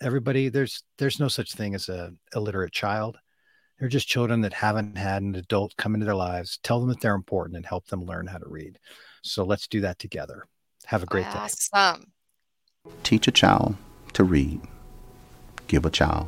everybody, 0.01 0.49
there's 0.49 0.83
there's 0.97 1.19
no 1.19 1.27
such 1.27 1.53
thing 1.53 1.75
as 1.75 1.89
a 1.89 2.13
illiterate 2.35 2.73
child. 2.73 3.17
They're 3.79 3.89
just 3.89 4.07
children 4.07 4.41
that 4.41 4.53
haven't 4.53 4.97
had 4.97 5.21
an 5.21 5.35
adult 5.35 5.77
come 5.77 5.93
into 5.93 6.05
their 6.05 6.15
lives, 6.15 6.59
tell 6.63 6.79
them 6.79 6.89
that 6.89 6.99
they're 6.99 7.13
important, 7.13 7.57
and 7.57 7.65
help 7.65 7.87
them 7.87 8.05
learn 8.05 8.25
how 8.27 8.39
to 8.39 8.49
read. 8.49 8.79
So 9.21 9.43
let's 9.43 9.67
do 9.67 9.81
that 9.81 9.99
together. 9.99 10.45
Have 10.85 11.03
a 11.03 11.05
great 11.05 11.27
awesome. 11.27 11.99
day. 12.85 12.91
Teach 13.03 13.27
a 13.27 13.31
child 13.31 13.75
to 14.13 14.23
read. 14.23 14.61
Give 15.67 15.85
a 15.85 15.89
child 15.91 16.27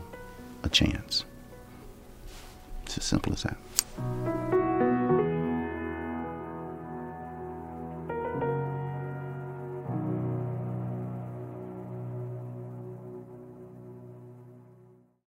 a 0.64 0.70
chance. 0.70 1.24
It's 2.84 2.98
as 2.98 3.06
simple 3.06 3.34
as 3.34 3.44
that. 3.44 4.49